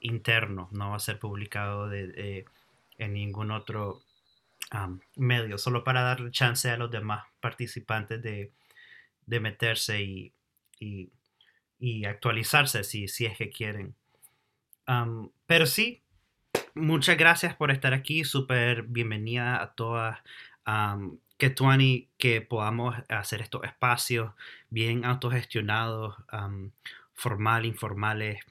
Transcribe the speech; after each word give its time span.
interno, 0.00 0.68
no 0.72 0.90
va 0.90 0.96
a 0.96 1.00
ser 1.00 1.18
publicado 1.18 1.88
de, 1.88 2.44
en 2.98 3.12
ningún 3.12 3.50
otro 3.50 4.02
medio, 5.16 5.58
solo 5.58 5.84
para 5.84 6.02
darle 6.02 6.30
chance 6.30 6.70
a 6.70 6.76
los 6.76 6.90
demás 6.90 7.24
participantes 7.40 8.22
de, 8.22 8.52
meterse 9.40 10.02
y, 10.02 10.32
y, 11.78 12.04
actualizarse 12.04 12.84
si, 12.84 13.08
si 13.08 13.26
es 13.26 13.36
que 13.36 13.50
quieren. 13.50 13.94
pero 15.46 15.66
sí, 15.66 16.02
muchas 16.74 17.16
gracias 17.16 17.54
por 17.54 17.70
estar 17.70 17.92
aquí, 17.94 18.24
súper 18.24 18.82
bienvenida 18.82 19.60
a 19.62 19.72
todas. 19.74 20.18
que 21.38 21.50
Tuani, 21.50 22.08
que 22.18 22.40
podamos 22.40 22.96
hacer 23.08 23.42
estos 23.42 23.64
espacios 23.64 24.32
bien 24.70 25.04
autogestionados, 25.04 26.16
formal, 27.14 27.64
informales, 27.66 28.44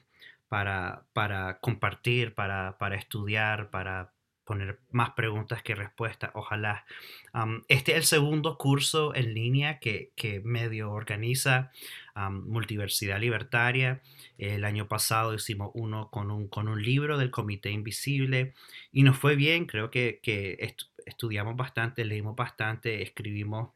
para, 1.12 1.58
compartir, 1.60 2.34
para, 2.34 2.78
para 2.78 2.96
estudiar, 2.96 3.68
para 3.70 4.14
poner 4.44 4.78
más 4.90 5.10
preguntas 5.10 5.62
que 5.62 5.74
respuestas, 5.74 6.30
ojalá. 6.34 6.86
este 7.68 7.92
es 7.92 7.98
el 7.98 8.04
segundo 8.04 8.56
curso 8.56 9.14
en 9.14 9.34
línea 9.34 9.80
que, 9.80 10.12
que 10.14 10.40
medio 10.40 10.92
organiza 10.92 11.72
Multiversidad 12.30 13.20
Libertaria. 13.20 14.00
El 14.38 14.64
año 14.64 14.88
pasado 14.88 15.34
hicimos 15.34 15.72
uno 15.74 16.10
con 16.10 16.30
un, 16.30 16.48
con 16.48 16.68
un 16.68 16.82
libro 16.82 17.18
del 17.18 17.30
Comité 17.30 17.70
Invisible 17.70 18.54
y 18.92 19.02
nos 19.02 19.18
fue 19.18 19.36
bien, 19.36 19.66
creo 19.66 19.90
que, 19.90 20.20
que 20.22 20.74
estudiamos 21.04 21.56
bastante, 21.56 22.04
leímos 22.04 22.34
bastante, 22.34 23.02
escribimos 23.02 23.70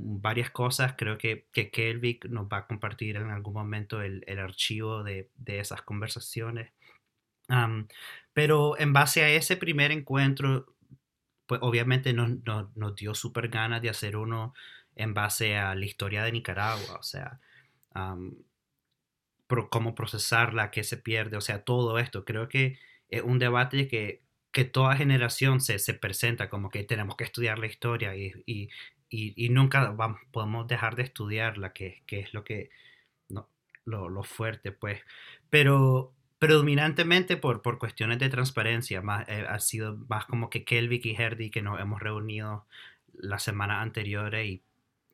varias 0.00 0.50
cosas. 0.50 0.94
Creo 0.96 1.18
que, 1.18 1.46
que 1.52 1.70
Kelvic 1.70 2.26
nos 2.26 2.46
va 2.46 2.58
a 2.58 2.66
compartir 2.66 3.16
en 3.16 3.30
algún 3.30 3.54
momento 3.54 4.02
el, 4.02 4.24
el 4.26 4.38
archivo 4.38 5.02
de, 5.02 5.30
de, 5.36 5.60
esas 5.60 5.82
conversaciones. 5.82 6.72
Pero 8.32 8.78
en 8.78 8.92
base 8.92 9.22
a 9.22 9.28
ese 9.28 9.56
primer 9.56 9.90
encuentro, 9.90 10.76
pues 11.46 11.60
obviamente 11.62 12.12
nos, 12.12 12.30
nos, 12.76 12.94
dio 12.94 13.14
súper 13.14 13.48
ganas 13.48 13.82
de 13.82 13.90
hacer 13.90 14.16
uno 14.16 14.54
en 14.94 15.14
base 15.14 15.56
a 15.56 15.74
la 15.74 15.84
historia 15.84 16.22
de 16.22 16.32
Nicaragua, 16.32 16.96
o 16.98 17.02
sea, 17.02 17.40
cómo 19.70 19.94
procesarla, 19.94 20.70
qué 20.70 20.84
se 20.84 20.96
pierde, 20.96 21.36
o 21.36 21.40
sea, 21.40 21.64
todo 21.64 21.98
esto. 21.98 22.24
Creo 22.24 22.48
que 22.48 22.78
es 23.08 23.22
un 23.22 23.38
debate 23.38 23.88
que, 23.88 24.22
que 24.52 24.64
toda 24.64 24.96
generación 24.96 25.60
se, 25.60 25.78
se, 25.78 25.94
presenta 25.94 26.48
como 26.48 26.70
que 26.70 26.84
tenemos 26.84 27.16
que 27.16 27.24
estudiar 27.24 27.58
la 27.58 27.66
historia 27.66 28.14
y, 28.16 28.68
y, 29.10 29.48
nunca 29.50 29.90
vamos, 29.90 30.20
podemos 30.30 30.68
dejar 30.68 30.96
de 30.96 31.02
estudiarla, 31.02 31.72
que, 31.72 32.02
que 32.06 32.20
es 32.20 32.32
lo 32.32 32.44
que, 32.44 32.70
no, 33.28 33.48
lo, 33.84 34.08
lo 34.08 34.22
fuerte, 34.22 34.72
pues. 34.72 35.00
Pero 35.50 36.14
predominantemente 36.40 37.36
por, 37.36 37.60
por 37.62 37.78
cuestiones 37.78 38.18
de 38.18 38.30
transparencia, 38.30 39.02
más, 39.02 39.28
eh, 39.28 39.44
ha 39.48 39.60
sido 39.60 39.98
más 40.08 40.24
como 40.24 40.48
que 40.48 40.64
Kelvic 40.64 41.04
y 41.06 41.14
Herdy 41.14 41.50
que 41.50 41.62
nos 41.62 41.78
hemos 41.80 42.00
reunido 42.00 42.66
la 43.12 43.38
semana 43.38 43.82
anterior 43.82 44.34
y 44.36 44.62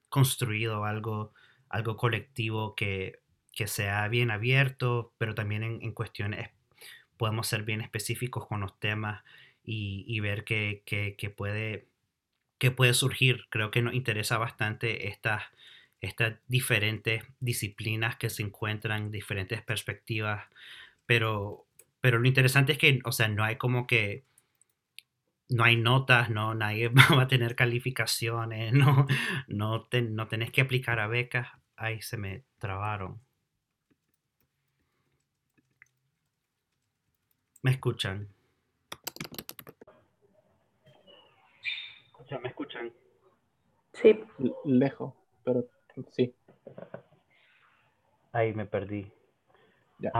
construido 0.08 0.84
algo, 0.84 1.32
algo 1.68 1.96
colectivo 1.96 2.76
que, 2.76 3.20
que 3.52 3.66
sea 3.66 4.06
bien 4.08 4.30
abierto, 4.30 5.12
pero 5.18 5.34
también 5.34 5.64
en, 5.64 5.92
cuestiones 5.92 6.50
podemos 7.16 7.48
ser 7.48 7.64
bien 7.64 7.80
específicos 7.80 8.46
con 8.46 8.60
los 8.60 8.78
temas 8.78 9.24
y, 9.64 10.04
y 10.06 10.20
ver 10.20 10.44
qué, 10.44 11.34
puede, 11.36 11.88
qué 12.58 12.70
puede 12.70 12.94
surgir. 12.94 13.46
Creo 13.50 13.70
que 13.70 13.82
nos 13.82 13.94
interesa 13.94 14.38
bastante 14.38 15.08
estas, 15.08 15.42
diferentes 16.46 17.24
disciplinas 17.40 18.16
que 18.16 18.30
se 18.30 18.42
encuentran, 18.42 19.10
diferentes 19.10 19.62
perspectivas 19.62 20.44
pero, 21.06 21.66
pero 22.00 22.18
lo 22.18 22.28
interesante 22.28 22.72
es 22.72 22.78
que, 22.78 23.00
o 23.04 23.12
sea, 23.12 23.28
no 23.28 23.44
hay 23.44 23.56
como 23.56 23.86
que, 23.86 24.24
no 25.48 25.64
hay 25.64 25.76
notas, 25.76 26.30
no, 26.30 26.54
nadie 26.54 26.88
va 27.18 27.22
a 27.22 27.28
tener 27.28 27.54
calificaciones, 27.56 28.72
no, 28.72 29.06
no, 29.48 29.88
no 30.10 30.28
tenés 30.28 30.50
que 30.52 30.60
aplicar 30.60 31.00
a 31.00 31.06
becas. 31.08 31.48
Ahí 31.76 32.00
se 32.02 32.16
me 32.16 32.44
trabaron. 32.58 33.20
¿Me 37.62 37.70
escuchan? 37.72 38.30
¿Me 42.30 42.48
escuchan? 42.48 42.92
Sí. 43.92 44.20
Lejos, 44.64 45.14
pero 45.44 45.64
sí. 46.10 46.34
Ahí 48.32 48.52
me 48.52 48.66
perdí. 48.66 49.10
Ya. 50.00 50.10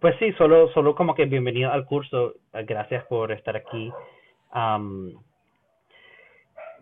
Pues 0.00 0.14
sí, 0.18 0.32
solo, 0.34 0.68
solo 0.74 0.94
como 0.94 1.14
que 1.14 1.24
bienvenido 1.24 1.72
al 1.72 1.86
curso. 1.86 2.34
Gracias 2.52 3.04
por 3.06 3.32
estar 3.32 3.56
aquí. 3.56 3.90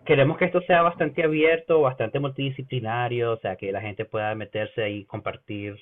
queremos 0.05 0.37
que 0.37 0.47
esto 0.47 0.61
sea 0.63 0.83
bastante 0.83 1.23
abierto, 1.23 1.81
bastante 1.81 2.19
multidisciplinario, 2.19 3.33
o 3.33 3.37
sea, 3.39 3.57
que 3.57 3.71
la 3.71 3.81
gente 3.81 4.05
pueda 4.05 4.35
meterse 4.35 4.91
y 4.91 5.05
compartir 5.05 5.77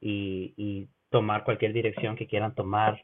y, 0.00 0.54
y 0.56 0.88
tomar 1.10 1.44
cualquier 1.44 1.72
dirección 1.72 2.14
que 2.14 2.28
quieran 2.28 2.54
tomar. 2.54 3.02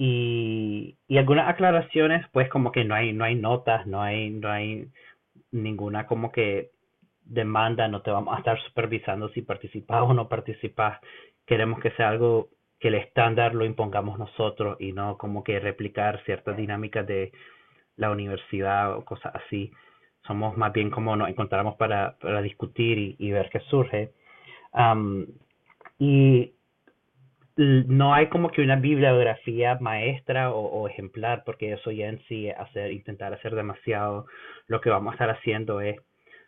Y, 0.00 0.96
algunas 1.18 1.48
aclaraciones, 1.48 2.24
pues 2.32 2.48
como 2.48 2.70
que 2.70 2.84
no 2.84 2.94
hay, 2.94 3.12
no 3.12 3.24
hay 3.24 3.34
notas, 3.34 3.86
no 3.86 4.00
hay, 4.00 4.30
no 4.30 4.48
hay 4.48 4.88
ninguna 5.50 6.06
como 6.06 6.30
que 6.30 6.70
demanda, 7.24 7.88
no 7.88 8.00
te 8.02 8.12
vamos 8.12 8.34
a 8.34 8.38
estar 8.38 8.60
supervisando 8.62 9.28
si 9.30 9.42
participas 9.42 10.02
o 10.02 10.14
no 10.14 10.28
participas. 10.28 11.00
Queremos 11.44 11.80
que 11.80 11.90
sea 11.92 12.10
algo 12.10 12.48
que 12.78 12.88
el 12.88 12.94
estándar 12.94 13.54
lo 13.56 13.64
impongamos 13.64 14.20
nosotros 14.20 14.76
y 14.80 14.92
no 14.92 15.18
como 15.18 15.42
que 15.42 15.58
replicar 15.58 16.22
ciertas 16.24 16.56
dinámicas 16.56 17.04
de 17.06 17.32
la 17.96 18.12
universidad 18.12 18.96
o 18.96 19.04
cosas 19.04 19.34
así. 19.34 19.72
Somos 20.28 20.56
más 20.56 20.72
bien 20.72 20.90
como 20.90 21.16
nos 21.16 21.28
encontramos 21.28 21.74
para, 21.74 22.16
para 22.18 22.40
discutir 22.40 23.16
y, 23.18 23.30
ver 23.32 23.50
qué 23.50 23.60
surge. 23.68 24.12
y 25.98 26.52
no 27.58 28.14
hay 28.14 28.28
como 28.28 28.50
que 28.50 28.62
una 28.62 28.76
bibliografía 28.76 29.78
maestra 29.80 30.52
o, 30.52 30.86
ejemplar, 30.86 31.42
porque 31.44 31.72
eso 31.72 31.90
ya 31.90 32.06
en 32.06 32.22
sí 32.28 32.48
hacer, 32.50 32.92
intentar 32.92 33.34
hacer 33.34 33.56
demasiado. 33.56 34.26
Lo 34.68 34.80
que 34.80 34.90
vamos 34.90 35.10
a 35.10 35.14
estar 35.14 35.30
haciendo 35.30 35.80
es 35.80 35.96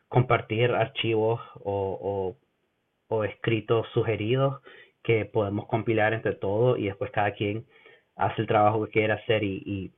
compartir 0.09 0.71
archivos 0.71 1.41
o, 1.65 2.37
escritos 3.25 3.89
sugeridos 3.93 4.63
que 5.03 5.25
podemos 5.25 5.67
compilar 5.67 6.15
entre 6.15 6.35
todos 6.35 6.79
y 6.79 6.85
después 6.85 7.11
cada 7.11 7.33
quien 7.33 7.67
hace 8.15 8.43
el 8.43 8.47
trabajo 8.47 8.85
que 8.87 8.93
quiera 8.93 9.15
hacer 9.15 9.43
y, 9.43 9.93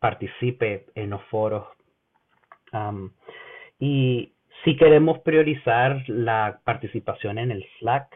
participe 0.00 0.86
en 0.96 1.10
los 1.10 1.22
foros. 1.26 1.68
y 3.78 4.32
si 4.64 4.76
queremos 4.76 5.20
priorizar 5.20 6.02
la 6.08 6.60
participación 6.64 7.38
en 7.38 7.52
el 7.52 7.64
Slack, 7.78 8.12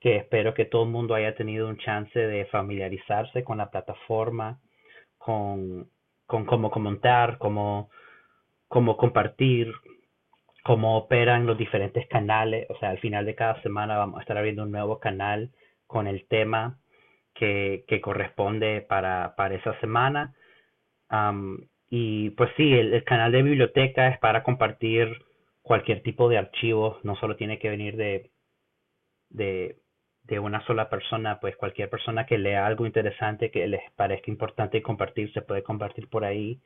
que 0.00 0.16
espero 0.16 0.54
que 0.54 0.66
todo 0.66 0.84
el 0.84 0.90
mundo 0.90 1.14
haya 1.14 1.34
tenido 1.34 1.68
un 1.68 1.78
chance 1.78 2.18
de 2.18 2.46
familiarizarse 2.46 3.44
con 3.44 3.58
la 3.58 3.70
plataforma, 3.70 4.60
con, 5.18 5.90
con 6.26 6.44
cómo 6.44 6.70
comentar, 6.70 7.38
cómo 7.38 7.90
cómo 8.68 8.96
compartir, 8.96 9.72
cómo 10.64 10.96
operan 10.98 11.46
los 11.46 11.58
diferentes 11.58 12.06
canales. 12.08 12.66
O 12.70 12.78
sea, 12.78 12.90
al 12.90 12.98
final 12.98 13.24
de 13.26 13.34
cada 13.34 13.60
semana 13.62 13.96
vamos 13.98 14.18
a 14.18 14.22
estar 14.22 14.36
abriendo 14.36 14.64
un 14.64 14.72
nuevo 14.72 14.98
canal 15.00 15.50
con 15.86 16.06
el 16.06 16.26
tema 16.28 16.78
que, 17.34 17.84
que 17.88 18.00
corresponde 18.00 18.82
para, 18.82 19.34
para 19.36 19.54
esa 19.54 19.78
semana. 19.80 20.34
y 21.90 22.30
pues 22.30 22.50
sí, 22.56 22.72
el, 22.72 23.04
canal 23.04 23.32
de 23.32 23.42
biblioteca 23.42 24.08
es 24.08 24.18
para 24.18 24.42
compartir 24.42 25.08
cualquier 25.62 26.02
tipo 26.02 26.28
de 26.28 26.38
archivo, 26.38 26.98
no 27.02 27.16
solo 27.16 27.36
tiene 27.36 27.58
que 27.58 27.70
venir 27.70 27.96
de, 27.96 28.30
de, 29.30 29.76
de 30.26 30.38
una 30.38 30.64
sola 30.66 30.88
persona, 30.88 31.38
pues 31.40 31.56
cualquier 31.56 31.88
persona 31.88 32.26
que 32.26 32.38
lea 32.38 32.66
algo 32.66 32.86
interesante 32.86 33.50
que 33.50 33.66
les 33.66 33.82
parezca 33.92 34.30
importante 34.30 34.82
compartir, 34.82 35.32
se 35.32 35.42
puede 35.42 35.62
compartir 35.62 36.08
por 36.08 36.24
ahí 36.24 36.60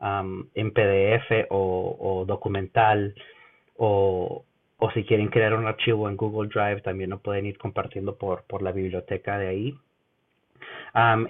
en 0.00 0.72
PDF 0.72 1.46
o, 1.50 2.24
documental 2.26 3.14
o, 3.76 4.44
o, 4.78 4.90
si 4.92 5.04
quieren 5.04 5.28
crear 5.28 5.54
un 5.54 5.66
archivo 5.66 6.08
en 6.08 6.16
Google 6.16 6.50
Drive 6.52 6.80
también 6.80 7.10
lo 7.10 7.20
pueden 7.20 7.46
ir 7.46 7.56
compartiendo 7.56 8.16
por, 8.16 8.44
por 8.44 8.62
la 8.62 8.72
biblioteca 8.72 9.38
de 9.38 9.48
ahí. 9.48 9.74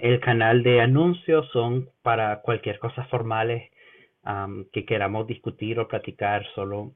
el 0.01 0.19
canal 0.21 0.63
de 0.63 0.81
anuncios 0.81 1.47
son 1.51 1.89
para 2.01 2.41
cualquier 2.41 2.79
cosa 2.79 3.05
formales 3.05 3.69
que 4.71 4.85
queramos 4.85 5.27
discutir 5.27 5.79
o 5.79 5.87
platicar, 5.87 6.45
solo 6.55 6.93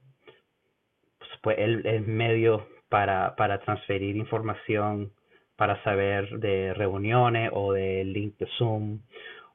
pues 1.42 1.60
el, 1.60 1.86
el, 1.86 2.02
medio 2.02 2.68
para, 2.90 3.36
para 3.36 3.60
transferir 3.60 4.16
información, 4.16 5.12
para 5.56 5.82
saber 5.84 6.40
de 6.40 6.74
reuniones 6.74 7.50
o 7.54 7.74
de 7.74 8.04
link 8.06 8.38
de 8.38 8.48
Zoom 8.58 9.00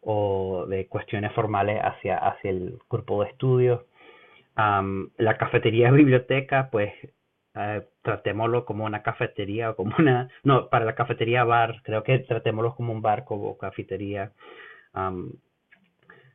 o 0.01 0.67
de 0.67 0.89
cuestiones 0.89 1.33
formales 1.33 1.81
hacia, 1.83 2.19
hacia 2.19 2.51
el 2.51 2.79
grupo 2.91 3.23
de 3.23 3.31
estudios. 3.31 3.83
la 4.57 5.39
cafetería 5.39 5.91
biblioteca, 5.91 6.69
pues 6.71 6.93
eh, 7.55 7.87
tratémoslo 8.03 8.65
como 8.65 8.85
una 8.85 9.03
cafetería 9.03 9.71
o 9.71 9.77
como 9.77 9.95
una, 9.99 10.29
no, 10.43 10.69
para 10.69 10.85
la 10.85 10.95
cafetería 10.95 11.45
bar, 11.45 11.83
creo 11.85 12.03
que 12.03 12.19
tratémoslo 12.21 12.75
como 12.75 12.93
un 12.93 13.03
bar 13.03 13.25
como 13.25 13.57
cafetería. 13.59 14.33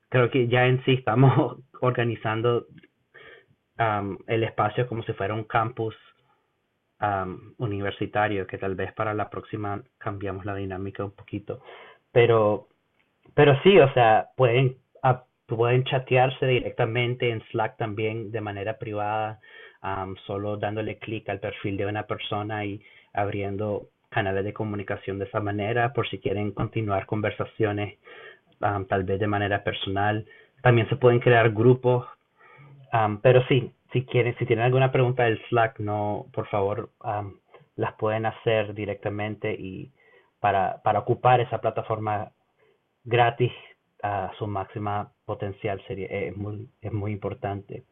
creo 0.10 0.30
que 0.32 0.48
ya 0.48 0.66
en 0.68 0.84
sí 0.86 0.94
estamos 0.94 1.58
organizando 1.82 2.68
el 4.28 4.44
espacio 4.44 4.88
como 4.88 5.04
si 5.04 5.14
fuera 5.14 5.36
un 5.36 5.44
campus 5.44 5.96
universitario, 7.58 8.48
que 8.48 8.58
tal 8.58 8.76
vez 8.76 8.92
para 8.94 9.14
la 9.14 9.30
próxima 9.30 9.82
cambiamos 9.98 10.46
la 10.46 10.56
dinámica 10.56 11.04
un 11.06 11.12
poquito. 11.12 11.62
Pero, 12.12 12.68
pero 13.34 13.60
sí, 13.62 13.78
o 13.80 13.94
sea, 13.94 14.30
pueden, 14.36 14.78
pueden 15.46 15.84
chatearse 15.84 16.46
directamente 16.46 17.30
en 17.30 17.42
Slack 17.52 17.78
también 17.78 18.32
de 18.32 18.42
manera 18.42 18.78
privada, 18.78 19.40
solo 20.26 20.58
dándole 20.58 20.98
clic 20.98 21.30
al 21.30 21.40
perfil 21.40 21.78
de 21.78 21.86
una 21.86 22.04
persona 22.04 22.66
y 22.66 22.82
abriendo 23.14 23.90
canales 24.10 24.44
de 24.44 24.54
comunicación 24.54 25.20
de 25.20 25.26
esa 25.26 25.40
manera 25.40 25.94
por 25.94 26.10
si 26.10 26.18
quieren 26.20 26.52
continuar 26.52 27.06
conversaciones 27.06 28.00
tal 28.60 29.04
vez 29.04 29.20
de 29.20 29.28
manera 29.28 29.64
personal. 29.64 30.26
También 30.64 30.90
se 30.90 30.96
pueden 30.96 31.20
crear 31.20 31.52
grupos, 31.52 32.08
pero 33.22 33.46
sí, 33.48 33.72
si 33.92 34.06
quieren, 34.06 34.36
si 34.38 34.46
tienen 34.46 34.66
alguna 34.66 34.92
pregunta 34.92 35.24
del 35.24 35.42
Slack, 35.50 35.80
no, 35.80 36.26
por 36.34 36.48
favor, 36.48 36.90
las 37.76 37.94
pueden 37.94 38.26
hacer 38.26 38.74
directamente 38.74 39.54
y 39.54 39.92
para, 40.40 40.82
para 40.84 41.00
ocupar 41.00 41.40
esa 41.42 41.60
plataforma 41.60 42.32
gratis 43.04 43.52
a 44.04 44.32
su 44.38 44.46
máxima 44.48 45.12
potencial 45.26 45.82
sería 45.88 46.08
es 46.08 46.36
muy 46.36 46.68
es 46.82 46.94
muy 46.94 47.12
importante. 47.12 47.84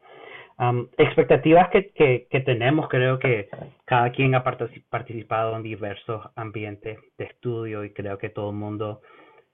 Expectativas 0.96 1.68
que, 1.68 1.90
que, 1.90 2.26
que, 2.30 2.40
tenemos 2.40 2.88
creo 2.88 3.18
que 3.18 3.48
cada 3.84 4.10
quien 4.10 4.34
ha 4.34 4.42
participado 4.42 5.54
en 5.54 5.62
diversos 5.62 6.24
ambientes 6.34 6.98
de 7.18 7.24
estudio 7.24 7.84
y 7.84 7.92
creo 7.92 8.16
que 8.16 8.30
todo 8.30 8.50
el 8.50 8.56
mundo 8.56 9.02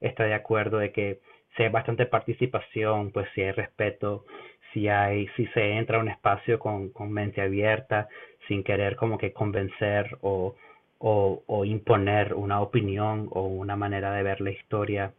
está 0.00 0.25
de 0.25 0.35
acuerdo 0.35 0.79
de 0.79 0.93
que 0.93 1.19
si 1.56 1.65
hay 1.65 1.71
bastante 1.71 2.06
participación 2.06 3.11
pues 3.11 3.29
si 3.35 3.43
hay 3.43 3.50
respeto 3.50 4.25
si 4.73 4.89
hay, 4.89 5.29
si 5.37 5.47
se 5.49 5.73
entra 5.73 5.99
a 5.99 6.01
un 6.01 6.09
espacio 6.09 6.59
con, 6.59 6.91
con 6.91 7.13
mente 7.13 7.41
abierta, 7.41 8.09
sin 8.49 8.63
querer 8.65 8.97
como 8.97 9.19
que 9.19 9.33
convencer 9.33 10.19
o, 10.23 10.55
o, 10.99 11.65
imponer 11.65 12.35
una 12.35 12.61
opinión 12.61 13.29
o 13.33 13.47
una 13.47 13.77
manera 13.77 14.13
de 14.13 14.23
ver 14.23 14.41
la 14.41 14.51
historia, 14.51 15.13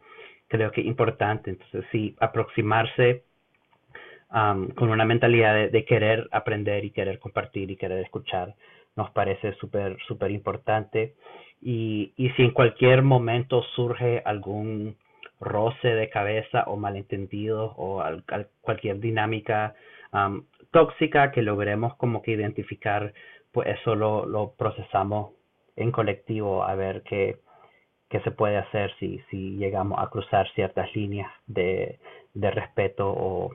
creo 0.48 0.70
que 0.70 0.80
es 0.80 0.86
importante. 0.86 1.50
Entonces, 1.50 1.84
sí, 1.92 2.16
aproximarse 2.20 3.24
con 4.28 4.88
una 4.88 5.04
mentalidad 5.04 5.54
de, 5.54 5.68
de, 5.68 5.84
querer 5.84 6.28
aprender 6.32 6.84
y 6.84 6.90
querer 6.90 7.20
compartir 7.20 7.70
y 7.70 7.76
querer 7.76 8.00
escuchar 8.00 8.54
nos 8.96 9.10
parece 9.10 9.54
súper, 9.54 9.96
súper 10.06 10.30
importante. 10.30 11.14
Y, 11.60 12.12
y 12.16 12.30
si 12.30 12.42
en 12.42 12.50
cualquier 12.50 13.02
momento 13.02 13.62
surge 13.74 14.22
algún 14.24 14.96
roce 15.44 15.88
de 15.88 16.10
cabeza 16.10 16.64
o 16.66 16.76
malentendidos 16.76 17.72
o 17.76 18.02
cualquier 18.60 19.00
dinámica 19.00 19.74
tóxica 20.70 21.32
que 21.32 21.42
logremos 21.42 21.96
como 21.96 22.22
que 22.22 22.32
identificar, 22.32 23.12
pues 23.52 23.68
eso 23.68 23.94
lo, 23.94 24.26
lo 24.26 24.52
procesamos 24.52 25.32
en 25.76 25.90
colectivo 25.92 26.64
a 26.64 26.74
ver 26.74 27.02
qué, 27.02 27.38
qué 28.08 28.20
se 28.20 28.30
puede 28.30 28.58
hacer 28.58 28.92
si, 28.98 29.18
si 29.30 29.56
llegamos 29.56 29.98
a 30.00 30.08
cruzar 30.08 30.48
ciertas 30.54 30.94
líneas 30.94 31.30
de, 31.46 31.98
de 32.34 32.50
respeto 32.50 33.10
o, 33.10 33.50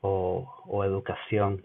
o, 0.00 0.84
educación. 0.84 1.64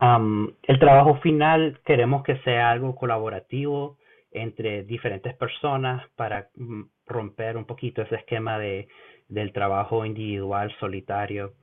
el 0.00 0.78
trabajo 0.78 1.16
final 1.16 1.80
queremos 1.84 2.22
que 2.22 2.36
sea 2.38 2.70
algo 2.70 2.94
colaborativo 2.94 3.96
entre 4.30 4.82
diferentes 4.84 5.34
personas 5.34 6.06
para 6.16 6.48
mm, 6.56 6.82
romper 7.08 7.56
un 7.56 7.64
poquito 7.64 8.02
ese 8.02 8.16
esquema 8.16 8.58
de, 8.58 8.88
del 9.28 9.52
trabajo 9.52 10.04
individual, 10.04 10.74
solitario. 10.80 11.54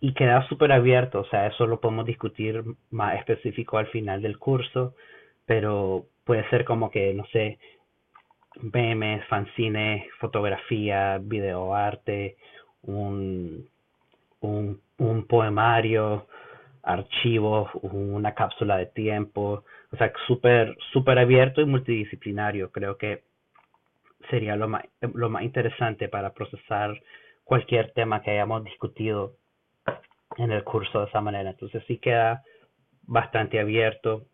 y 0.00 0.14
queda 0.14 0.46
súper 0.48 0.72
abierto, 0.72 1.20
o 1.20 1.24
sea, 1.26 1.46
eso 1.46 1.66
lo 1.66 1.80
podemos 1.80 2.06
discutir 2.06 2.62
más 2.90 3.16
específico 3.18 3.78
al 3.78 3.86
final 3.88 4.22
del 4.22 4.38
curso, 4.38 4.94
pero 5.46 6.06
puede 6.24 6.48
ser 6.50 6.64
como 6.64 6.90
que, 6.90 7.14
no 7.14 7.24
sé, 7.26 7.58
memes, 8.60 9.24
fanzines, 9.26 10.04
fotografía, 10.20 11.18
videoarte, 11.22 12.36
un, 12.82 13.68
un, 14.40 14.80
un 14.98 15.26
poemario, 15.26 16.26
archivos, 16.82 17.68
una 17.82 18.34
cápsula 18.34 18.78
de 18.78 18.86
tiempo, 18.86 19.64
o 19.92 19.96
sea, 19.96 20.12
súper, 20.26 20.76
súper 20.92 21.18
abierto 21.18 21.60
y 21.60 21.66
multidisciplinario. 21.66 22.70
Creo 22.70 22.96
que 22.96 23.24
sería 24.30 24.56
lo 24.56 24.68
más, 24.68 24.84
lo 25.00 25.30
más 25.30 25.42
interesante 25.42 26.08
para 26.08 26.32
procesar 26.32 27.00
cualquier 27.44 27.92
tema 27.92 28.22
que 28.22 28.32
hayamos 28.32 28.64
discutido 28.64 29.36
en 30.36 30.50
el 30.50 30.64
curso 30.64 31.00
de 31.00 31.06
esa 31.06 31.20
manera. 31.20 31.50
Entonces 31.50 31.82
sí 31.86 31.98
queda 31.98 32.42
bastante 33.02 33.60
abierto, 33.60 34.26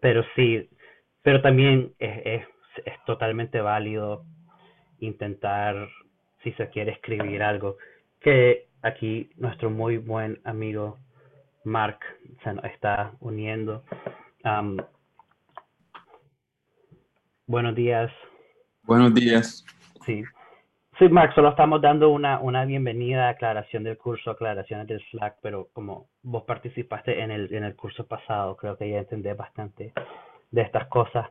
pero 0.00 0.24
sí, 0.34 0.68
pero 1.22 1.42
también 1.42 1.92
es, 1.98 2.44
es, 2.84 3.04
totalmente 3.04 3.60
válido 3.60 4.24
intentar, 5.00 5.88
si 6.42 6.52
se 6.52 6.68
quiere 6.70 6.92
escribir 6.92 7.42
algo, 7.42 7.76
que 8.20 8.68
aquí 8.82 9.30
nuestro 9.36 9.70
muy 9.70 9.98
buen 9.98 10.40
amigo 10.44 10.98
Mark 11.64 11.98
se 12.42 12.52
nos 12.54 12.64
está 12.64 13.12
uniendo. 13.20 13.84
buenos 17.46 17.74
días. 17.74 18.10
Buenos 18.86 19.14
días. 19.14 19.64
Sí. 20.04 20.22
Sí, 20.98 21.08
Mark, 21.10 21.34
solo 21.34 21.50
estamos 21.50 21.82
dando 21.82 22.08
una, 22.08 22.38
una 22.38 22.64
bienvenida, 22.64 23.28
aclaración 23.28 23.84
del 23.84 23.98
curso, 23.98 24.30
aclaraciones 24.30 24.86
del 24.86 25.02
Slack, 25.10 25.36
pero 25.42 25.68
como 25.74 26.06
vos 26.22 26.44
participaste 26.44 27.20
en 27.20 27.30
el, 27.30 27.52
en 27.52 27.64
el 27.64 27.76
curso 27.76 28.06
pasado, 28.06 28.56
creo 28.56 28.78
que 28.78 28.88
ya 28.88 28.98
entendés 28.98 29.36
bastante 29.36 29.92
de 30.50 30.62
estas 30.62 30.86
cosas. 30.86 31.28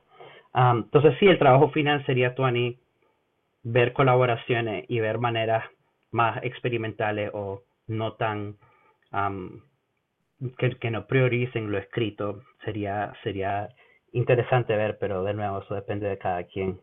entonces, 0.53 1.15
sí, 1.19 1.25
el 1.25 1.39
trabajo 1.39 1.69
final 1.69 2.05
sería, 2.05 2.35
Tony, 2.35 2.77
ver 3.63 3.93
colaboraciones 3.93 4.85
y 4.87 4.99
ver 4.99 5.17
maneras 5.17 5.63
más 6.11 6.43
experimentales 6.43 7.31
o 7.33 7.63
no 7.87 8.13
tan 8.13 8.57
que, 10.57 10.77
que, 10.77 10.91
no 10.91 11.07
prioricen 11.07 11.71
lo 11.71 11.77
escrito 11.77 12.41
sería 12.63 13.13
sería 13.23 13.69
interesante 14.11 14.75
ver 14.75 14.97
pero 14.99 15.23
de 15.23 15.33
nuevo 15.33 15.59
eso 15.59 15.73
depende 15.73 16.07
de 16.07 16.17
cada 16.17 16.43
quien 16.43 16.79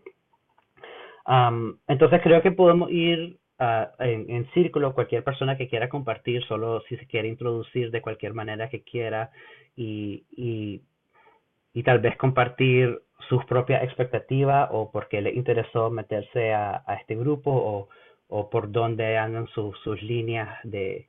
entonces 1.86 2.20
creo 2.22 2.42
que 2.42 2.52
podemos 2.52 2.90
ir 2.90 3.38
ah, 3.58 3.90
en, 3.98 4.50
círculo, 4.52 4.94
cualquier 4.94 5.24
persona 5.24 5.56
que 5.56 5.68
quiera 5.68 5.88
compartir, 5.88 6.44
solo 6.44 6.82
si 6.88 6.96
se 6.96 7.06
quiere 7.06 7.28
introducir 7.28 7.90
de 7.90 8.02
cualquier 8.02 8.34
manera 8.34 8.68
que 8.68 8.82
quiera 8.82 9.30
y, 9.76 10.24
y, 10.30 11.82
tal 11.84 12.00
vez 12.00 12.16
compartir 12.16 13.02
sus 13.28 13.44
propias 13.46 13.82
expectativas 13.84 14.68
o 14.72 14.90
porque 14.90 15.22
le 15.22 15.30
interesó 15.32 15.90
meterse 15.90 16.52
a, 16.52 16.84
este 17.00 17.16
grupo 17.16 17.50
o, 17.50 17.88
o 18.28 18.50
por 18.50 18.70
dónde 18.70 19.16
andan 19.16 19.46
sus 19.48 19.78
sus 19.80 20.02
líneas 20.02 20.58
de... 20.64 21.08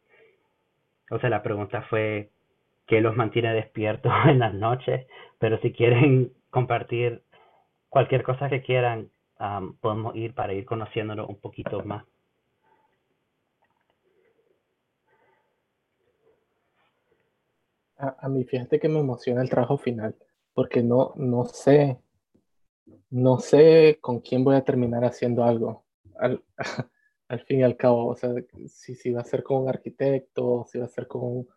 O 1.12 1.20
sea, 1.20 1.30
la 1.30 1.44
pregunta 1.44 1.84
fue 1.90 2.30
qué 2.88 3.02
los 3.02 3.16
mantiene 3.16 3.54
despiertos 3.54 4.12
en 4.28 4.40
las 4.40 4.54
noches, 4.54 5.06
pero 5.40 5.60
si 5.60 5.74
quieren 5.74 6.32
compartir 6.50 7.22
cualquier 7.90 8.24
cosa 8.24 8.50
que 8.50 8.62
quieran, 8.62 9.10
podemos 9.82 10.16
ir 10.16 10.34
para 10.34 10.54
ir 10.54 10.66
conociéndolo 10.66 11.28
un 11.28 11.40
poquito 11.40 11.84
más. 11.84 12.06
A, 17.98 18.16
a, 18.26 18.30
mí, 18.30 18.44
fíjate 18.44 18.80
que 18.80 18.90
me 18.90 19.00
emociona 19.00 19.42
el 19.42 19.50
trabajo 19.50 19.78
final, 19.78 20.16
porque 20.54 20.82
no, 20.82 21.14
no 21.16 21.46
sé, 21.46 22.00
no 23.10 23.40
sé 23.40 24.00
con 24.02 24.20
quién 24.20 24.44
voy 24.44 24.56
a 24.56 24.64
terminar 24.64 25.06
haciendo 25.06 25.44
algo. 25.44 25.86
Al, 26.18 26.44
al 27.28 27.40
fin 27.42 27.60
y 27.60 27.64
al 27.64 27.78
cabo, 27.78 28.08
o 28.08 28.16
sea, 28.16 28.32
si, 28.68 28.96
si 28.96 29.12
va 29.12 29.22
a 29.22 29.26
ser 29.26 29.44
con 29.44 29.64
un 29.64 29.70
arquitecto, 29.70 30.66
si 30.70 30.80
va 30.80 30.86
a 30.86 30.90
ser 30.90 31.08
con, 31.08 31.48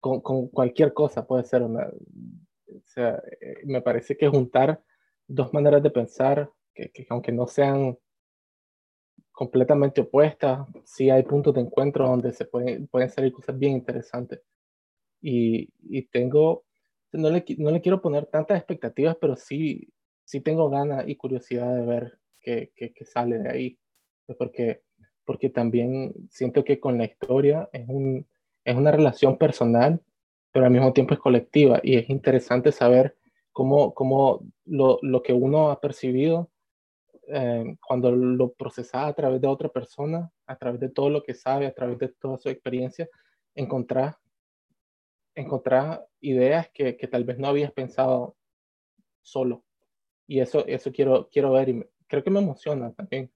con, 0.00 0.20
con 0.20 0.48
cualquier 0.48 0.92
cosa, 0.92 1.26
puede 1.26 1.44
ser 1.44 1.62
una, 1.62 1.86
o 1.86 2.82
sea, 2.84 3.22
eh, 3.40 3.62
me 3.64 3.82
parece 3.82 4.16
que 4.16 4.28
juntar 4.28 4.82
dos 5.26 5.52
maneras 5.52 5.82
de 5.82 5.90
pensar 5.90 6.50
que, 6.76 7.06
aunque 7.08 7.32
no 7.32 7.46
sean 7.46 7.98
completamente 9.32 10.00
opuestas, 10.02 10.66
sí 10.84 11.10
hay 11.10 11.22
puntos 11.22 11.54
de 11.54 11.62
encuentro 11.62 12.06
donde 12.06 12.32
se 12.32 12.44
pueden, 12.44 12.86
pueden 12.86 13.10
salir 13.10 13.32
cosas 13.32 13.58
bien 13.58 13.72
interesantes. 13.72 14.40
Y, 15.20 15.70
y 15.82 16.02
tengo, 16.02 16.64
no 17.12 17.30
le, 17.30 17.44
no 17.58 17.70
le 17.70 17.80
quiero 17.80 18.00
poner 18.00 18.26
tantas 18.26 18.58
expectativas, 18.58 19.16
pero 19.20 19.36
sí, 19.36 19.92
sí 20.24 20.40
tengo 20.40 20.70
ganas 20.70 21.08
y 21.08 21.16
curiosidad 21.16 21.74
de 21.74 21.86
ver 21.86 22.18
qué, 22.40 22.72
qué, 22.74 22.92
qué 22.92 23.04
sale 23.04 23.38
de 23.38 23.50
ahí. 23.50 23.78
Porque, 24.38 24.82
porque 25.24 25.50
también 25.50 26.12
siento 26.30 26.64
que 26.64 26.80
con 26.80 26.98
la 26.98 27.04
historia 27.04 27.68
es, 27.72 27.88
un, 27.88 28.26
es 28.64 28.76
una 28.76 28.90
relación 28.90 29.38
personal, 29.38 30.00
pero 30.50 30.66
al 30.66 30.72
mismo 30.72 30.92
tiempo 30.92 31.14
es 31.14 31.20
colectiva 31.20 31.80
y 31.82 31.96
es 31.96 32.08
interesante 32.08 32.72
saber 32.72 33.16
cómo, 33.52 33.94
cómo 33.94 34.46
lo, 34.64 34.98
lo 35.02 35.22
que 35.22 35.32
uno 35.32 35.70
ha 35.70 35.80
percibido 35.80 36.50
eh, 37.28 37.76
cuando 37.86 38.10
lo 38.10 38.52
procesa 38.52 39.06
a 39.06 39.12
través 39.14 39.40
de 39.40 39.48
otra 39.48 39.68
persona, 39.68 40.30
a 40.46 40.56
través 40.56 40.80
de 40.80 40.88
todo 40.88 41.10
lo 41.10 41.22
que 41.22 41.34
sabe, 41.34 41.66
a 41.66 41.74
través 41.74 41.98
de 41.98 42.08
toda 42.08 42.38
su 42.38 42.48
experiencia, 42.48 43.08
encontrar, 43.54 44.16
encontrar 45.34 46.06
ideas 46.20 46.68
que, 46.72 46.96
que 46.96 47.08
tal 47.08 47.24
vez 47.24 47.38
no 47.38 47.48
habías 47.48 47.72
pensado 47.72 48.36
solo. 49.22 49.64
Y 50.26 50.40
eso, 50.40 50.66
eso 50.66 50.92
quiero, 50.92 51.28
quiero 51.30 51.52
ver 51.52 51.68
y 51.68 51.84
creo 52.06 52.22
que 52.22 52.30
me 52.30 52.40
emociona 52.40 52.92
también 52.92 53.30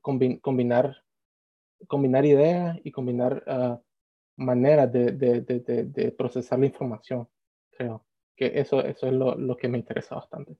combinar, 0.00 1.04
combinar 1.86 2.24
ideas 2.24 2.78
y 2.84 2.90
combinar 2.90 3.42
uh, 3.46 3.82
maneras 4.36 4.90
de, 4.92 5.12
de, 5.12 5.40
de, 5.42 5.84
de, 5.84 6.12
procesar 6.12 6.58
la 6.58 6.66
información. 6.66 7.28
Creo 7.70 8.04
que 8.36 8.52
eso, 8.58 8.82
eso 8.82 9.06
es 9.06 9.12
lo, 9.12 9.34
lo 9.36 9.56
que 9.56 9.68
me 9.68 9.78
interesa 9.78 10.16
bastante. 10.16 10.56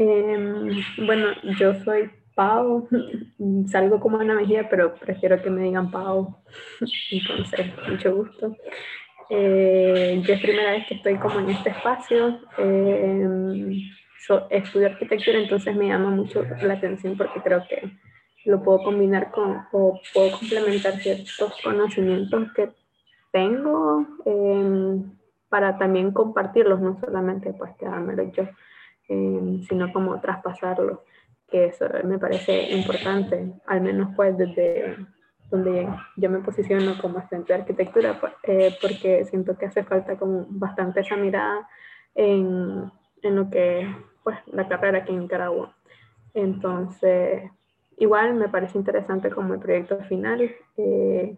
Eh, 0.00 0.82
bueno, 1.04 1.26
yo 1.58 1.74
soy 1.82 2.08
Pau, 2.36 2.88
salgo 3.66 3.98
como 3.98 4.20
Ana 4.20 4.34
Mejía, 4.34 4.68
pero 4.70 4.94
prefiero 4.94 5.42
que 5.42 5.50
me 5.50 5.64
digan 5.64 5.90
Pau, 5.90 6.36
entonces, 7.10 7.66
mucho 7.88 8.14
gusto. 8.14 8.56
Eh, 9.28 10.22
yo 10.24 10.34
es 10.34 10.40
primera 10.40 10.70
vez 10.70 10.86
que 10.86 10.94
estoy 10.94 11.16
como 11.16 11.40
en 11.40 11.50
este 11.50 11.70
espacio, 11.70 12.38
eh, 12.58 13.90
estudio 14.50 14.86
arquitectura, 14.86 15.38
entonces 15.38 15.74
me 15.74 15.88
llama 15.88 16.10
mucho 16.10 16.44
la 16.62 16.74
atención 16.74 17.16
porque 17.16 17.40
creo 17.40 17.64
que 17.68 17.90
lo 18.44 18.62
puedo 18.62 18.84
combinar 18.84 19.32
con, 19.32 19.66
o 19.72 20.00
puedo 20.14 20.30
complementar 20.38 20.94
ciertos 20.94 21.60
conocimientos 21.62 22.52
que 22.54 22.70
tengo 23.32 24.06
eh, 24.24 25.02
para 25.48 25.76
también 25.76 26.12
compartirlos, 26.12 26.80
no 26.80 27.00
solamente 27.00 27.52
pues 27.52 27.72
quedármelo 27.78 28.30
yo. 28.32 28.44
Em, 29.08 29.62
sino 29.62 29.90
como 29.90 30.20
traspasarlo, 30.20 31.02
que 31.50 31.66
eso 31.66 31.86
me 32.04 32.18
parece 32.18 32.72
importante, 32.72 33.54
al 33.66 33.80
menos 33.80 34.14
pues 34.14 34.36
desde 34.36 34.96
donde 35.50 35.88
yo 36.16 36.28
me 36.28 36.40
posiciono 36.40 37.00
como 37.00 37.18
estudiante 37.18 37.54
de 37.54 37.60
arquitectura, 37.60 38.20
pues, 38.20 38.34
eh, 38.42 38.76
porque 38.82 39.24
siento 39.24 39.56
que 39.56 39.64
hace 39.64 39.82
falta 39.82 40.18
como 40.18 40.44
bastante 40.50 41.00
esa 41.00 41.16
mirada 41.16 41.66
en, 42.14 42.92
en 43.22 43.36
lo 43.36 43.48
que 43.48 43.88
pues 44.22 44.36
la 44.48 44.68
carrera 44.68 44.98
aquí 44.98 45.14
en 45.14 45.20
Nicaragua. 45.20 45.74
Entonces, 46.34 47.50
igual 47.96 48.34
me 48.34 48.50
parece 48.50 48.76
interesante 48.76 49.30
como 49.30 49.54
el 49.54 49.60
proyecto 49.60 49.98
final. 50.04 50.54
Eh, 50.76 51.34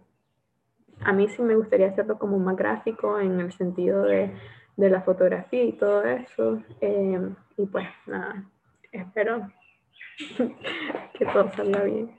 a 1.03 1.13
mí 1.13 1.29
sí 1.29 1.41
me 1.41 1.55
gustaría 1.55 1.87
hacerlo 1.87 2.19
como 2.19 2.37
más 2.41 2.57
gráfico 2.57 3.21
en 3.21 3.39
el 3.39 3.53
sentido 3.53 4.03
de 4.03 4.33
de 4.81 4.91
la 4.91 5.03
fotografía 5.03 5.63
y 5.63 5.73
todo 5.73 6.03
eso. 6.05 6.63
Eh, 6.81 7.21
y 7.59 7.67
pues 7.67 7.87
nada, 8.07 8.45
espero 8.91 9.47
que 11.15 11.27
todo 11.27 11.51
salga 11.53 11.85
bien. 11.85 12.11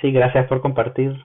Sí, 0.00 0.10
gracias 0.10 0.48
por 0.48 0.60
compartir. 0.60 1.24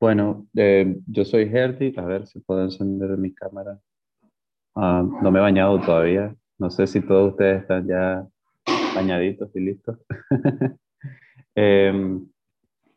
Bueno, 0.00 0.46
eh, 0.56 0.96
yo 1.06 1.24
soy 1.24 1.44
Herdy, 1.44 1.94
a 1.96 2.02
ver 2.02 2.26
si 2.26 2.40
puedo 2.40 2.64
encender 2.64 3.10
mi 3.16 3.32
cámara. 3.32 3.78
Ah, 4.74 5.04
no 5.22 5.30
me 5.30 5.38
he 5.38 5.42
bañado 5.42 5.78
todavía. 5.78 6.34
No 6.58 6.70
sé 6.70 6.86
si 6.86 7.00
todos 7.00 7.32
ustedes 7.32 7.62
están 7.62 7.86
ya 7.86 8.26
bañaditos 8.94 9.54
y 9.54 9.60
listos. 9.60 9.98
Em, 11.56 12.30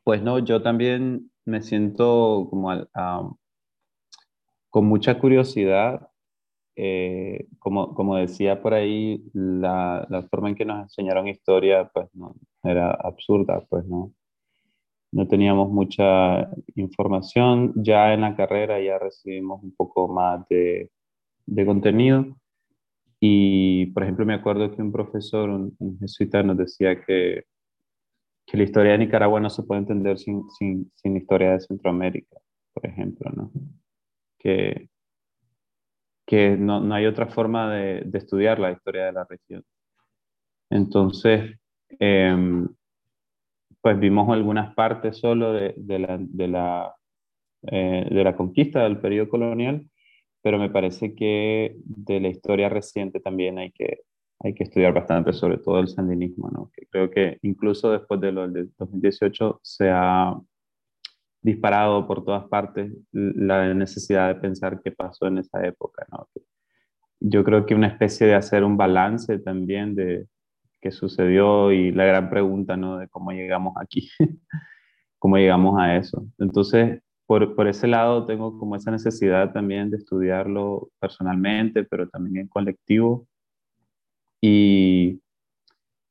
pues 0.04 0.22
no, 0.22 0.38
yo 0.38 0.62
también 0.62 1.32
me 1.46 1.62
siento 1.62 2.48
como 2.50 2.72
con 4.70 4.86
mucha 4.86 5.20
curiosidad. 5.20 6.10
Eh, 6.76 7.48
como, 7.60 7.94
como 7.94 8.16
decía 8.16 8.62
por 8.62 8.74
ahí, 8.74 9.24
la, 9.34 10.08
la, 10.10 10.24
forma 10.24 10.50
en 10.50 10.56
que 10.56 10.66
nos 10.66 10.82
enseñaron 10.82 11.28
historia 11.28 11.92
pues 11.94 12.10
no, 12.16 12.36
era 12.64 12.92
absurda, 12.92 13.64
pues 13.70 13.86
no, 13.86 14.12
no 15.12 15.28
teníamos 15.28 15.70
mucha 15.70 16.50
información. 16.76 17.74
Ya 17.76 18.14
en 18.14 18.22
la 18.22 18.36
carrera 18.36 18.82
ya 18.82 18.98
recibimos 18.98 19.64
un 19.64 19.76
poco 19.76 20.08
más 20.08 20.48
de, 20.50 20.90
de 21.46 21.66
contenido. 21.66 22.36
Y, 23.20 23.88
por 23.88 24.04
ejemplo, 24.04 24.26
me 24.26 24.34
acuerdo 24.34 24.72
que 24.76 24.82
un 24.82 24.92
profesor, 24.92 25.50
un, 25.50 25.76
un 25.80 26.00
jesuita, 26.00 26.44
nos 26.44 26.58
decía 26.58 27.00
que 27.06 27.46
que 28.46 28.58
la 28.58 28.64
historia 28.64 28.94
de 28.94 29.00
Nicaragua 29.00 29.40
no 29.40 29.50
se 29.50 29.64
puede 29.64 29.82
entender 29.82 30.18
sin, 30.18 30.50
sin, 30.52 30.92
sin 30.96 31.18
historia 31.18 31.52
de 31.52 31.62
Centroamérica, 31.62 32.38
por 32.74 32.86
ejemplo, 32.86 33.32
¿no? 33.34 33.52
Que, 34.38 34.90
que 36.26 36.58
no, 36.58 36.80
no 36.82 36.96
hay 36.96 37.06
otra 37.06 37.28
forma 37.28 37.74
de, 37.74 38.02
de, 38.06 38.18
estudiar 38.18 38.60
la 38.60 38.72
historia 38.72 39.06
de 39.06 39.12
la 39.14 39.26
región. 39.26 39.64
Entonces, 40.70 41.58
eh, 42.00 42.66
pues 43.84 44.00
vimos 44.00 44.30
algunas 44.30 44.74
partes 44.76 45.18
solo 45.18 45.52
de, 45.52 45.74
de 45.76 46.00
la, 46.00 46.18
de, 46.18 46.48
la, 46.48 46.96
eh, 47.64 48.08
de 48.10 48.24
la 48.24 48.34
conquista 48.34 48.84
del 48.84 49.00
periodo 49.00 49.28
colonial, 49.28 49.90
pero 50.42 50.58
me 50.58 50.70
parece 50.70 51.14
que 51.14 51.76
de 51.84 52.22
la 52.22 52.30
historia 52.30 52.70
reciente 52.70 53.20
también 53.20 53.60
hay 53.60 53.72
que, 53.72 54.00
hay 54.44 54.54
que 54.54 54.66
estudiar 54.66 54.94
bastante, 54.94 55.32
sobre 55.32 55.58
todo 55.58 55.80
el 55.80 55.88
sandinismo, 55.88 56.50
¿no? 56.50 56.70
que 56.76 56.86
creo 56.88 57.10
que 57.10 57.40
incluso 57.44 57.92
después 57.92 58.20
de 58.20 58.32
lo 58.32 58.48
del 58.48 58.72
2018 58.78 59.62
se 59.64 59.90
ha 59.90 60.38
disparado 61.42 62.06
por 62.06 62.24
todas 62.26 62.46
partes 62.50 62.92
la 63.12 63.74
necesidad 63.74 64.28
de 64.28 64.42
pensar 64.42 64.82
qué 64.84 64.92
pasó 64.92 65.28
en 65.28 65.38
esa 65.38 65.66
época. 65.66 66.06
¿no? 66.12 66.28
Yo 67.22 67.44
creo 67.46 67.66
que 67.66 67.74
una 67.74 67.88
especie 67.88 68.28
de 68.28 68.36
hacer 68.36 68.66
un 68.66 68.76
balance 68.76 69.40
también 69.40 69.96
de 69.96 70.28
qué 70.82 70.92
sucedió 70.92 71.72
y 71.72 71.92
la 71.92 72.04
gran 72.04 72.30
pregunta 72.30 72.76
¿no? 72.76 72.98
de 72.98 73.08
cómo 73.08 73.32
llegamos 73.32 73.76
aquí, 73.80 74.10
cómo 75.20 75.38
llegamos 75.38 75.80
a 75.80 75.96
eso. 75.96 76.26
Entonces, 76.38 77.02
por, 77.26 77.56
por, 77.56 77.70
ese 77.70 77.88
lado 77.88 78.26
tengo 78.26 78.60
como 78.60 78.76
esa 78.76 78.92
necesidad 78.92 79.54
también 79.54 79.90
de 79.90 79.98
estudiarlo 79.98 80.90
personalmente, 81.00 81.86
pero 81.86 82.10
también 82.10 82.38
en 82.38 82.48
colectivo 82.50 83.26
y, 84.46 85.22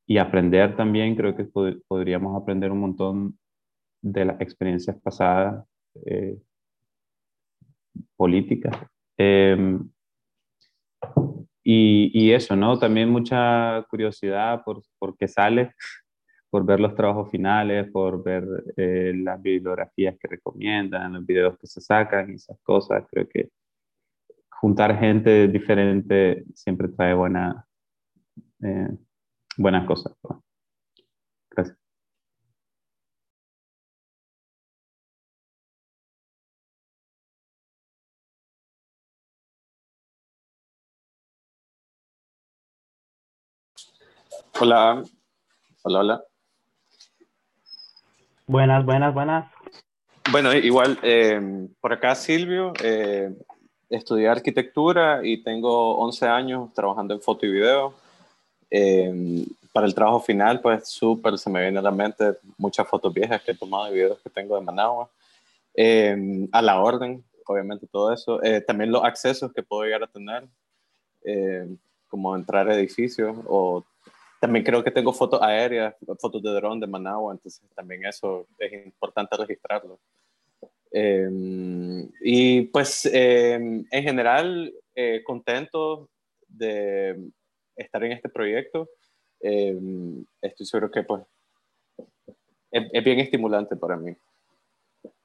y 0.06 0.16
aprender 0.16 0.74
también, 0.74 1.14
creo 1.14 1.36
que 1.36 1.44
podríamos 1.86 2.40
aprender 2.40 2.72
un 2.72 2.80
montón 2.80 3.38
de 4.00 4.24
las 4.24 4.40
experiencias 4.40 4.96
pasadas 5.02 5.66
eh, 6.06 6.38
políticas. 8.16 8.74
Eh, 9.18 9.78
y, 11.62 12.10
y, 12.14 12.32
eso, 12.32 12.56
¿no? 12.56 12.78
También 12.78 13.10
mucha 13.10 13.84
curiosidad 13.90 14.62
por, 14.64 14.82
por 14.98 15.14
qué 15.18 15.28
sale, 15.28 15.74
por 16.50 16.64
ver 16.64 16.80
los 16.80 16.94
trabajos 16.94 17.30
finales, 17.30 17.90
por 17.92 18.24
ver 18.24 18.44
eh, 18.78 19.12
las 19.14 19.42
bibliografías 19.42 20.16
que 20.18 20.28
recomiendan, 20.28 21.12
los 21.12 21.26
videos 21.26 21.58
que 21.58 21.66
se 21.66 21.82
sacan 21.82 22.30
y 22.30 22.36
esas 22.36 22.58
cosas. 22.62 23.04
Creo 23.10 23.28
que 23.28 23.50
juntar 24.48 24.98
gente 24.98 25.48
diferente 25.48 26.44
siempre 26.54 26.88
trae 26.88 27.12
buena, 27.12 27.66
eh, 28.62 28.88
buenas 29.56 29.86
cosas. 29.86 30.12
Gracias. 31.50 31.76
Hola, 44.60 45.02
hola, 45.82 45.98
hola. 45.98 46.24
Buenas, 48.46 48.84
buenas, 48.84 49.14
buenas. 49.14 49.52
Bueno, 50.30 50.54
igual, 50.54 50.98
eh, 51.02 51.68
por 51.80 51.92
acá 51.92 52.14
Silvio, 52.14 52.72
eh, 52.82 53.34
estudié 53.88 54.28
arquitectura 54.28 55.20
y 55.24 55.42
tengo 55.42 55.96
11 55.98 56.26
años 56.28 56.72
trabajando 56.74 57.14
en 57.14 57.20
foto 57.20 57.44
y 57.46 57.50
video. 57.50 57.94
Eh, 58.74 59.44
para 59.70 59.86
el 59.86 59.94
trabajo 59.94 60.20
final, 60.20 60.60
pues 60.60 60.88
súper 60.88 61.38
se 61.38 61.50
me 61.50 61.60
viene 61.60 61.78
a 61.78 61.82
la 61.82 61.90
mente 61.90 62.38
muchas 62.56 62.88
fotos 62.88 63.12
viejas 63.12 63.42
que 63.42 63.52
he 63.52 63.56
tomado 63.56 63.90
y 63.90 63.94
videos 63.94 64.18
que 64.20 64.30
tengo 64.30 64.56
de 64.56 64.62
Managua. 64.62 65.10
Eh, 65.74 66.48
a 66.52 66.62
la 66.62 66.80
orden, 66.80 67.22
obviamente 67.46 67.86
todo 67.86 68.12
eso. 68.12 68.42
Eh, 68.42 68.62
también 68.62 68.90
los 68.90 69.04
accesos 69.04 69.52
que 69.52 69.62
puedo 69.62 69.84
llegar 69.84 70.02
a 70.02 70.06
tener, 70.06 70.46
eh, 71.24 71.68
como 72.08 72.34
entrar 72.34 72.68
a 72.68 72.74
edificios 72.74 73.36
o 73.46 73.84
también 74.40 74.64
creo 74.64 74.82
que 74.82 74.90
tengo 74.90 75.12
fotos 75.12 75.40
aéreas, 75.40 75.94
fotos 76.18 76.42
de 76.42 76.50
dron 76.50 76.80
de 76.80 76.86
Managua, 76.86 77.32
entonces 77.32 77.62
también 77.74 78.04
eso 78.04 78.46
es 78.58 78.72
importante 78.72 79.36
registrarlo. 79.36 79.98
Y 82.20 82.62
pues 82.62 83.06
en 83.06 83.86
general, 83.90 84.74
eh, 84.94 85.22
contento 85.24 86.08
de 86.48 87.30
estar 87.82 88.02
en 88.04 88.12
este 88.12 88.28
proyecto. 88.28 88.88
Eh, 89.40 89.78
estoy 90.40 90.66
seguro 90.66 90.90
que 90.90 91.02
pues 91.02 91.22
es, 92.70 93.04
bien 93.04 93.20
estimulante 93.20 93.76
para 93.76 93.96
mí. 93.96 94.14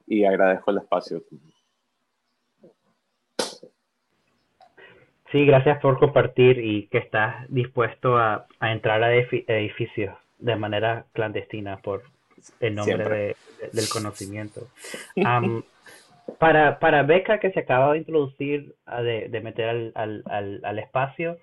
Y 0.06 0.24
agradezco 0.24 0.70
el 0.70 0.78
espacio. 0.78 1.22
Sí, 5.30 5.44
gracias 5.44 5.78
por 5.80 5.98
compartir 5.98 6.58
y 6.58 6.86
que 6.88 6.98
estás 6.98 7.46
dispuesto 7.48 8.16
a, 8.16 8.46
entrar 8.60 9.02
a 9.02 9.14
edificios 9.14 10.16
de 10.38 10.56
manera 10.56 11.06
clandestina 11.12 11.78
por 11.78 12.04
el 12.60 12.74
nombre 12.74 13.36
del 13.72 13.88
conocimiento. 13.92 14.68
para, 16.38 16.78
para 16.78 17.02
Beca, 17.02 17.40
que 17.40 17.52
se 17.52 17.60
acaba 17.60 17.92
de 17.92 17.98
introducir, 17.98 18.74
de, 18.86 19.28
de 19.28 19.40
meter 19.40 19.68
al, 19.68 19.92
al, 19.94 20.22
al, 20.26 20.60
al 20.64 20.78
espacio, 20.78 21.38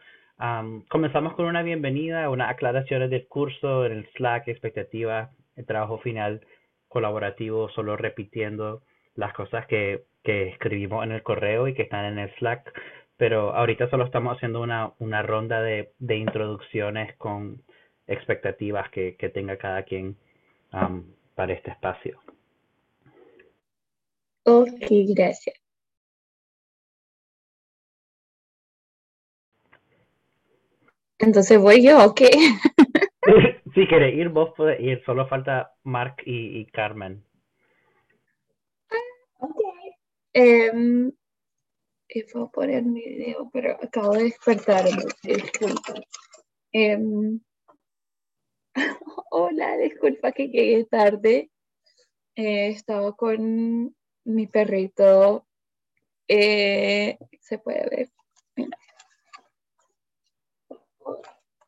comenzamos 0.89 1.34
con 1.34 1.46
una 1.46 1.63
bienvenida, 1.63 2.30
unas 2.30 2.50
aclaraciones 2.50 3.10
del 3.10 3.27
curso, 3.27 3.86
en 3.86 3.94
el 3.94 4.10
Slack, 4.15 4.48
expectativas, 4.48 5.30
el 5.56 5.65
trabajo 5.65 6.00
final 6.00 6.42
colaborativo, 6.88 7.70
solo 7.70 7.98
repitiendo 7.98 8.82
las 9.15 9.34
cosas 9.34 9.65
que, 9.68 10.04
que 10.24 10.50
escribimos 10.50 11.04
en 11.04 11.12
el 11.12 11.24
correo 11.24 11.68
y 11.68 11.74
que 11.74 11.84
están 11.84 12.06
en 12.06 12.20
el 12.20 12.34
Slack. 12.36 12.72
Pero 13.18 13.56
ahorita 13.56 13.89
solo 13.89 14.06
estamos 14.06 14.36
haciendo 14.36 14.62
una, 14.62 14.92
una 15.00 15.22
ronda 15.22 15.62
de, 15.62 15.94
de 16.00 16.18
introducciones 16.18 17.15
con 17.18 17.62
expectativas 18.08 18.89
que, 18.89 19.15
que 19.15 19.30
tenga 19.30 19.58
cada 19.58 19.84
quien 19.84 20.18
para 21.36 21.54
este 21.54 21.72
espacio. 21.72 22.20
Ok, 24.44 24.88
gracias. 25.15 25.65
Entonces 31.20 31.60
voy 31.60 31.84
yo, 31.84 32.06
¿ok? 32.06 32.22
si 33.74 33.88
quieres 33.88 34.14
ir, 34.16 34.30
vos 34.30 34.52
puedes 34.56 34.80
ir. 34.80 35.02
Solo 35.06 35.28
falta 35.28 35.74
Mark 35.84 36.18
y, 36.26 36.66
Carmen. 36.68 37.24
Ok. 39.40 39.60
Um, 40.36 41.12
puedo 42.32 42.52
poner 42.52 42.84
mi 42.84 43.02
video, 43.02 43.50
pero 43.52 43.78
acabo 43.82 44.14
de 44.14 44.26
despertar. 44.26 44.86
Disculpa. 45.24 45.94
Em, 46.74 47.40
hola, 49.32 49.78
disculpa 49.78 50.32
que 50.32 50.48
llegué 50.48 50.86
tarde. 50.86 51.50
Eh, 52.36 52.68
estaba 52.68 53.16
con 53.16 53.96
mi 54.26 54.48
perrito. 54.48 55.48
Eh, 56.28 57.18
se 57.40 57.60
puede 57.60 57.90
ver. 57.90 58.10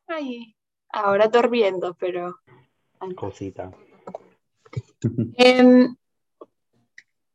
Ahí, 0.06 0.54
ahora 0.90 1.28
durmiendo, 1.28 1.94
pero... 1.98 2.36
Cosita. 3.16 3.70
Eh, 5.36 5.88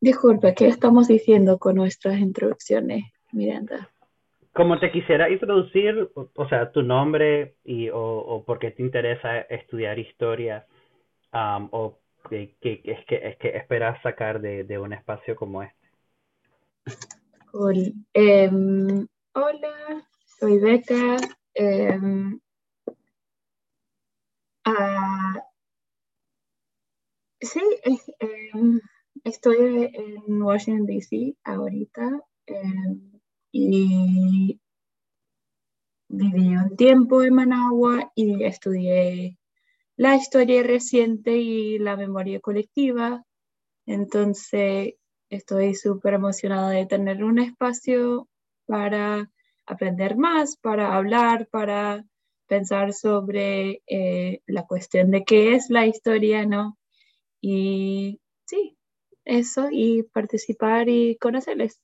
disculpa, 0.01 0.53
¿qué 0.53 0.67
estamos 0.67 1.07
diciendo 1.07 1.57
con 1.57 1.75
nuestras 1.75 2.19
introducciones, 2.19 3.05
Miranda? 3.31 3.89
Como 4.53 4.79
te 4.79 4.91
quisiera 4.91 5.29
introducir, 5.29 6.12
o 6.15 6.48
sea, 6.50 6.72
tu 6.72 6.83
nombre 6.83 7.55
y 7.63 7.89
o, 7.89 8.00
o 8.00 8.43
por 8.43 8.60
qué 8.60 8.72
te 8.72 8.83
interesa 8.83 9.39
estudiar 9.39 9.98
historia, 9.98 10.67
o 11.31 12.00
qué, 12.29 12.55
es, 12.62 13.05
que, 13.05 13.22
es 13.24 13.38
que 13.38 13.57
esperas 13.57 14.01
sacar 14.01 14.41
de, 14.41 14.63
de 14.63 14.77
un 14.77 14.93
espacio 14.93 15.36
como 15.36 15.63
este. 15.63 15.83
Cool. 17.51 17.93
Em, 18.13 19.07
hola, 19.33 20.07
soy 20.25 20.60
Beca. 20.60 21.17
Eh, 21.55 22.00
sí, 27.41 27.62
em, 28.19 28.79
estoy 29.24 29.91
en 29.93 30.41
Washington, 30.41 30.86
D.C. 30.86 31.36
ahorita 31.43 32.22
em, 32.48 33.12
y 33.51 34.60
viví 36.10 36.56
un 36.56 36.75
tiempo 36.75 37.23
en 37.23 37.34
Managua 37.34 38.12
y 38.15 38.43
estudié 38.43 39.38
la 39.97 40.15
historia 40.15 40.63
reciente 40.63 41.38
y 41.38 41.80
la 41.80 41.97
memoria 41.97 42.39
colectiva. 42.39 43.25
Entonces, 43.88 44.95
estoy 45.30 45.75
súper 45.75 46.15
emocionada 46.15 46.71
de 46.71 46.86
tener 46.86 47.23
un 47.23 47.39
espacio 47.39 48.30
para 48.67 49.30
aprender 49.65 50.17
más, 50.17 50.58
para 50.58 50.95
hablar, 50.95 51.47
para 51.52 52.04
pensar 52.47 52.93
sobre 52.93 53.82
eh, 53.88 54.41
la 54.45 54.65
cuestión 54.65 55.12
de 55.12 55.23
qué 55.23 55.54
es 55.54 55.69
la 55.69 55.86
historia, 55.86 56.45
¿no? 56.45 56.78
Y 57.41 58.19
sí, 58.45 58.78
eso, 59.26 59.67
y 59.71 60.04
participar 60.04 60.89
y 60.89 61.17
conocerles. 61.17 61.82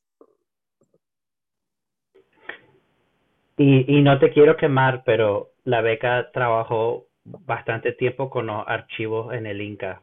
Y, 3.58 3.98
y 3.98 4.02
no 4.02 4.20
te 4.20 4.32
quiero 4.32 4.56
quemar, 4.56 5.04
pero 5.04 5.52
la 5.63 5.82
beca 5.82 6.32
trabajó 6.32 7.08
bastante 7.26 7.92
tiempo 7.94 8.30
con 8.30 8.48
los 8.48 8.63
archivos 8.68 9.34
en 9.34 9.46
el 9.46 9.62
Inca, 9.62 10.02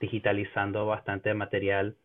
digitalizando 0.00 0.86
bastante 0.86 1.32
material 1.34 1.96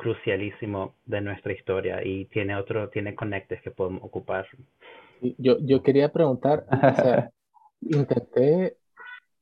crucialísimo 0.00 0.94
de 1.04 1.20
nuestra 1.20 1.52
historia 1.52 2.02
y 2.02 2.24
tiene 2.24 2.56
otro, 2.56 2.88
tiene 2.88 3.14
conectes 3.14 3.60
que 3.60 3.70
podemos 3.70 4.02
ocupar. 4.02 4.46
Yo, 5.36 5.58
yo 5.60 5.82
quería 5.82 6.10
preguntar, 6.10 6.64
o 6.72 6.94
sea, 6.94 7.30
intenté, 7.82 8.78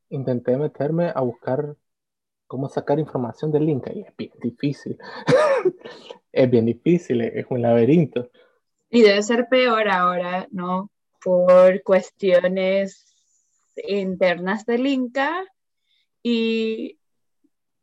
intenté 0.09 0.57
meterme 0.57 1.13
a 1.15 1.21
buscar 1.21 1.77
cómo 2.49 2.69
sacar 2.69 2.99
información 2.99 3.53
del 3.53 3.69
Inca 3.69 3.93
y 3.93 4.01
es 4.01 4.17
bien 4.17 4.33
difícil. 4.43 4.99
es 6.33 6.51
bien 6.51 6.67
difícil, 6.67 7.21
es 7.21 7.47
un 7.49 7.63
laberinto. 7.63 8.29
Y 8.91 9.03
debe 9.03 9.23
ser 9.23 9.47
peor 9.49 9.89
ahora, 9.89 10.49
¿no? 10.51 10.91
Por 11.23 11.85
cuestiones 11.85 13.07
internas 13.87 14.67
del 14.67 14.89
Inca 14.89 15.45
y 16.21 16.99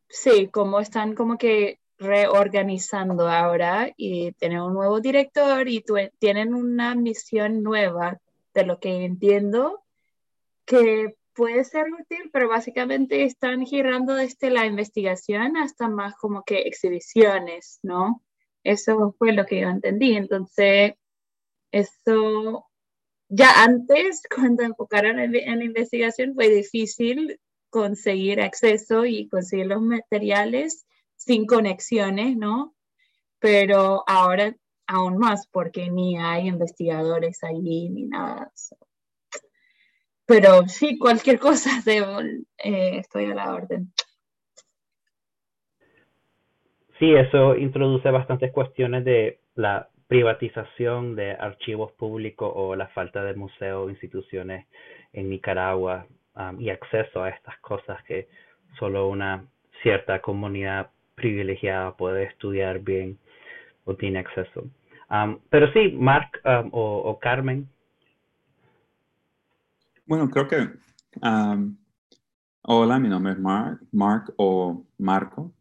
sí, 0.10 0.50
como 0.50 0.82
están 0.82 1.16
como 1.16 1.38
que 1.38 1.80
reorganizando 1.98 3.28
ahora 3.28 3.94
y 3.96 4.34
tienen 4.34 4.62
un 4.62 4.74
nuevo 4.74 5.00
director 5.00 5.68
y 5.68 5.84
tienen 6.20 6.54
una 6.54 6.96
misión 6.96 7.64
nueva, 7.64 8.20
de 8.54 8.66
lo 8.66 8.80
que 8.80 9.06
entiendo, 9.06 9.84
que 10.66 11.16
puede 11.34 11.64
ser 11.66 11.88
útil, 11.92 12.30
pero 12.32 12.48
básicamente 12.48 13.24
están 13.24 13.66
girando 13.66 14.16
desde 14.16 14.50
la 14.50 14.66
investigación 14.66 15.58
hasta 15.58 15.90
más 15.90 16.16
como 16.16 16.44
que 16.44 16.60
exhibiciones, 16.60 17.80
¿no? 17.84 18.24
Eso 18.64 19.16
fue 19.20 19.34
lo 19.34 19.46
que 19.46 19.62
yo 19.62 19.70
entendí. 19.70 20.16
Entonces, 20.16 20.94
eso 21.72 22.66
ya 23.30 23.64
antes, 23.64 24.22
cuando 24.34 24.64
enfocaron 24.64 25.20
en, 25.20 25.36
en 25.36 25.62
investigación, 25.62 26.34
fue 26.34 26.50
difícil 26.50 27.40
conseguir 27.70 28.40
acceso 28.40 29.06
y 29.06 29.28
conseguir 29.28 29.68
los 29.68 29.82
materiales 29.82 30.86
sin 31.26 31.46
conexiones, 31.46 32.38
¿no? 32.38 32.74
Pero 33.40 34.04
ahora 34.08 34.56
aún 34.88 35.18
más 35.18 35.48
porque 35.48 35.90
ni 35.90 36.18
hay 36.18 36.48
investigadores 36.48 37.44
allí 37.44 37.90
ni 37.90 38.04
nada. 38.06 38.52
Pero 40.26 40.68
sí, 40.68 40.98
cualquier 40.98 41.40
cosa, 41.40 41.70
eh, 42.58 42.98
estoy 42.98 43.26
a 43.26 43.36
la 43.36 43.54
orden. 43.54 43.92
Sí, 47.00 47.14
eso 47.14 47.56
introduce 47.56 48.10
bastantes 48.10 48.52
cuestiones 48.54 49.04
de 49.04 49.40
la 49.56 49.90
privatización 50.08 51.16
de 51.16 51.32
archivos 51.32 51.92
públicos 51.94 52.52
o 52.56 52.76
la 52.76 52.88
falta 52.90 53.24
de 53.24 53.34
museos 53.34 53.90
instituciones 53.90 54.68
en 55.12 55.30
Nicaragua 55.30 56.06
um, 56.36 56.62
y 56.62 56.70
acceso 56.70 57.24
a 57.24 57.30
estas 57.30 57.58
cosas 57.60 58.02
que 58.04 58.28
solo 58.80 59.10
una 59.10 59.46
cierta 59.82 60.22
comunidad 60.22 60.92
privilegiada 61.16 61.96
puede 61.96 62.26
estudiar 62.26 62.80
bien 62.80 63.18
o 63.86 63.96
tiene 63.96 64.20
acceso. 64.20 64.70
Um, 65.10 65.40
pero 65.50 65.72
sí, 65.74 65.92
Mark 65.98 66.42
um, 66.46 66.70
o, 66.72 67.20
Carmen. 67.20 67.68
Bueno, 70.06 70.30
creo 70.30 70.48
que... 70.48 70.70
hola, 72.64 73.00
mi 73.00 73.10
nombre 73.10 73.34
es 73.34 73.40
Mark, 73.40 73.80
Mark 73.92 74.34
o 74.38 74.84
Marco. 74.98 75.52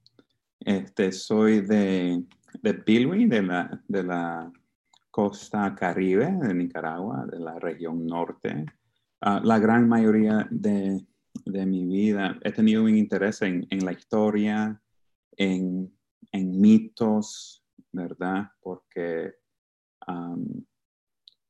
Este, 0.60 1.12
soy 1.12 1.60
de 1.60 2.24
de 2.62 2.72
de 2.72 3.42
la, 3.42 3.80
de 3.88 4.02
la 4.02 4.52
costa 5.10 5.74
caribe 5.74 6.26
de 6.42 6.54
Nicaragua, 6.54 7.26
de 7.30 7.38
la 7.38 7.58
región 7.58 8.06
norte. 8.06 8.64
Ah, 9.20 9.40
la 9.42 9.58
gran 9.58 9.88
mayoría 9.88 10.46
de, 10.50 11.04
de, 11.44 11.66
mi 11.66 11.84
vida 11.84 12.38
he 12.42 12.52
tenido 12.52 12.84
un 12.84 12.96
interés 12.96 13.42
en, 13.42 13.66
en 13.70 13.84
la 13.84 13.92
historia, 13.92 14.80
en, 15.36 15.92
en, 16.32 16.60
mitos, 16.60 17.64
¿verdad? 17.92 18.50
Porque 18.60 19.34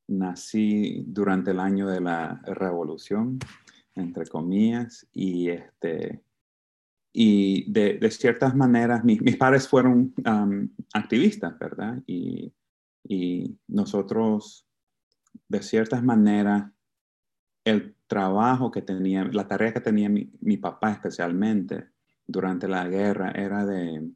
nací 0.09 1.05
durante 1.07 1.51
el 1.53 1.61
año 1.61 1.89
de 1.89 2.01
la 2.01 2.41
revolución, 2.45 3.39
entre 3.95 4.27
comillas, 4.27 5.07
y 5.13 5.49
este, 5.49 6.23
y 7.13 7.71
de, 7.71 7.99
de, 7.99 8.11
ciertas 8.11 8.55
maneras, 8.55 9.05
mis 9.05 9.37
padres 9.37 9.69
fueron 9.69 10.15
activistas, 10.93 11.59
¿verdad? 11.59 12.03
Y, 12.07 12.53
y, 13.05 13.59
nosotros, 13.69 14.67
de 15.49 15.63
ciertas 15.63 16.03
maneras, 16.03 16.71
el 17.65 17.97
trabajo 18.07 18.71
que 18.71 18.83
tenía, 18.83 19.25
la 19.25 19.47
tarea 19.47 19.73
que 19.73 19.81
tenía 19.81 20.09
mi, 20.09 20.31
mi 20.41 20.57
papá 20.57 20.93
especialmente 20.93 21.94
durante 22.27 22.69
la 22.69 22.89
guerra 22.89 23.31
era 23.31 23.65
de, 23.67 24.13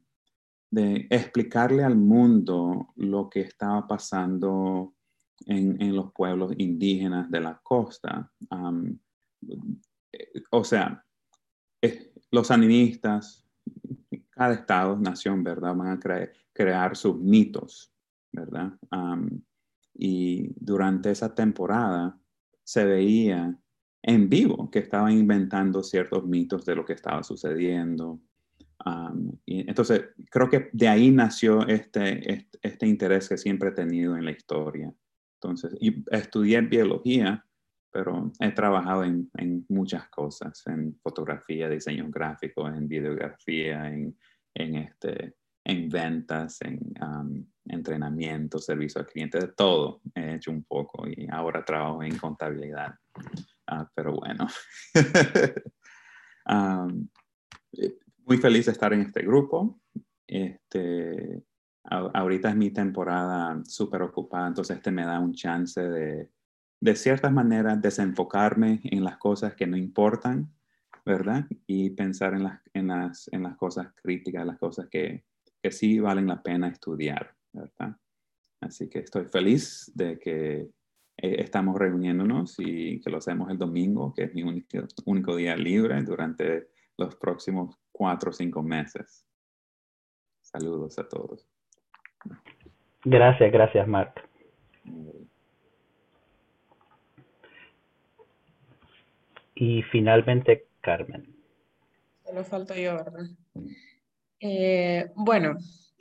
explicarle 1.09 1.83
al 1.83 1.95
mundo 1.95 2.93
lo 2.95 3.27
que 3.29 3.41
estaba 3.41 3.87
pasando 3.87 4.93
en, 5.47 5.81
en 5.81 5.95
los 5.95 6.11
pueblos 6.13 6.53
indígenas 6.57 7.29
de 7.31 7.39
la 7.39 7.59
costa. 7.63 8.31
o 10.51 10.63
sea, 10.63 11.03
los 12.31 12.51
animistas, 12.51 13.47
cada 14.29 14.53
estado, 14.53 14.97
nación, 14.97 15.43
¿verdad? 15.43 15.75
Van 15.75 15.87
a 15.87 15.99
crear 16.53 16.95
sus 16.95 17.17
mitos, 17.17 17.93
¿verdad? 18.31 18.77
y 20.01 20.53
durante 20.55 21.11
esa 21.11 21.35
temporada 21.35 22.17
se 22.63 22.85
veía 22.85 23.59
en 24.01 24.29
vivo 24.29 24.69
que 24.71 24.79
estaban 24.79 25.11
inventando 25.11 25.83
ciertos 25.83 26.25
mitos 26.25 26.65
de 26.65 26.75
lo 26.75 26.85
que 26.85 26.93
estaba 26.93 27.23
sucediendo. 27.23 28.19
entonces, 29.45 30.09
creo 30.31 30.49
que 30.49 30.69
de 30.71 30.87
ahí 30.87 31.11
nació 31.11 31.67
este, 31.67 32.47
este, 32.61 32.87
interés 32.87 33.27
que 33.27 33.37
siempre 33.37 33.69
he 33.69 33.73
tenido 33.73 34.15
en 34.15 34.25
la 34.25 34.31
historia. 34.31 34.93
Entonces, 35.35 35.75
y 35.79 36.03
estudié 36.11 36.61
biología 36.61 37.45
pero 37.91 38.31
he 38.39 38.51
trabajado 38.51 39.03
en, 39.03 39.29
en, 39.37 39.65
muchas 39.69 40.07
cosas, 40.09 40.63
en 40.67 40.95
fotografía, 41.01 41.67
diseño 41.67 42.07
gráfico, 42.09 42.67
en 42.67 42.87
videografía, 42.87 43.89
en, 43.89 44.15
en, 44.53 44.75
este, 44.75 45.35
en 45.63 45.89
ventas, 45.89 46.59
en 46.61 46.79
entrenamiento, 47.65 48.59
servicio 48.59 49.01
al 49.01 49.07
cliente, 49.07 49.39
de 49.39 49.47
todo 49.49 50.01
he 50.15 50.35
hecho 50.35 50.51
un 50.51 50.63
poco 50.63 51.07
y 51.07 51.27
ahora 51.31 51.63
trabajo 51.63 52.03
en 52.03 52.17
contabilidad. 52.17 52.95
Ah, 53.71 53.87
pero 53.93 54.15
bueno, 54.15 54.47
muy 58.25 58.37
feliz 58.37 58.65
de 58.65 58.71
estar 58.71 58.93
en 58.93 59.01
este 59.01 59.21
grupo. 59.21 59.79
Este, 60.25 61.43
ahorita 61.83 62.49
es 62.49 62.55
mi 62.55 62.71
temporada 62.71 63.61
súper 63.65 64.01
ocupada, 64.01 64.47
entonces 64.47 64.77
este 64.77 64.91
me 64.91 65.05
da 65.05 65.19
un 65.19 65.33
chance 65.33 65.81
de 65.81 66.31
de 66.81 66.95
cierta 66.95 67.29
manera 67.29 67.75
desenfocarme 67.75 68.79
en 68.83 69.03
las 69.03 69.17
cosas 69.17 69.55
que 69.55 69.67
no 69.67 69.75
importan, 69.75 70.53
¿verdad? 71.05 71.45
Y 71.67 71.89
pensar 71.91 72.33
en 72.33 72.43
las, 72.43 72.61
en 72.73 72.87
las, 72.87 73.29
en 73.31 73.43
las 73.43 73.57
cosas 73.57 73.87
críticas, 73.95 74.45
las 74.45 74.57
cosas 74.57 74.87
que, 74.89 75.25
que 75.61 75.71
sí 75.71 75.99
valen 75.99 76.27
la 76.27 76.41
pena 76.41 76.69
estudiar, 76.69 77.35
¿verdad? 77.51 77.97
Así 78.61 78.89
que 78.89 78.99
estoy 78.99 79.25
feliz 79.25 79.91
de 79.93 80.19
que 80.19 80.69
eh, 81.21 81.41
estamos 81.41 81.77
reuniéndonos 81.77 82.55
y 82.59 83.01
que 83.01 83.09
lo 83.09 83.17
hacemos 83.17 83.51
el 83.51 83.57
domingo, 83.57 84.13
que 84.13 84.23
es 84.23 84.33
mi 84.33 84.43
único, 84.43 84.77
único 85.05 85.35
día 85.35 85.55
libre 85.55 86.01
durante 86.03 86.69
los 86.97 87.15
próximos 87.15 87.77
cuatro 87.91 88.29
o 88.29 88.33
cinco 88.33 88.63
meses. 88.63 89.25
Saludos 90.41 90.97
a 90.97 91.07
todos. 91.07 91.45
Gracias, 93.03 93.51
gracias, 93.51 93.87
Mark. 93.87 94.13
Y 99.55 99.83
finalmente, 99.83 100.67
Carmen. 100.79 101.35
Solo 102.23 102.43
falta 102.45 102.75
yo, 102.77 102.95
¿verdad? 102.95 103.25
Eh, 104.39 105.11
bueno, 105.15 105.57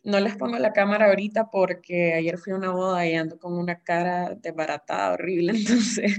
no 0.09 0.21
les 0.21 0.37
pongo 0.37 0.59
la 0.59 0.73
cámara 0.73 1.07
ahorita 1.07 1.51
porque 1.51 2.14
ayer 2.14 2.38
fui 2.38 2.55
a 2.55 2.57
una 2.57 2.71
boda 2.71 3.07
y 3.07 3.14
ando 3.14 3.38
con 3.38 3.53
una 3.53 3.83
cara 3.83 4.35
desbaratada, 4.40 5.12
horrible, 5.12 5.53
entonces 5.57 6.18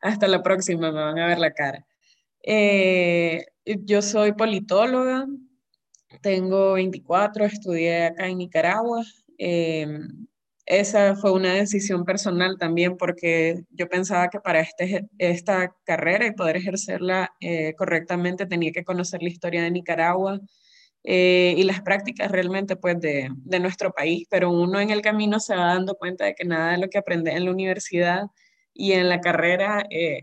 hasta 0.00 0.26
la 0.26 0.42
próxima 0.42 0.90
me 0.90 1.00
van 1.00 1.18
a 1.18 1.28
ver 1.28 1.38
la 1.38 1.52
cara. 1.52 1.86
Eh, 2.42 3.46
yo 3.64 4.02
soy 4.02 4.32
politóloga, 4.32 5.26
tengo 6.20 6.72
24, 6.72 7.44
estudié 7.44 8.06
acá 8.06 8.26
en 8.26 8.38
Nicaragua. 8.38 9.04
Eh, 9.38 9.86
esa 10.66 11.14
fue 11.14 11.32
una 11.32 11.54
decisión 11.54 12.04
personal 12.04 12.56
también 12.58 12.96
porque 12.96 13.62
yo 13.70 13.88
pensaba 13.88 14.30
que 14.30 14.40
para 14.40 14.60
este, 14.60 15.08
esta 15.18 15.72
carrera 15.84 16.26
y 16.26 16.32
poder 16.32 16.56
ejercerla 16.56 17.32
eh, 17.40 17.74
correctamente 17.74 18.46
tenía 18.46 18.72
que 18.72 18.84
conocer 18.84 19.22
la 19.22 19.28
historia 19.28 19.62
de 19.62 19.70
Nicaragua 19.70 20.40
eh, 21.04 21.54
y 21.56 21.64
las 21.64 21.82
prácticas 21.82 22.30
realmente 22.30 22.76
pues 22.76 23.00
de, 23.00 23.28
de, 23.34 23.60
nuestro 23.60 23.92
país, 23.92 24.26
pero 24.30 24.50
uno 24.50 24.80
en 24.80 24.90
el 24.90 25.02
camino 25.02 25.40
se 25.40 25.56
va 25.56 25.74
dando 25.74 25.96
cuenta 25.96 26.24
de 26.24 26.34
que 26.34 26.44
nada 26.44 26.72
de 26.72 26.78
lo 26.78 26.88
que 26.88 26.98
aprende 26.98 27.32
en 27.32 27.44
la 27.44 27.50
universidad 27.50 28.26
y 28.72 28.92
en 28.92 29.08
la 29.08 29.20
carrera 29.20 29.84
eh, 29.90 30.22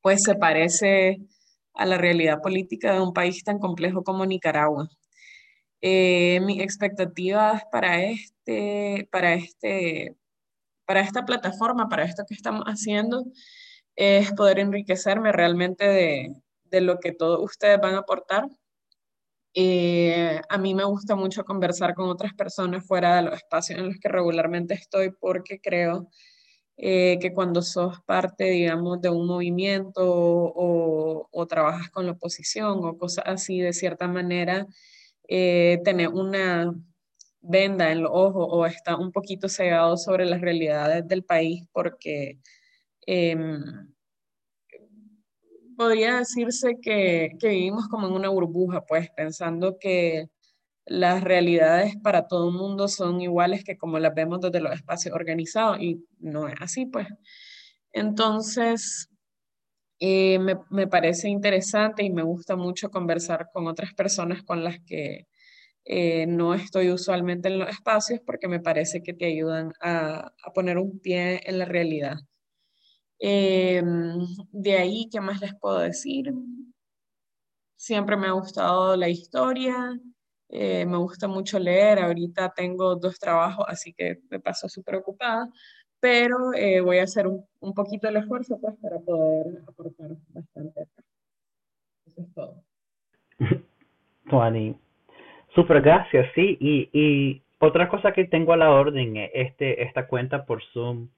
pues 0.00 0.22
se 0.22 0.36
parece 0.36 1.18
a 1.74 1.86
la 1.86 1.98
realidad 1.98 2.40
política 2.40 2.92
de 2.94 3.00
un 3.00 3.12
país 3.12 3.42
tan 3.44 3.58
complejo 3.58 4.04
como 4.04 4.26
Nicaragua. 4.26 4.88
mis 5.82 6.60
expectativas 6.60 7.64
para 7.72 8.02
este, 8.04 9.08
para, 9.10 9.34
este, 9.34 10.16
para 10.86 11.00
esta 11.00 11.24
plataforma, 11.24 11.88
para 11.88 12.04
esto 12.04 12.24
que 12.28 12.34
estamos 12.34 12.64
haciendo, 12.66 13.24
es 13.96 14.32
poder 14.32 14.58
enriquecerme 14.58 15.32
realmente 15.32 15.86
de, 15.86 16.34
de 16.64 16.80
lo 16.80 16.98
que 17.00 17.12
todos 17.12 17.40
ustedes 17.42 17.80
van 17.80 17.94
a 17.94 17.98
aportar. 17.98 18.48
Eh, 19.54 20.40
a 20.48 20.58
mí 20.58 20.74
me 20.74 20.84
gusta 20.84 21.14
mucho 21.16 21.44
conversar 21.44 21.94
con 21.94 22.08
otras 22.08 22.34
personas 22.34 22.86
fuera 22.86 23.16
de 23.16 23.22
los 23.22 23.34
espacios 23.36 23.78
en 23.78 23.86
los 23.86 23.98
que 23.98 24.08
regularmente 24.08 24.74
estoy 24.74 25.12
porque 25.12 25.60
creo 25.60 26.08
eh, 26.76 27.18
que 27.20 27.32
cuando 27.32 27.62
sos 27.62 28.00
parte, 28.02 28.44
digamos, 28.44 29.00
de 29.00 29.10
un 29.10 29.26
movimiento 29.26 30.02
o, 30.04 31.28
o, 31.30 31.46
trabajas 31.46 31.90
con 31.90 32.06
la 32.06 32.12
oposición 32.12 32.80
o 32.84 32.98
cosas 32.98 33.24
así, 33.28 33.60
de 33.60 33.72
cierta 33.72 34.08
manera, 34.08 34.66
eh, 35.28 35.80
tener 35.84 36.08
una, 36.08 36.74
venda 37.44 37.92
en 37.92 38.02
los 38.02 38.10
ojos 38.12 38.46
o 38.50 38.66
está 38.66 38.96
un 38.96 39.12
poquito 39.12 39.48
cegado 39.48 39.96
sobre 39.96 40.24
las 40.24 40.40
realidades 40.40 41.06
del 41.06 41.24
país 41.24 41.64
porque 41.72 42.38
em, 43.06 43.93
podría 45.76 46.18
decirse 46.18 46.76
que, 46.82 47.30
que, 47.40 47.48
vivimos 47.48 47.88
como 47.88 48.06
en 48.08 48.14
una 48.14 48.28
burbuja, 48.28 48.82
pues 48.86 49.10
pensando 49.16 49.78
que 49.78 50.26
las 50.86 51.24
realidades 51.24 51.96
para 52.02 52.26
todo 52.28 52.50
el 52.50 52.56
mundo 52.56 52.88
son 52.88 53.20
iguales 53.20 53.64
que 53.64 53.76
como 53.78 53.98
las 53.98 54.14
vemos 54.14 54.40
desde 54.40 54.60
los 54.60 54.74
espacios 54.74 55.14
organizados 55.14 55.80
y 55.80 56.04
no 56.18 56.48
es 56.48 56.54
así, 56.60 56.86
pues. 56.86 57.08
Entonces, 57.92 59.08
eh, 60.00 60.38
me, 60.38 60.56
me 60.70 60.86
parece 60.88 61.28
interesante 61.28 62.04
y 62.04 62.10
me 62.10 62.22
gusta 62.22 62.56
mucho 62.56 62.90
conversar 62.90 63.48
con 63.52 63.66
otras 63.68 63.94
personas 63.94 64.42
con 64.42 64.64
las 64.64 64.78
que 64.86 65.26
eh, 65.86 66.26
no 66.26 66.54
estoy 66.54 66.90
usualmente 66.90 67.48
en 67.48 67.58
los 67.58 67.68
espacios 67.68 68.20
porque 68.24 68.48
me 68.48 68.60
parece 68.60 69.02
que 69.02 69.12
te 69.12 69.26
ayudan 69.26 69.72
a, 69.82 70.32
poner 70.54 70.78
un 70.78 70.98
pie 71.00 71.40
en 71.44 71.58
la 71.58 71.66
realidad. 71.66 72.16
Eh, 73.26 73.82
de 74.52 74.76
ahí, 74.76 75.08
¿qué 75.10 75.18
más 75.18 75.40
les 75.40 75.54
puedo 75.54 75.78
decir? 75.78 76.30
Siempre 77.74 78.18
me 78.18 78.26
ha 78.26 78.32
gustado 78.32 78.96
la 78.98 79.08
historia, 79.08 79.98
eh, 80.50 80.84
me 80.84 80.98
gusta 80.98 81.26
mucho 81.26 81.58
leer, 81.58 82.00
ahorita 82.00 82.52
tengo 82.54 82.96
dos 82.96 83.18
trabajos, 83.18 83.64
así 83.66 83.94
que 83.94 84.20
me 84.28 84.40
paso 84.40 84.68
súper 84.68 84.96
ocupada, 84.96 85.48
pero 86.00 86.36
voy 86.84 86.98
a 86.98 87.04
hacer 87.04 87.26
un, 87.26 87.46
un, 87.60 87.72
poquito 87.72 88.08
el 88.08 88.16
esfuerzo 88.16 88.58
pues, 88.60 88.74
para 88.82 88.98
poder 89.00 89.62
aportar 89.66 90.10
bastante. 90.28 90.86
Eso 92.06 92.20
es 92.20 92.34
todo. 92.34 92.62
Tuani, 94.28 94.76
Super, 95.54 95.80
gracias, 95.80 96.26
sí. 96.34 96.58
Y, 96.60 96.90
y 96.92 97.42
otra 97.58 97.88
cosa 97.88 98.12
que 98.12 98.24
tengo 98.24 98.52
a 98.52 98.58
la 98.58 98.70
orden 98.70 99.16
es 99.16 99.30
este, 99.32 99.82
esta 99.82 100.08
cuenta 100.08 100.44
por 100.44 100.62
Zoom, 100.72 101.08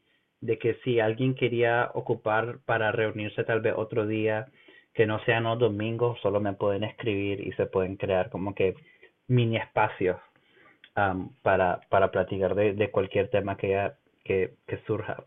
de 0.40 0.58
que 0.58 0.74
si 0.84 1.00
alguien 1.00 1.34
quería 1.34 1.90
ocupar 1.94 2.58
para 2.66 2.92
reunirse 2.92 3.44
tal 3.44 3.60
vez 3.60 3.74
otro 3.76 4.06
día, 4.06 4.46
que 4.94 5.06
no 5.06 5.18
sean 5.20 5.44
los 5.44 5.58
domingos, 5.58 6.18
solo 6.20 6.40
me 6.40 6.54
pueden 6.54 6.84
escribir 6.84 7.46
y 7.46 7.52
se 7.52 7.66
pueden 7.66 7.96
crear 7.96 8.30
como 8.30 8.54
que 8.54 8.74
mini 9.28 9.56
espacios 9.56 10.16
um, 10.96 11.30
para, 11.42 11.80
para 11.90 12.10
platicar 12.10 12.54
de, 12.54 12.74
de 12.74 12.90
cualquier 12.90 13.28
tema 13.28 13.56
que, 13.56 13.90
que, 14.24 14.54
que 14.66 14.78
surja. 14.86 15.24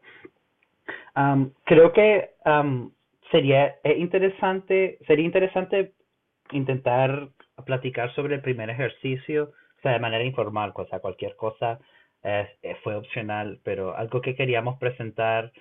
Um, 1.15 1.51
creo 1.65 1.91
que 1.91 2.31
um, 2.45 2.91
sería 3.31 3.75
interesante, 3.83 4.97
sería 5.05 5.25
interesante 5.25 5.93
intentar 6.51 7.29
platicar 7.65 8.13
sobre 8.15 8.35
el 8.35 8.41
primer 8.41 8.69
ejercicio, 8.69 9.51
o 9.77 9.81
sea, 9.81 9.93
de 9.93 9.99
manera 9.99 10.23
informal, 10.23 10.71
o 10.75 10.85
sea, 10.87 10.99
cualquier 10.99 11.35
cosa 11.35 11.79
eh, 12.23 12.47
fue 12.83 12.95
opcional, 12.95 13.59
pero 13.63 13.95
algo 13.95 14.21
que 14.21 14.35
queríamos 14.35 14.77
presentar 14.77 15.51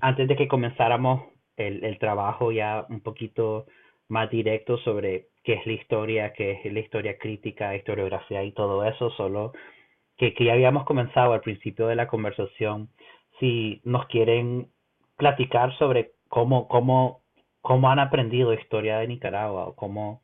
antes 0.00 0.28
de 0.28 0.36
que 0.36 0.48
comenzáramos 0.48 1.24
el, 1.56 1.84
el 1.84 1.98
trabajo 1.98 2.52
ya 2.52 2.86
un 2.88 3.00
poquito 3.00 3.66
más 4.08 4.30
directo 4.30 4.78
sobre 4.78 5.28
qué 5.42 5.54
es 5.54 5.66
la 5.66 5.72
historia, 5.72 6.32
qué 6.32 6.60
es 6.62 6.72
la 6.72 6.80
historia 6.80 7.18
crítica, 7.18 7.76
historiografía 7.76 8.42
y 8.44 8.52
todo 8.52 8.84
eso, 8.84 9.10
solo 9.10 9.52
que, 10.16 10.34
que 10.34 10.44
ya 10.44 10.52
habíamos 10.52 10.84
comenzado 10.84 11.32
al 11.32 11.40
principio 11.40 11.86
de 11.86 11.96
la 11.96 12.06
conversación, 12.06 12.88
si 13.40 13.80
nos 13.84 14.06
quieren 14.06 14.68
platicar 15.16 15.76
sobre 15.78 16.12
cómo, 16.28 16.68
cómo, 16.68 17.22
cómo 17.60 17.90
han 17.90 17.98
aprendido 17.98 18.54
historia 18.54 18.98
de 18.98 19.08
Nicaragua 19.08 19.66
o 19.66 19.74
cómo, 19.74 20.22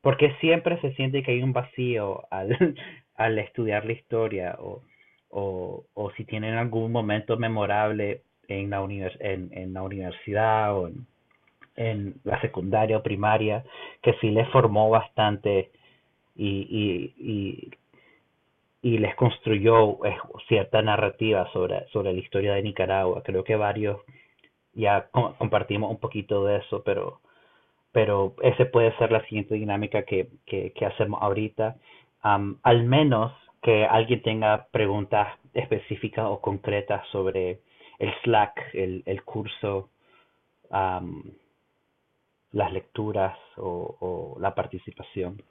porque 0.00 0.34
siempre 0.40 0.80
se 0.80 0.94
siente 0.94 1.22
que 1.22 1.32
hay 1.32 1.42
un 1.42 1.52
vacío 1.52 2.24
al, 2.30 2.56
al 3.14 3.38
estudiar 3.38 3.84
la 3.84 3.92
historia 3.92 4.56
o, 4.58 4.82
o, 5.30 5.84
o 5.94 6.10
si 6.12 6.24
tienen 6.24 6.54
algún 6.54 6.92
momento 6.92 7.36
memorable 7.36 8.22
en 8.48 8.70
la, 8.70 8.82
univers 8.82 9.16
en, 9.20 9.50
en 9.52 9.72
la 9.72 9.82
universidad 9.82 10.76
o 10.76 10.88
en, 10.88 11.06
en 11.76 12.14
la 12.24 12.40
secundaria 12.40 12.98
o 12.98 13.02
primaria 13.02 13.64
que 14.02 14.14
sí 14.20 14.30
les 14.30 14.48
formó 14.48 14.90
bastante 14.90 15.70
y, 16.36 16.66
y, 16.70 17.14
y, 17.18 17.70
y 18.82 18.98
les 18.98 19.14
construyó 19.14 20.04
eh, 20.04 20.16
cierta 20.48 20.82
narrativa 20.82 21.50
sobre, 21.52 21.86
sobre 21.88 22.12
la 22.12 22.18
historia 22.18 22.54
de 22.54 22.62
Nicaragua. 22.62 23.22
Creo 23.22 23.44
que 23.44 23.56
varios 23.56 24.00
ya 24.72 25.08
compartimos 25.10 25.90
un 25.90 25.98
poquito 25.98 26.44
de 26.44 26.58
eso, 26.58 26.82
pero, 26.84 27.20
pero 27.92 28.34
ese 28.42 28.66
puede 28.66 28.96
ser 28.98 29.12
la 29.12 29.22
siguiente 29.26 29.54
dinámica 29.54 30.04
que, 30.04 30.28
que, 30.46 30.72
que 30.72 30.86
hacemos 30.86 31.20
ahorita. 31.22 31.76
al 32.22 32.84
menos 32.84 33.32
que 33.62 33.84
alguien 33.84 34.22
tenga 34.22 34.66
preguntas 34.70 35.38
específicas 35.52 36.24
o 36.26 36.40
concretas 36.40 37.06
sobre 37.12 37.60
el 37.98 38.12
Slack, 38.22 38.74
el, 38.74 39.02
el 39.04 39.22
curso, 39.22 39.90
las 40.70 42.72
lecturas 42.72 43.36
o, 43.56 44.36
la 44.40 44.54
participación. 44.54 45.42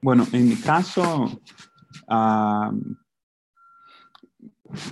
Bueno, 0.00 0.24
en 0.32 0.48
mi 0.48 0.56
caso, 0.56 1.40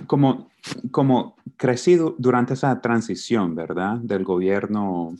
como, 0.07 0.49
como 0.91 1.35
crecí 1.57 1.97
durante 2.17 2.53
esa 2.53 2.81
transición, 2.81 3.55
¿verdad? 3.55 3.97
Del 3.97 4.23
gobierno 4.23 5.15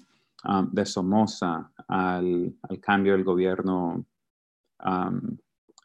de 0.71 0.86
Somoza 0.86 1.71
al, 1.88 2.55
al, 2.62 2.79
cambio 2.79 3.13
del 3.13 3.23
gobierno 3.23 4.05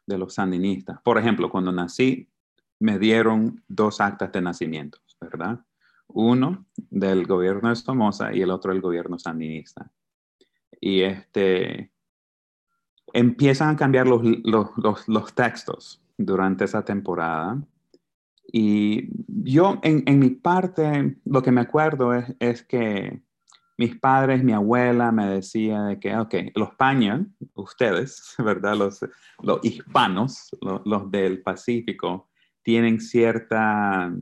de 0.06 0.18
los 0.18 0.34
sandinistas. 0.34 1.00
Por 1.02 1.18
ejemplo, 1.18 1.50
cuando 1.50 1.72
nací, 1.72 2.28
me 2.80 2.98
dieron 2.98 3.62
dos 3.68 4.00
actas 4.00 4.32
de 4.32 4.40
nacimiento, 4.40 4.98
¿verdad? 5.20 5.60
Uno 6.08 6.66
del 6.76 7.26
gobierno 7.26 7.68
de 7.68 7.76
Somoza 7.76 8.34
y 8.34 8.42
el 8.42 8.50
otro 8.50 8.72
del 8.72 8.80
gobierno 8.80 9.18
sandinista. 9.18 9.90
Y 10.80 11.02
este, 11.02 11.92
empiezan 13.12 13.70
a 13.70 13.76
cambiar 13.76 14.06
los, 14.06 14.22
los, 14.44 15.06
los, 15.06 15.34
textos 15.34 16.02
durante 16.16 16.64
esa 16.64 16.84
temporada. 16.84 17.62
Y 18.52 19.10
yo, 19.28 19.78
en, 19.82 20.02
en, 20.06 20.18
mi 20.18 20.30
parte, 20.30 21.18
lo 21.24 21.42
que 21.42 21.52
me 21.52 21.60
acuerdo 21.60 22.14
es, 22.14 22.34
es, 22.40 22.62
que 22.64 23.22
mis 23.80 23.98
padres, 23.98 24.44
mi 24.44 24.52
abuela 24.52 25.10
me 25.10 25.26
decía 25.26 25.84
de 25.84 25.98
que, 25.98 26.14
ok, 26.14 26.34
los 26.54 26.74
paños, 26.74 27.22
ustedes, 27.54 28.34
¿verdad? 28.38 28.76
Los, 28.76 29.00
hispanos, 29.62 30.50
los, 30.60 31.10
del 31.10 31.40
Pacífico, 31.40 32.28
tienen 32.62 33.00
cierta, 33.00 34.12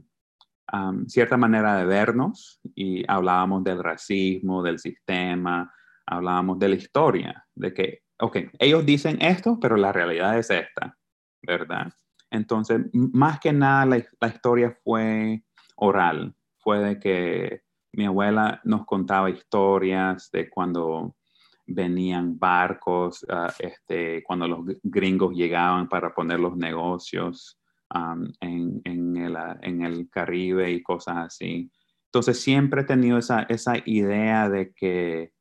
cierta 1.08 1.36
manera 1.36 1.76
de 1.76 1.86
vernos 1.86 2.60
y 2.76 3.04
hablábamos 3.10 3.64
del 3.64 3.82
racismo, 3.82 4.62
del 4.62 4.78
sistema, 4.78 5.74
hablábamos 6.06 6.60
de 6.60 6.68
la 6.68 6.76
historia, 6.76 7.44
de 7.56 7.74
que 7.74 8.02
ok, 8.20 8.36
ellos 8.60 8.86
dicen 8.86 9.18
esto, 9.20 9.58
pero 9.60 9.76
la 9.76 9.90
realidad 9.90 10.38
es 10.38 10.50
esta, 10.50 10.96
¿verdad? 11.42 11.92
Entonces, 12.30 12.82
más 12.92 13.40
que 13.40 13.52
nada, 13.52 13.86
la, 13.86 14.28
historia 14.28 14.78
fue 14.84 15.42
oral, 15.74 16.32
fue 16.58 16.78
de 16.78 17.00
que 17.00 17.62
mi 17.92 18.06
abuela 18.06 18.60
nos 18.64 18.84
contaba 18.84 19.30
historias 19.30 20.30
de 20.30 20.48
cuando 20.48 21.16
venían 21.68 22.38
barcos, 22.38 23.24
ah, 23.28 23.52
este, 23.58 24.22
cuando 24.22 24.48
los 24.48 24.60
gringos 24.82 25.34
llegaban 25.34 25.88
para 25.88 26.14
poner 26.14 26.40
los 26.40 26.56
negocios 26.56 27.58
en, 28.40 28.80
en, 28.84 29.16
el, 29.16 30.08
Caribe 30.10 30.70
y 30.70 30.82
cosas 30.82 31.16
así. 31.18 31.70
Entonces 32.06 32.40
siempre 32.40 32.82
he 32.82 32.84
tenido 32.84 33.18
esa, 33.18 33.46
idea 33.84 34.48
de 34.48 34.72
que, 34.72 35.32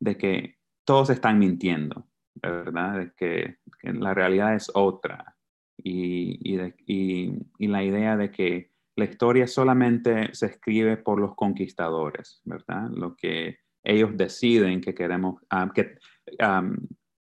de 0.00 0.16
que 0.16 0.56
todos 0.84 1.10
están 1.10 1.38
mintiendo, 1.38 2.08
¿verdad? 2.34 3.12
que, 3.16 3.58
la 3.82 4.14
realidad 4.14 4.54
es 4.54 4.70
otra. 4.74 5.36
Y, 5.76 6.56
la 7.58 7.84
idea 7.84 8.16
de 8.16 8.30
que 8.30 8.71
la 8.96 9.04
historia 9.04 9.46
solamente 9.46 10.34
se 10.34 10.46
escribe 10.46 10.96
por 10.96 11.20
los 11.20 11.34
conquistadores, 11.34 12.40
¿verdad? 12.44 12.90
Lo 12.90 13.16
que 13.16 13.58
ellos 13.82 14.16
deciden 14.16 14.80
que 14.80 14.94
queremos, 14.94 15.40
ah, 15.50 15.70
que 15.74 15.96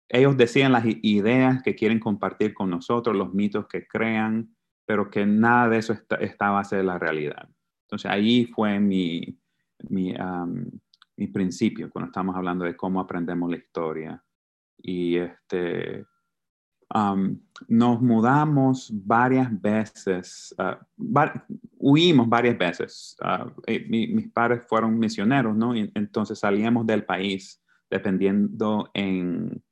ellos 0.09 0.37
deciden 0.37 0.73
las 0.73 0.85
ideas 0.87 1.63
que 1.63 1.75
quieren 1.75 2.01
compartir 2.01 2.55
con 2.55 2.71
nosotros, 2.71 3.15
los 3.15 3.35
mitos 3.35 3.67
que 3.69 3.87
crean, 3.87 4.55
pero 4.87 5.11
que 5.11 5.27
nada 5.27 5.69
de 5.69 5.79
eso 5.79 5.93
está, 5.93 6.17
está 6.17 6.51
base 6.51 6.77
de 6.77 6.85
la 6.85 6.99
realidad. 6.99 7.49
Entonces 7.83 8.11
ahí 8.11 8.47
fue 8.47 8.81
mi, 8.81 9.39
mi 9.89 10.15
mi 11.19 11.27
principio 11.27 11.91
cuando 11.91 12.07
estamos 12.07 12.37
hablando 12.37 12.65
de 12.65 12.77
cómo 12.77 13.01
aprendemos 13.01 13.51
la 13.51 13.57
historia. 13.57 14.25
Y 14.79 15.17
este, 15.17 16.07
nos 17.69 18.01
mudamos 18.01 18.91
varias 18.93 19.61
veces, 19.61 20.55
ah, 20.59 20.79
huimos 21.77 22.29
varias 22.29 22.57
veces. 22.57 23.17
Ah, 23.21 23.47
eh, 23.67 23.87
mis 23.89 24.31
padres 24.31 24.63
fueron 24.67 24.99
misioneros, 24.99 25.57
¿no? 25.57 25.77
Y 25.77 25.91
entonces 25.95 26.39
salíamos 26.39 26.87
del 26.87 27.05
país 27.05 27.63
dependiendo 27.91 28.91
en, 28.95 29.63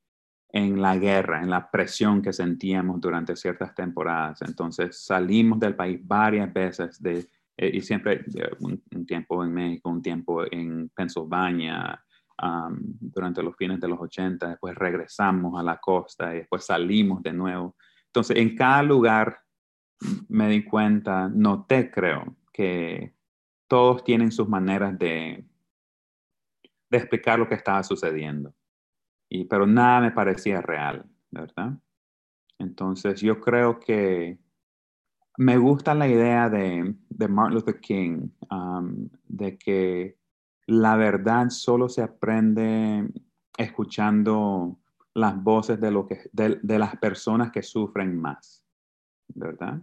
en 0.53 0.81
la 0.81 0.97
guerra, 0.97 1.43
en 1.43 1.51
la 1.51 1.71
presión 1.71 2.23
que 2.23 2.33
sentíamos 2.33 3.01
durante 3.01 3.37
ciertas 3.37 3.75
temporadas. 3.75 4.43
Entonces 4.43 5.05
salimos 5.05 5.59
del 5.59 5.75
país 5.75 6.01
varias 6.03 6.53
veces 6.53 7.03
de 7.03 7.29
eh, 7.57 7.71
y 7.75 7.81
siempre 7.81 8.25
un, 8.61 9.07
tiempo 9.07 9.43
en 9.43 9.53
México, 9.53 9.89
un 9.89 10.03
tiempo 10.03 10.45
en 10.51 10.91
Pensilvania, 10.91 12.03
durante 12.39 13.43
los 13.43 13.57
fines 13.57 13.81
de 13.81 13.89
los 13.89 13.99
80, 14.01 14.49
después 14.49 14.75
regresamos 14.75 15.59
a 15.59 15.63
la 15.63 15.79
costa 15.79 16.35
y 16.35 16.39
después 16.39 16.67
salimos 16.67 17.23
de 17.23 17.33
nuevo. 17.33 17.77
Entonces, 18.07 18.37
en 18.37 18.55
cada 18.55 18.83
lugar 18.83 19.39
me 20.29 20.49
di 20.49 20.65
cuenta, 20.65 21.29
noté, 21.29 21.91
creo, 21.91 22.37
que 22.53 23.15
todos 23.69 24.05
tienen 24.05 24.31
sus 24.31 24.49
maneras 24.49 24.99
de, 24.99 25.47
de 26.91 26.99
explicar 26.99 27.39
lo 27.39 27.49
que 27.49 27.55
estaba 27.55 27.83
sucediendo. 27.83 28.55
Y, 29.29 29.45
pero 29.45 29.67
nada 29.67 30.01
me 30.01 30.13
parecía 30.13 30.61
real, 30.61 31.05
¿verdad? 31.31 31.79
Entonces, 32.59 33.21
yo 33.21 33.41
creo 33.41 33.81
que 33.81 34.39
me 35.37 35.59
gusta 35.59 35.95
la 35.95 36.09
idea 36.09 36.49
de, 36.49 36.95
Martin 37.29 37.55
Luther 37.55 37.81
King, 37.81 38.29
um, 38.51 39.09
de 39.25 39.59
que 39.59 40.17
la 40.67 40.97
verdad 40.97 41.51
solo 41.51 41.89
se 41.89 42.03
aprende 42.03 43.09
escuchando 43.57 44.79
las 45.15 45.43
voces 45.43 45.81
de, 45.81 45.91
lo 45.91 46.07
que, 46.07 46.29
de, 46.33 46.79
las 46.79 46.97
personas 46.97 47.51
que 47.51 47.63
sufren 47.63 48.21
más, 48.21 48.65
¿verdad? 49.29 49.81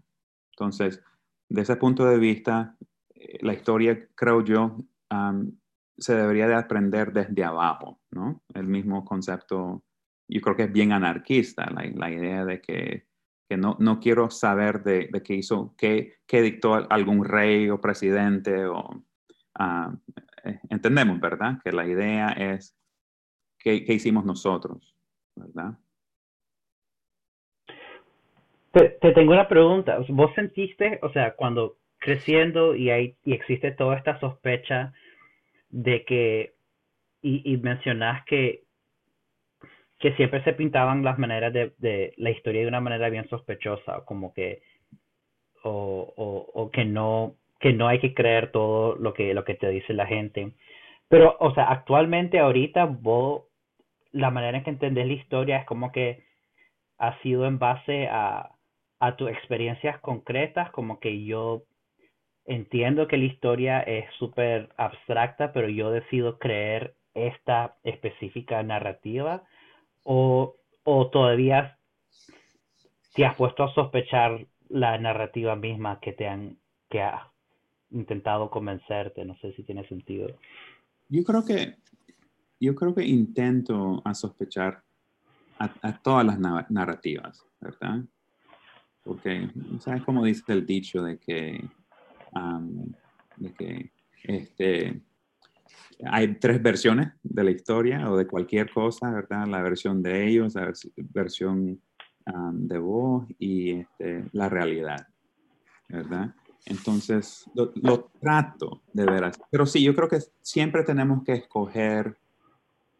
Entonces, 0.52 1.02
de 1.50 1.62
ese 1.62 1.76
punto 1.78 2.06
de 2.06 2.20
vista, 2.20 2.78
eh, 3.16 3.40
la 3.42 3.54
historia, 3.54 4.08
creo 4.14 4.44
yo, 4.44 4.78
um, 5.12 5.52
se 5.98 6.16
debería 6.16 6.48
de 6.48 6.56
aprender 6.56 7.14
desde 7.14 7.44
abajo, 7.44 8.00
¿no? 8.12 8.44
El 8.54 8.68
mismo 8.68 9.04
concepto, 9.06 9.84
yo 10.28 10.42
creo 10.42 10.56
que 10.56 10.64
es 10.64 10.72
bien 10.72 10.92
anarquista, 10.92 11.70
la 11.72 12.12
idea 12.12 12.46
de 12.46 12.62
que 12.62 13.08
no, 13.58 13.78
no 13.80 14.00
quiero 14.00 14.30
saber 14.30 14.84
de, 14.84 15.10
de 15.12 15.24
qué 15.24 15.36
hizo, 15.36 15.74
qué, 15.78 16.16
qué, 16.26 16.42
dictó 16.42 16.74
algún 16.92 17.26
rey 17.26 17.70
o 17.70 17.80
presidente 17.80 18.66
o 18.66 19.04
ah, 19.56 19.94
eh, 20.44 20.60
entendemos, 20.70 21.20
¿verdad? 21.20 21.60
Que 21.64 21.72
la 21.72 21.86
idea 21.86 22.30
es 22.30 22.76
qué, 23.60 23.84
hicimos 23.88 24.26
nosotros, 24.26 24.96
¿verdad? 25.36 25.78
Te, 28.72 28.90
te, 28.90 29.12
tengo 29.12 29.34
una 29.34 29.48
pregunta. 29.48 30.00
¿Vos 30.10 30.34
sentiste, 30.36 31.00
o 31.04 31.12
sea, 31.12 31.36
cuando 31.36 31.78
creciendo 32.00 32.76
y, 32.76 32.90
hay, 32.90 33.16
y 33.24 33.34
existe 33.34 33.72
toda 33.72 33.98
esta 33.98 34.20
sospecha 34.20 34.94
de 35.70 36.04
que, 36.06 36.56
y, 37.22 37.54
y 37.54 37.58
mencionás 37.58 38.26
que 38.26 38.64
que 40.04 40.14
siempre 40.18 40.44
se 40.44 40.52
pintaban 40.52 41.02
las 41.02 41.18
maneras 41.18 41.54
de, 41.54 41.72
de, 41.78 42.14
la 42.18 42.30
historia 42.30 42.60
de 42.60 42.68
una 42.68 42.82
manera 42.82 43.08
bien 43.08 43.26
sospechosa, 43.30 44.04
como 44.04 44.34
que 44.34 44.62
o, 45.64 46.52
o, 46.54 46.72
que 46.72 46.84
no 46.84 47.38
que 47.64 47.72
no 47.72 47.88
hay 47.88 48.00
que 48.00 48.14
creer 48.14 48.52
todo 48.52 48.98
lo 48.98 49.14
que 49.14 49.34
lo 49.34 49.46
que 49.46 49.56
te 49.56 49.70
dice 49.70 49.94
la 49.94 50.06
gente. 50.06 50.52
Pero, 51.08 51.38
o 51.40 51.54
sea, 51.54 51.72
actualmente 51.72 52.40
ahorita 52.40 52.86
vos 52.88 53.44
la 54.12 54.32
manera 54.32 54.58
en 54.58 54.66
que 54.66 54.70
entendés 54.72 55.08
la 55.08 55.14
historia 55.14 55.58
es 55.60 55.66
como 55.66 55.94
que 55.94 56.26
ha 56.98 57.18
sido 57.22 57.46
en 57.48 57.60
base 57.60 58.10
a, 58.10 58.52
a 59.00 59.16
tus 59.16 59.30
experiencias 59.30 59.98
concretas, 60.02 60.72
como 60.72 61.00
que 61.00 61.24
yo 61.24 61.64
entiendo 62.46 63.08
que 63.08 63.18
la 63.18 63.26
historia 63.26 63.80
es 63.80 64.14
súper 64.20 64.68
abstracta, 64.76 65.54
pero 65.54 65.70
yo 65.70 65.90
decido 65.90 66.40
creer 66.40 66.96
esta 67.14 67.78
específica 67.84 68.62
narrativa 68.62 69.44
o, 70.04 70.56
o 70.84 71.10
todavía 71.12 71.78
te 73.14 73.26
has 73.26 73.36
puesto 73.38 73.64
a 73.64 73.74
sospechar 73.74 74.48
la 74.68 74.98
narrativa 74.98 75.56
misma 75.56 76.02
que 76.02 76.12
te 76.12 76.28
han 76.28 76.58
que 76.90 77.02
ha 77.02 77.33
intentado 77.94 78.50
convencerte, 78.50 79.24
no 79.24 79.36
sé 79.38 79.54
si 79.54 79.64
tiene 79.64 79.88
sentido. 79.88 80.28
Yo 81.10 81.24
creo 81.24 81.46
que 81.46 81.76
yo 82.64 82.76
creo 82.76 82.96
que 82.96 83.06
intento 83.06 84.02
a 84.06 84.14
sospechar 84.14 84.82
a, 85.60 85.98
todas 86.02 86.26
las 86.26 86.40
narrativas, 86.70 87.46
¿verdad? 87.60 88.04
Porque, 89.04 89.50
¿sabes 89.80 90.04
cómo 90.04 90.24
dice 90.24 90.44
el 90.48 90.66
dicho 90.66 91.04
de 91.04 91.18
que, 91.20 91.70
de 93.38 93.54
que 93.54 93.92
este, 94.24 95.02
hay 96.06 96.36
tres 96.36 96.62
versiones 96.62 97.14
de 97.22 97.44
la 97.44 97.52
historia 97.52 98.10
o 98.10 98.18
de 98.18 98.28
cualquier 98.28 98.72
cosa, 98.72 99.12
¿verdad? 99.12 99.46
La 99.48 99.62
versión 99.62 100.02
de 100.02 100.28
ellos, 100.28 100.56
la 100.56 100.72
versión 101.14 101.82
de 102.54 102.78
vos 102.78 103.26
y 103.40 103.72
este, 103.72 104.26
la 104.32 104.48
realidad, 104.48 105.08
¿verdad? 105.90 106.34
Entonces, 106.66 107.50
lo, 107.54 108.12
trato 108.22 108.82
de 108.94 109.06
ver 109.06 109.26
así. 109.26 109.42
Pero 109.52 109.66
sí, 109.66 109.84
yo 109.84 109.94
creo 109.94 110.08
que 110.08 110.20
siempre 110.42 110.84
tenemos 110.84 111.24
que 111.24 111.34
escoger 111.34 112.18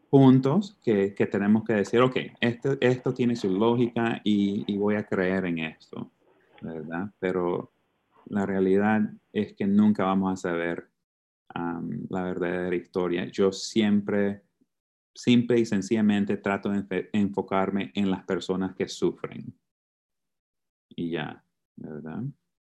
puntos 0.10 0.78
que, 0.84 1.12
tenemos 1.32 1.64
que 1.64 1.74
decir, 1.74 2.02
ok, 2.02 2.18
esto, 2.40 2.78
esto 2.82 3.14
tiene 3.14 3.36
su 3.36 3.50
lógica 3.50 4.22
y, 4.24 4.78
voy 4.78 4.96
a 4.96 5.06
creer 5.06 5.46
en 5.46 5.60
esto, 5.60 6.12
¿verdad? 6.62 7.10
Pero 7.20 7.72
la 8.26 8.46
realidad 8.46 9.02
es 9.32 9.54
que 9.54 9.66
nunca 9.66 10.06
vamos 10.06 10.34
a 10.34 10.50
saber 10.50 10.90
la 12.10 12.24
verdadera 12.24 12.76
historia. 12.76 13.26
Yo 13.26 13.52
siempre, 13.52 14.44
simple 15.16 15.60
y 15.60 15.66
sencillamente 15.66 16.38
trato 16.38 16.70
de 16.70 17.10
enfocarme 17.14 17.92
en 17.96 18.12
las 18.12 18.24
personas 18.24 18.76
que 18.76 18.88
sufren. 18.88 19.54
Y 20.90 21.12
ya, 21.12 21.44
¿verdad? 21.76 22.24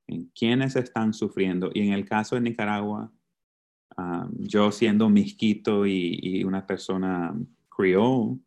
En 0.10 0.26
quiénes 0.36 0.76
están 0.76 1.14
sufriendo. 1.14 1.70
Y 1.74 1.82
en 1.88 1.94
el 1.94 2.06
caso 2.06 2.36
de 2.36 2.42
Nicaragua, 2.42 3.12
yo 4.38 4.72
siendo 4.72 5.10
misquito 5.10 5.86
y, 5.86 6.44
una 6.44 6.66
persona 6.66 7.36
creole, 7.70 8.40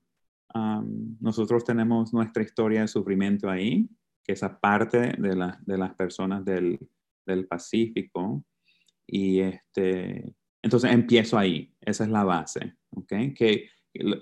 nosotros 1.21 1.65
tenemos 1.65 2.13
nuestra 2.13 2.43
historia 2.43 2.83
de 2.83 2.89
sufrimiento 2.89 3.49
ahí, 3.49 3.89
que 4.25 4.33
es 4.33 4.43
aparte 4.43 4.99
de, 4.99 5.53
de 5.67 5.79
las 5.79 5.95
personas 5.95 6.45
del, 6.45 6.79
del, 7.27 7.47
Pacífico. 7.47 8.45
Y 9.07 9.41
este, 9.41 10.35
entonces 10.63 10.93
empiezo 10.93 11.39
ahí, 11.39 11.75
esa 11.81 12.05
es 12.05 12.11
la 12.11 12.25
base, 12.25 12.77
¿ok? 12.91 13.13
Que 13.35 13.69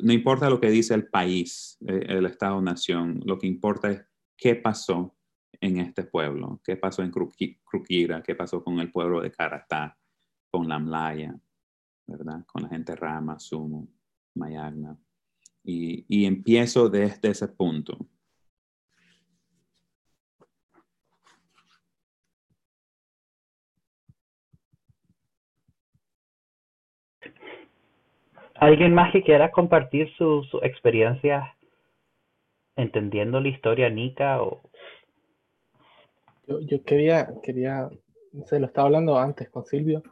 no 0.02 0.12
importa 0.12 0.50
lo 0.50 0.60
que 0.60 0.70
dice 0.70 0.94
el 0.94 1.08
país, 1.08 1.78
eh, 1.86 2.06
el 2.08 2.26
Estado-nación, 2.26 3.20
lo 3.24 3.38
que 3.38 3.46
importa 3.46 3.90
es 3.90 4.04
qué 4.36 4.56
pasó 4.56 5.16
en 5.60 5.78
este 5.78 6.04
pueblo, 6.04 6.60
qué 6.64 6.76
pasó 6.76 7.02
en 7.02 7.10
Cruquira, 7.10 8.22
qué 8.22 8.34
pasó 8.34 8.62
con 8.62 8.78
el 8.80 8.90
pueblo 8.90 9.20
de 9.20 9.30
Caratá, 9.30 9.96
con 10.50 10.68
la 10.68 10.78
Mlaya, 10.78 11.34
¿verdad? 12.06 12.44
Con 12.46 12.62
la 12.62 12.68
gente 12.68 12.94
Rama, 12.96 13.38
Sumo, 13.38 13.88
Mayagna. 14.34 14.96
Y, 15.62 16.04
y 16.08 16.24
empiezo 16.24 16.88
desde 16.88 17.30
ese 17.30 17.48
punto. 17.48 17.98
¿Alguien 28.60 28.92
más 28.92 29.10
que 29.10 29.22
quiera 29.22 29.50
compartir 29.50 30.14
su, 30.18 30.44
su 30.50 30.58
experiencia 30.58 31.56
entendiendo 32.76 33.40
la 33.40 33.48
historia 33.48 33.88
Nica? 33.88 34.42
O... 34.42 34.60
Yo, 36.58 36.82
quería, 36.82 37.32
quería, 37.42 37.88
sé, 38.46 38.58
lo 38.58 38.66
estaba 38.66 38.86
hablando 38.86 39.16
antes 39.16 39.48
con 39.50 39.64
Silvio, 39.64 40.02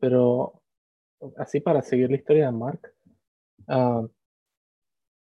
pero 0.00 0.60
así 1.36 1.60
para 1.60 1.82
seguir 1.82 2.10
la 2.10 2.16
historia 2.16 2.46
de 2.46 2.52
Mark, 2.52 2.92
ah, 3.68 4.04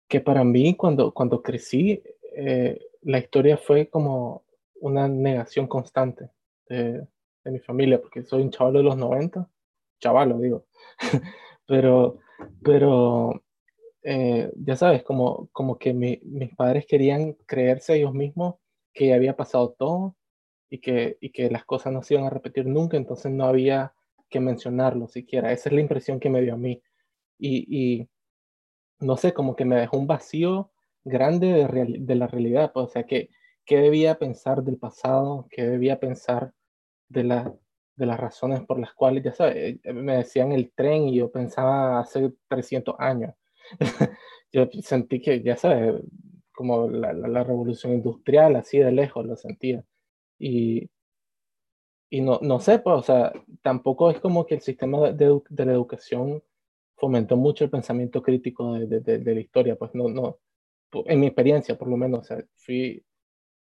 que 0.08 0.20
para 0.20 0.42
mí 0.42 0.74
cuando, 0.74 1.12
cuando 1.12 1.40
crecí, 1.40 2.02
eh, 2.34 2.80
la 3.02 3.18
historia 3.18 3.56
fue 3.56 3.88
como 3.88 4.44
una 4.80 5.06
negación 5.08 5.68
constante 5.68 6.30
de, 6.68 7.06
mi 7.44 7.60
familia, 7.60 8.00
porque 8.00 8.24
soy 8.24 8.42
un 8.42 8.50
chaval 8.50 8.72
de 8.72 8.82
los 8.82 8.96
90, 8.96 9.48
chaval, 10.00 10.40
digo, 10.42 10.66
pero, 11.68 12.18
pero 12.60 13.40
eh, 14.02 14.50
ya 14.56 14.74
sabes, 14.74 15.04
como, 15.04 15.48
como 15.52 15.78
que 15.78 15.94
mis 15.94 16.54
padres 16.56 16.86
querían 16.86 17.34
creerse 17.46 17.94
ellos 17.94 18.12
mismos 18.12 18.56
que 18.92 19.14
había 19.14 19.36
pasado 19.36 19.76
todo 19.78 20.16
y 20.70 20.78
que, 20.80 21.18
y 21.20 21.30
que 21.30 21.50
las 21.50 21.64
cosas 21.64 21.92
no 21.92 22.02
se 22.02 22.14
iban 22.14 22.26
a 22.26 22.30
repetir 22.30 22.66
nunca, 22.66 22.96
entonces 22.96 23.32
no 23.32 23.46
había 23.46 23.94
que 24.28 24.40
mencionarlo 24.40 25.08
siquiera. 25.08 25.52
Esa 25.52 25.68
es 25.68 25.74
la 25.74 25.80
impresión 25.80 26.20
que 26.20 26.30
me 26.30 26.42
dio 26.42 26.54
a 26.54 26.58
mí. 26.58 26.82
Y, 27.38 28.08
no 29.00 29.16
sé, 29.16 29.32
como 29.32 29.56
que 29.56 29.64
me 29.64 29.76
dejó 29.76 29.98
un 29.98 30.06
vacío 30.06 30.72
grande 31.04 31.52
de, 31.52 31.96
de 32.00 32.14
la 32.14 32.26
realidad. 32.26 32.72
Pues, 32.72 32.86
o 32.86 32.88
sea, 32.88 33.04
que, 33.04 33.30
¿qué 33.64 33.78
debía 33.78 34.18
pensar 34.18 34.62
del 34.62 34.78
pasado? 34.78 35.46
¿Qué 35.50 35.64
debía 35.64 36.00
pensar 36.00 36.54
de, 37.08 37.24
la, 37.24 37.54
de 37.96 38.06
las 38.06 38.18
razones 38.18 38.62
por 38.62 38.78
las 38.78 38.92
cuales, 38.94 39.24
ya 39.24 39.32
sabes, 39.32 39.78
eh, 39.82 39.92
me 39.92 40.16
decían 40.18 40.52
el 40.52 40.72
tren 40.72 41.08
y 41.08 41.16
yo 41.16 41.30
pensaba 41.30 42.00
hace 42.00 42.32
300 42.48 42.94
años. 42.98 43.34
yo 44.52 44.68
sentí 44.82 45.20
que, 45.20 45.42
ya 45.42 45.56
sabes, 45.56 46.02
como 46.52 46.88
la, 46.88 47.12
la, 47.12 47.44
revolución 47.44 47.92
industrial, 47.94 48.56
así 48.56 48.78
de 48.78 48.92
lejos 48.92 49.26
lo 49.26 49.36
sentía. 49.36 49.84
Y, 50.38 50.88
y 52.10 52.20
no, 52.20 52.38
no 52.42 52.60
sé, 52.60 52.78
pues, 52.78 52.96
o 52.96 53.02
sea, 53.02 53.32
tampoco 53.62 54.10
es 54.10 54.20
como 54.20 54.46
que 54.46 54.54
el 54.56 54.60
sistema 54.60 55.10
de, 55.12 55.40
de 55.48 55.66
la 55.66 55.72
educación 55.72 56.42
fomentó 56.96 57.36
mucho 57.36 57.64
el 57.64 57.70
pensamiento 57.70 58.22
crítico 58.22 58.74
de, 58.74 59.00
de, 59.00 59.34
la 59.34 59.40
historia, 59.40 59.76
pues 59.76 59.94
no, 59.94 60.08
no, 60.08 60.38
en 61.06 61.20
mi 61.20 61.26
experiencia 61.26 61.76
por 61.76 61.88
lo 61.88 61.96
menos, 61.96 62.20
o 62.20 62.24
sea, 62.24 62.44
fui, 62.54 63.04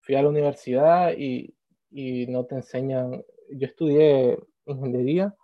fui 0.01 0.15
a 0.15 0.21
la 0.21 0.29
universidad 0.29 1.13
y, 1.17 1.55
y 1.89 2.27
no 2.27 2.45
te 2.45 2.55
enseñan, 2.55 3.23
yo 3.49 3.67
estudié 3.67 4.37
ingeniería 4.65 5.35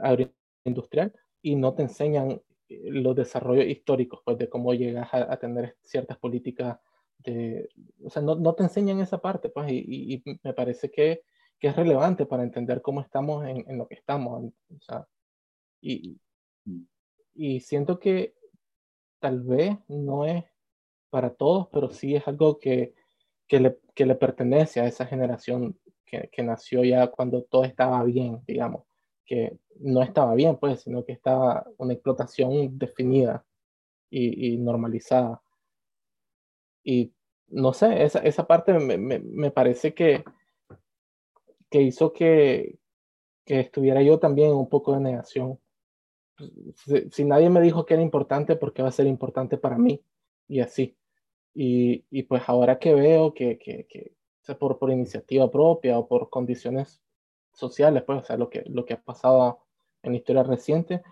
agroindustrial 0.00 1.12
y 1.42 1.56
no 1.56 1.74
te 1.74 1.82
enseñan 1.82 2.40
los 2.68 3.16
desarrollos 3.16 3.66
históricos, 3.66 4.20
pues 4.24 4.38
de 4.38 4.48
cómo 4.48 4.74
llegas 4.74 5.12
a, 5.12 5.32
a 5.32 5.36
tener 5.38 5.76
ciertas 5.82 6.18
políticas 6.18 6.78
de, 7.18 7.68
o 8.04 8.10
sea, 8.10 8.22
no, 8.22 8.34
no, 8.36 8.54
te 8.54 8.62
enseñan 8.64 9.00
esa 9.00 9.18
parte, 9.18 9.48
pues, 9.48 9.70
y, 9.70 10.14
y 10.14 10.22
me 10.42 10.54
parece 10.54 10.90
que 10.90 11.22
que 11.58 11.68
es 11.68 11.76
relevante 11.76 12.26
para 12.26 12.42
entender 12.42 12.82
cómo 12.82 13.00
estamos 13.00 13.46
en, 13.46 13.64
en 13.68 13.78
lo 13.78 13.86
que 13.88 13.94
estamos. 13.94 14.44
O 14.44 14.80
sea, 14.80 15.06
y, 15.80 16.18
y 17.34 17.60
siento 17.60 17.98
que 17.98 18.34
tal 19.20 19.42
vez 19.42 19.76
no 19.88 20.24
es 20.24 20.44
para 21.10 21.34
todos, 21.34 21.68
pero 21.72 21.90
sí 21.90 22.14
es 22.14 22.26
algo 22.28 22.58
que, 22.58 22.94
que, 23.46 23.60
le, 23.60 23.78
que 23.94 24.06
le 24.06 24.16
pertenece 24.16 24.80
a 24.80 24.86
esa 24.86 25.06
generación 25.06 25.78
que, 26.04 26.28
que, 26.30 26.42
nació 26.42 26.84
ya 26.84 27.08
cuando 27.08 27.42
todo 27.42 27.64
estaba 27.64 28.02
bien, 28.04 28.42
digamos, 28.46 28.84
que 29.24 29.58
no 29.80 30.02
estaba 30.02 30.34
bien, 30.34 30.56
pues, 30.58 30.82
sino 30.82 31.04
que 31.04 31.12
estaba 31.12 31.66
una 31.78 31.94
explotación 31.94 32.78
definida 32.78 33.44
y, 34.10 34.54
y 34.54 34.58
normalizada. 34.58 35.42
Y 36.84 37.12
no 37.48 37.72
sé, 37.72 38.02
esa, 38.04 38.20
esa 38.20 38.46
parte 38.46 38.72
me, 38.74 38.98
me, 38.98 39.18
me 39.20 39.50
parece 39.50 39.94
que, 39.94 40.24
que 41.70 41.82
hizo 41.82 42.12
que, 42.12 42.78
que 43.44 43.60
estuviera 43.60 44.02
yo 44.02 44.18
también 44.18 44.52
un 44.52 44.68
poco 44.68 44.92
de 44.92 45.00
negación. 45.00 45.58
Si, 47.10 47.24
nadie 47.24 47.48
me 47.48 47.60
dijo 47.60 47.86
que 47.86 47.94
era 47.94 48.02
importante, 48.02 48.56
porque 48.56 48.82
va 48.82 48.88
a 48.88 48.92
ser 48.92 49.06
importante 49.06 49.56
para 49.56 49.78
mí? 49.78 50.02
Y 50.48 50.60
así. 50.60 50.96
Y, 51.54 52.04
y 52.10 52.24
pues 52.24 52.42
ahora 52.46 52.78
que 52.78 52.94
veo 52.94 53.32
que, 53.32 53.58
que, 53.58 53.86
que 53.86 54.14
por, 54.58 54.78
por 54.78 54.90
iniciativa 54.90 55.50
propia 55.50 55.98
o 55.98 56.06
por 56.06 56.28
condiciones 56.28 57.02
sociales, 57.52 58.02
pues, 58.04 58.18
o 58.18 58.22
sea, 58.22 58.36
lo 58.36 58.50
que, 58.50 58.62
lo 58.66 58.84
que 58.84 58.94
ha 58.94 59.02
pasado 59.02 59.60
en 60.02 60.12
la 60.12 60.18
historia 60.18 60.42
reciente, 60.42 61.02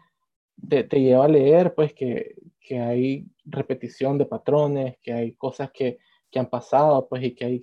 te, 0.68 0.84
te 0.84 1.00
lleva 1.00 1.24
a 1.24 1.28
leer, 1.28 1.74
pues, 1.74 1.94
que, 1.94 2.36
que 2.60 2.80
hay 2.80 3.26
repetición 3.44 4.18
de 4.18 4.26
patrones, 4.26 4.98
que 5.02 5.12
hay 5.12 5.34
cosas 5.34 5.70
que, 5.72 5.98
que 6.34 6.40
han 6.40 6.50
pasado, 6.50 7.06
pues, 7.08 7.22
y 7.22 7.32
que, 7.32 7.44
hay 7.44 7.62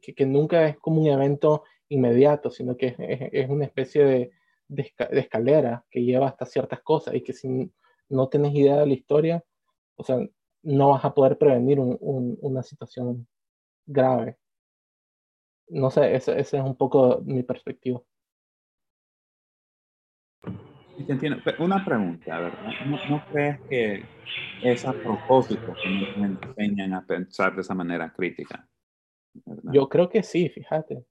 que, 0.00 0.14
que 0.14 0.26
nunca 0.26 0.68
es 0.68 0.78
como 0.78 1.00
un 1.00 1.08
evento 1.08 1.64
inmediato, 1.88 2.52
sino 2.52 2.76
que 2.76 2.94
es, 3.32 3.50
una 3.50 3.64
especie 3.64 4.04
de, 4.04 4.30
de, 4.68 4.92
escalera 5.10 5.84
que 5.90 6.04
lleva 6.04 6.28
hasta 6.28 6.46
ciertas 6.46 6.82
cosas 6.82 7.16
y 7.16 7.22
que 7.24 7.32
si 7.32 7.72
no 8.08 8.28
tienes 8.28 8.54
idea 8.54 8.76
de 8.76 8.86
la 8.86 8.92
historia, 8.92 9.44
o 9.96 10.04
sea, 10.04 10.18
no 10.62 10.90
vas 10.90 11.04
a 11.04 11.12
poder 11.12 11.36
prevenir 11.36 11.80
una 11.80 12.62
situación 12.62 13.26
grave. 13.86 14.38
No 15.66 15.90
sé, 15.90 16.14
esa 16.14 16.38
es 16.38 16.52
un 16.52 16.76
poco 16.76 17.22
mi 17.24 17.42
perspectiva. 17.42 18.00
Una 21.58 21.84
pregunta, 21.84 22.38
¿verdad? 22.38 22.72
¿No, 23.08 23.24
crees 23.30 23.60
que 23.68 24.02
es 24.62 24.84
a 24.84 24.92
propósito 24.92 25.74
que 25.82 25.90
nos 25.90 26.30
enseñan 26.56 26.94
a 26.94 27.04
pensar 27.06 27.54
de 27.54 27.62
esa 27.62 27.74
manera 27.74 28.12
crítica? 28.12 28.68
Yo 29.72 29.88
creo 29.88 30.08
que 30.08 30.22
sí, 30.22 30.48
fíjate. 30.48 31.04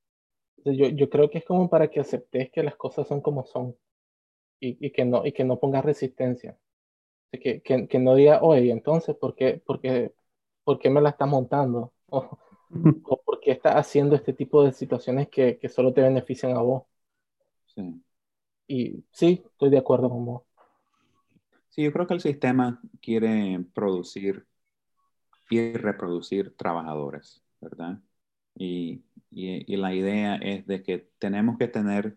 Yo, 0.63 0.89
yo, 0.89 1.09
creo 1.09 1.29
que 1.29 1.39
es 1.39 1.45
como 1.45 1.69
para 1.69 1.89
que 1.89 1.99
aceptes 1.99 2.51
que 2.51 2.61
las 2.61 2.75
cosas 2.75 3.07
son 3.07 3.21
como 3.21 3.45
son 3.45 3.75
y, 4.59 4.77
y 4.86 4.91
que, 4.91 5.03
no, 5.05 5.25
y 5.25 5.32
que 5.32 5.43
no 5.43 5.59
pongas 5.59 5.84
resistencia. 5.84 6.57
Que, 7.32 7.61
que, 7.61 7.88
que, 7.88 7.99
no 7.99 8.15
diga, 8.15 8.41
oye, 8.41 8.71
entonces, 8.71 9.15
¿por 9.15 9.36
qué, 9.36 9.61
por 9.65 9.82
qué, 9.82 10.13
por 10.63 10.77
qué 10.77 10.89
me 10.89 11.01
la 11.01 11.09
estás 11.09 11.27
montando? 11.27 11.93
O, 12.07 12.38
o 13.05 13.21
por 13.23 13.39
qué 13.39 13.51
estás 13.51 13.75
haciendo 13.75 14.15
este 14.15 14.34
tipo 14.34 14.63
de 14.63 14.73
situaciones 14.73 15.29
que, 15.29 15.57
que 15.57 15.69
solo 15.69 15.93
te 15.93 16.01
benefician 16.01 16.55
a 16.55 16.61
vos. 16.61 16.84
Sí. 17.73 18.03
Y 18.72 19.03
sí, 19.11 19.43
estoy 19.43 19.69
de 19.69 19.80
acuerdo 19.80 20.09
con 20.09 20.26
vos. 20.26 20.43
Sí, 21.72 21.84
yo 21.84 21.91
creo 21.91 22.07
que 22.07 22.13
el 22.13 22.22
sistema 22.22 22.80
quiere 23.01 23.65
producir 23.74 24.47
y 25.49 25.74
reproducir 25.74 26.55
trabajadores, 26.55 27.43
¿verdad? 27.59 27.99
Y, 28.55 29.03
y, 29.30 29.76
la 29.76 29.93
idea 29.93 30.36
es 30.38 30.65
de 30.67 30.84
que 30.84 31.09
tenemos 31.19 31.57
que 31.57 31.67
tener 31.67 32.15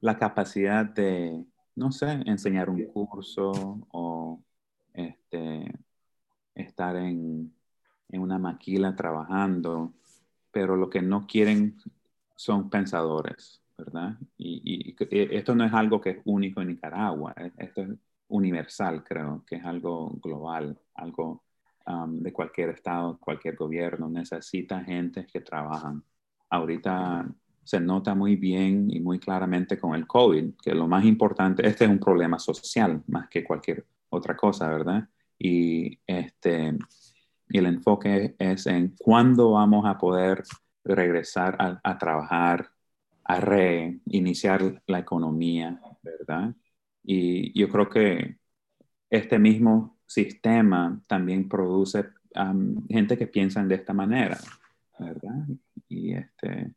la 0.00 0.18
capacidad 0.18 0.84
de, 0.84 1.44
no 1.76 1.92
sé, 1.92 2.10
enseñar 2.26 2.70
un 2.70 2.84
curso 2.86 3.52
o 3.92 4.42
este, 4.94 5.72
estar 6.56 6.96
en, 6.96 7.54
en 8.08 8.20
una 8.20 8.38
maquila 8.40 8.96
trabajando, 8.96 9.92
pero 10.50 10.74
lo 10.74 10.90
que 10.90 11.02
no 11.02 11.28
quieren 11.28 11.76
son 12.34 12.68
pensadores, 12.68 13.62
¿verdad? 13.78 14.16
Y, 14.36 14.94
esto 15.10 15.54
no 15.54 15.64
es 15.64 15.72
algo 15.72 16.00
que 16.00 16.10
es 16.10 16.18
único 16.24 16.60
en 16.60 16.68
Nicaragua, 16.68 17.34
esto 17.56 17.82
es 17.82 17.88
universal, 18.26 19.04
creo, 19.04 19.44
que 19.46 19.56
es 19.56 19.64
algo 19.64 20.10
global, 20.20 20.76
algo 20.94 21.44
um, 21.86 22.20
de 22.20 22.32
cualquier 22.32 22.70
estado, 22.70 23.18
cualquier 23.18 23.54
gobierno, 23.54 24.08
necesita 24.08 24.82
gente 24.82 25.26
que 25.26 25.40
trabajan. 25.40 26.02
Ahorita 26.50 27.26
se 27.62 27.80
nota 27.80 28.14
muy 28.14 28.36
bien 28.36 28.90
y 28.90 29.00
muy 29.00 29.18
claramente 29.18 29.78
con 29.78 29.94
el 29.94 30.06
COVID 30.06 30.54
que 30.62 30.74
lo 30.74 30.88
más 30.88 31.04
importante, 31.04 31.66
este 31.66 31.84
es 31.84 31.90
un 31.90 32.00
problema 32.00 32.38
social 32.38 33.02
más 33.06 33.28
que 33.28 33.44
cualquier 33.44 33.86
otra 34.10 34.36
cosa, 34.36 34.68
¿verdad? 34.68 35.08
Y 35.38 35.98
este, 36.06 36.76
el 37.50 37.66
enfoque 37.66 38.34
es 38.38 38.66
en 38.66 38.94
cuándo 38.98 39.52
vamos 39.52 39.86
a 39.86 39.96
poder 39.96 40.42
regresar 40.84 41.80
a 41.82 41.98
trabajar 41.98 42.70
a 43.28 43.40
reiniciar 43.40 44.82
la 44.86 44.98
economía, 44.98 45.80
¿verdad? 46.02 46.54
Y 47.04 47.58
yo 47.58 47.68
creo 47.68 47.88
que 47.88 48.38
este 49.10 49.38
mismo 49.38 49.98
sistema 50.06 51.00
también 51.06 51.48
produce 51.48 52.06
gente 52.88 53.18
que 53.18 53.26
piensa 53.26 53.62
de 53.64 53.74
esta 53.74 53.92
manera, 53.92 54.38
¿verdad? 54.98 55.46
Y 55.88 56.14
este, 56.14 56.72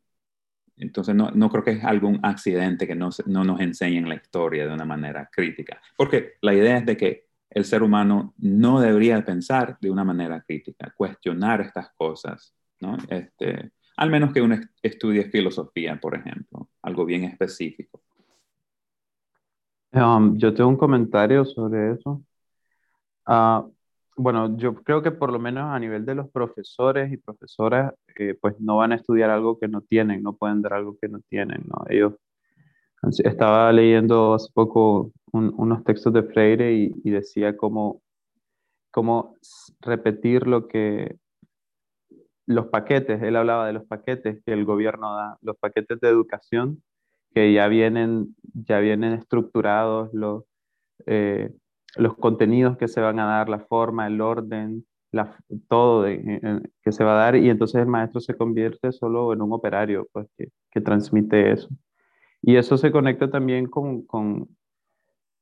entonces 0.76 1.14
no, 1.14 1.30
no, 1.30 1.48
creo 1.48 1.64
que 1.64 1.72
es 1.72 1.84
algún 1.84 2.20
accidente 2.22 2.86
que 2.86 2.94
no, 2.94 3.08
no 3.26 3.44
nos 3.44 3.60
enseñen 3.60 4.08
la 4.08 4.16
historia 4.16 4.66
de 4.66 4.74
una 4.74 4.84
manera 4.84 5.30
crítica, 5.32 5.80
porque 5.96 6.34
la 6.42 6.52
idea 6.52 6.78
es 6.78 6.86
de 6.86 6.96
que 6.98 7.28
el 7.48 7.64
ser 7.64 7.82
humano 7.82 8.34
no 8.38 8.78
debería 8.80 9.24
pensar 9.24 9.78
de 9.80 9.90
una 9.90 10.04
manera 10.04 10.42
crítica, 10.42 10.92
cuestionar 10.94 11.62
estas 11.62 11.90
cosas, 11.94 12.54
¿no? 12.80 12.96
Este, 13.08 13.72
al 13.96 14.10
menos 14.10 14.32
que 14.32 14.40
uno 14.40 14.56
estudie 14.82 15.24
filosofía, 15.30 15.98
por 16.00 16.14
ejemplo, 16.14 16.68
algo 16.82 17.04
bien 17.04 17.24
específico. 17.24 18.00
Um, 19.92 20.38
yo 20.38 20.54
tengo 20.54 20.70
un 20.70 20.76
comentario 20.76 21.44
sobre 21.44 21.92
eso. 21.92 22.22
Ah, 23.26 23.66
bueno, 24.16 24.56
yo 24.56 24.74
creo 24.74 25.02
que 25.02 25.10
por 25.10 25.30
lo 25.32 25.38
menos 25.38 25.64
a 25.64 25.78
nivel 25.78 26.04
de 26.04 26.14
los 26.14 26.30
profesores 26.30 27.12
y 27.12 27.16
profesoras, 27.16 27.94
eh, 28.18 28.36
pues 28.40 28.58
no 28.58 28.76
van 28.76 28.92
a 28.92 28.96
estudiar 28.96 29.30
algo 29.30 29.58
que 29.58 29.68
no 29.68 29.80
tienen, 29.82 30.22
no 30.22 30.34
pueden 30.34 30.62
dar 30.62 30.74
algo 30.74 30.96
que 31.00 31.08
no 31.08 31.20
tienen, 31.28 31.62
¿no? 31.66 31.84
Estaba 33.24 33.72
leyendo 33.72 34.34
hace 34.34 34.48
poco 34.52 35.12
unos 35.32 35.82
textos 35.84 36.12
de 36.12 36.22
Freire 36.22 36.72
y, 36.72 36.92
y 37.04 37.10
decía 37.10 37.56
cómo, 37.56 38.00
cómo 38.90 39.36
repetir 39.80 40.46
lo 40.46 40.68
que, 40.68 41.16
los 42.54 42.66
paquetes, 42.66 43.22
él 43.22 43.36
hablaba 43.36 43.66
de 43.66 43.72
los 43.72 43.84
paquetes 43.84 44.42
que 44.44 44.52
el 44.52 44.64
gobierno 44.64 45.14
da, 45.14 45.38
los 45.42 45.56
paquetes 45.56 46.00
de 46.00 46.08
educación 46.08 46.82
que 47.34 47.52
ya 47.52 47.68
vienen, 47.68 48.36
ya 48.54 48.78
vienen 48.80 49.14
estructurados, 49.14 50.12
los, 50.12 50.44
eh, 51.06 51.50
los 51.96 52.16
contenidos 52.16 52.76
que 52.76 52.88
se 52.88 53.00
van 53.00 53.18
a 53.18 53.26
dar, 53.26 53.48
la 53.48 53.60
forma, 53.60 54.06
el 54.06 54.20
orden, 54.20 54.84
todo 55.68 56.04
que 56.06 56.92
se 56.92 57.04
va 57.04 57.12
a 57.12 57.24
dar 57.24 57.36
y 57.36 57.50
entonces 57.50 57.82
el 57.82 57.86
maestro 57.86 58.20
se 58.20 58.34
convierte 58.34 58.92
solo 58.92 59.32
en 59.32 59.42
un 59.42 59.52
operario 59.52 60.08
pues, 60.12 60.26
que, 60.36 60.48
que 60.70 60.80
transmite 60.80 61.52
eso. 61.52 61.68
Y 62.40 62.56
eso 62.56 62.76
se 62.76 62.90
conecta 62.90 63.30
también 63.30 63.66
con, 63.66 64.02
con, 64.02 64.48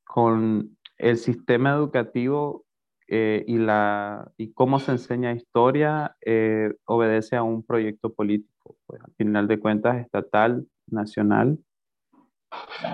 con 0.03 0.77
el 0.97 1.17
sistema 1.17 1.71
educativo 1.71 2.65
eh, 3.13 3.43
y, 3.45 3.57
la, 3.57 4.31
y 4.37 4.53
cómo 4.53 4.79
se 4.79 4.93
enseña 4.93 5.33
historia 5.33 6.15
eh, 6.21 6.73
obedece 6.85 7.35
a 7.35 7.43
un 7.43 7.61
proyecto 7.61 8.13
político, 8.13 8.77
pues, 8.85 9.01
al 9.03 9.11
final 9.15 9.49
de 9.49 9.59
cuentas 9.59 9.97
estatal, 9.97 10.65
nacional. 10.87 11.59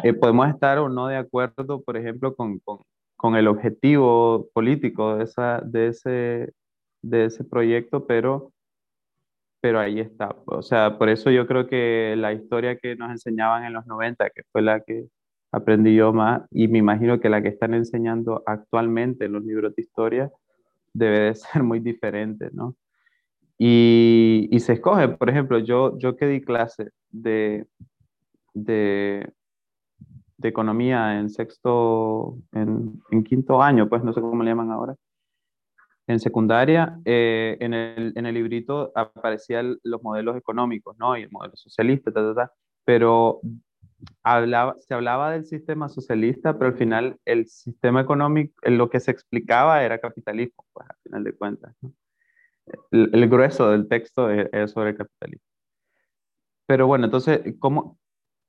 Eh, 0.03 0.13
podemos 0.13 0.49
estar 0.49 0.79
o 0.79 0.89
no 0.89 1.05
de 1.05 1.17
acuerdo, 1.17 1.83
por 1.83 1.97
ejemplo, 1.97 2.35
con, 2.35 2.57
con, 2.59 2.79
con 3.15 3.35
el 3.35 3.47
objetivo 3.47 4.49
político 4.53 5.17
de, 5.17 5.25
esa, 5.25 5.61
de, 5.63 5.89
ese, 5.89 6.53
de 7.03 7.25
ese 7.25 7.43
proyecto, 7.43 8.07
pero, 8.07 8.51
pero 9.61 9.79
ahí 9.79 9.99
está. 9.99 10.35
O 10.47 10.63
sea, 10.63 10.97
por 10.97 11.09
eso 11.09 11.29
yo 11.29 11.45
creo 11.45 11.67
que 11.67 12.15
la 12.17 12.33
historia 12.33 12.75
que 12.79 12.95
nos 12.95 13.11
enseñaban 13.11 13.65
en 13.65 13.73
los 13.73 13.85
90, 13.85 14.31
que 14.31 14.41
fue 14.51 14.63
la 14.63 14.79
que 14.79 15.09
aprendí 15.51 15.95
yo 15.95 16.13
más 16.13 16.43
y 16.51 16.67
me 16.67 16.79
imagino 16.79 17.19
que 17.19 17.29
la 17.29 17.41
que 17.41 17.49
están 17.49 17.73
enseñando 17.73 18.43
actualmente 18.45 19.25
en 19.25 19.33
los 19.33 19.43
libros 19.43 19.75
de 19.75 19.81
historia 19.81 20.31
debe 20.93 21.19
de 21.19 21.35
ser 21.35 21.63
muy 21.63 21.79
diferente, 21.79 22.49
¿no? 22.53 22.75
Y, 23.59 24.47
y 24.51 24.59
se 24.59 24.73
escoge, 24.73 25.07
por 25.09 25.29
ejemplo, 25.29 25.57
yo, 25.57 25.97
yo 25.97 26.15
que 26.15 26.27
di 26.27 26.41
clase 26.41 26.91
de, 27.09 27.65
de, 28.53 29.33
de 30.37 30.49
economía 30.49 31.19
en 31.19 31.29
sexto, 31.31 32.37
en, 32.51 33.01
en, 33.09 33.23
quinto 33.23 33.61
año, 33.63 33.89
pues 33.89 34.03
no 34.03 34.13
sé 34.13 34.21
cómo 34.21 34.43
le 34.43 34.51
llaman 34.51 34.69
ahora, 34.69 34.95
en 36.05 36.19
secundaria, 36.19 36.99
eh, 37.03 37.57
en, 37.59 37.73
el, 37.73 38.13
en, 38.15 38.25
el, 38.27 38.35
librito 38.35 38.91
aparecían 38.95 39.77
los 39.83 40.03
modelos 40.03 40.37
económicos, 40.37 40.95
¿no? 40.99 41.17
Y 41.17 41.23
el 41.23 41.31
modelo 41.31 41.55
socialista, 41.55 42.11
ta, 42.11 42.21
ta, 42.21 42.35
ta, 42.35 42.53
pero 42.85 43.41
hablaba, 44.23 44.75
se 44.79 44.93
hablaba 44.93 45.31
del 45.31 45.45
sistema 45.45 45.89
socialista, 45.89 46.57
pero 46.57 46.71
al 46.71 46.77
final 46.77 47.19
el 47.25 47.47
sistema 47.47 48.01
económico, 48.01 48.53
lo 48.63 48.89
que 48.89 48.99
se 48.99 49.11
explicaba 49.11 49.83
era 49.83 49.99
capitalismo, 49.99 50.65
pues 50.73 50.87
al 50.89 50.97
final 51.03 51.23
de 51.23 51.33
cuentas. 51.33 51.75
El, 52.91 53.29
grueso 53.29 53.69
del 53.71 53.87
texto 53.87 54.29
es, 54.29 54.71
sobre 54.71 54.95
capitalismo. 54.95 55.45
Pero 56.65 56.85
bueno, 56.85 57.05
entonces, 57.05 57.55
¿cómo, 57.59 57.97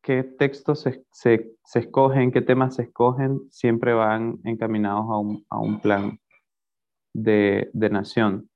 ¿qué 0.02 0.24
textos 0.24 0.80
se, 0.80 1.04
se, 1.12 1.52
se, 1.64 1.78
escogen, 1.78 2.32
qué 2.32 2.40
temas 2.40 2.74
se 2.74 2.82
escogen? 2.82 3.40
Siempre 3.50 3.92
van 3.94 4.38
encaminados 4.44 5.06
a 5.08 5.18
un, 5.18 5.46
a 5.50 5.60
un 5.60 5.80
plan 5.80 6.18
de, 7.14 7.70
de, 7.72 7.90
nación. 7.90 8.50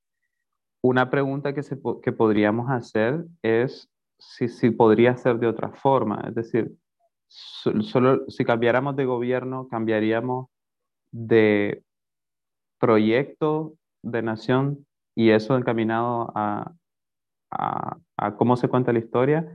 Una 0.82 1.10
pregunta 1.10 1.54
que, 1.54 1.62
se, 1.62 1.78
que 2.02 2.10
podríamos 2.10 2.68
hacer 2.70 3.24
es 3.42 3.88
si, 4.18 4.48
si 4.48 4.70
podría 4.70 5.16
ser 5.16 5.38
de 5.38 5.46
otra 5.46 5.70
forma, 5.70 6.24
es 6.28 6.34
decir, 6.34 6.72
solo 7.32 8.28
si 8.28 8.44
cambiáramos 8.44 8.96
de 8.96 9.04
gobierno, 9.04 9.68
cambiaríamos 9.68 10.48
de 11.10 11.82
proyecto 12.78 13.74
de 14.02 14.22
nación 14.22 14.86
y 15.14 15.30
eso 15.30 15.56
encaminado 15.56 16.32
a, 16.34 16.72
a, 17.50 18.36
cómo 18.36 18.56
se 18.56 18.68
cuenta 18.68 18.92
la 18.92 18.98
historia 18.98 19.46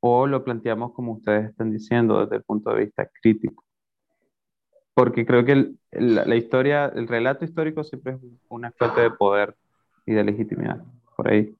o 0.00 0.26
lo 0.26 0.44
planteamos 0.44 0.92
como 0.92 1.12
ustedes 1.12 1.50
están 1.50 1.70
diciendo 1.70 2.20
desde 2.20 2.36
el 2.36 2.42
punto 2.42 2.70
de 2.70 2.84
vista 2.84 3.08
crítico. 3.20 3.64
Porque 4.94 5.24
creo 5.24 5.44
que 5.44 5.52
el, 5.52 5.78
la 6.14 6.36
historia, 6.36 6.86
el 6.86 7.08
relato 7.08 7.44
histórico 7.44 7.82
siempre 7.84 8.12
es 8.14 8.18
una 8.48 8.70
fuente 8.72 9.00
de 9.00 9.10
poder 9.10 9.56
y 10.04 10.12
de 10.12 10.24
legitimidad. 10.24 10.84
Por 11.16 11.28
ahí 11.28 11.54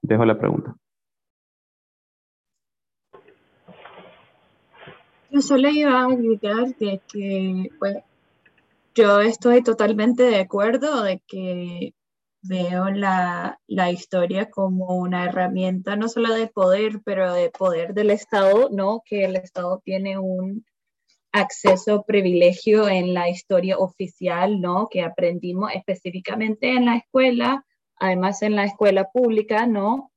dejo 0.00 0.24
la 0.24 0.38
pregunta. 0.38 0.74
Yo 5.32 5.40
solo 5.40 5.70
iba 5.70 6.02
a 6.02 6.04
agregar 6.04 6.76
de 6.76 7.00
que 7.10 7.70
pues, 7.78 7.96
yo 8.94 9.22
estoy 9.22 9.62
totalmente 9.62 10.24
de 10.24 10.40
acuerdo 10.40 11.02
de 11.02 11.22
que 11.26 11.94
veo 12.42 12.90
la, 12.90 13.58
la, 13.66 13.90
historia 13.90 14.50
como 14.50 14.94
una 14.98 15.24
herramienta 15.24 15.96
no 15.96 16.08
solo 16.08 16.34
de 16.34 16.48
poder, 16.48 17.00
pero 17.02 17.32
de 17.32 17.48
poder 17.48 17.94
del 17.94 18.10
Estado, 18.10 18.68
¿no? 18.70 19.02
Que 19.06 19.24
el 19.24 19.36
Estado 19.36 19.80
tiene 19.82 20.18
un 20.18 20.66
acceso, 21.32 22.02
privilegio 22.02 22.86
en 22.90 23.14
la 23.14 23.30
historia 23.30 23.78
oficial, 23.78 24.60
¿no? 24.60 24.88
Que 24.90 25.00
aprendimos 25.00 25.70
específicamente 25.74 26.72
en 26.72 26.84
la 26.84 26.96
escuela, 26.96 27.64
además 27.96 28.42
en 28.42 28.54
la 28.54 28.64
escuela 28.64 29.10
pública, 29.10 29.66
¿no? 29.66 30.12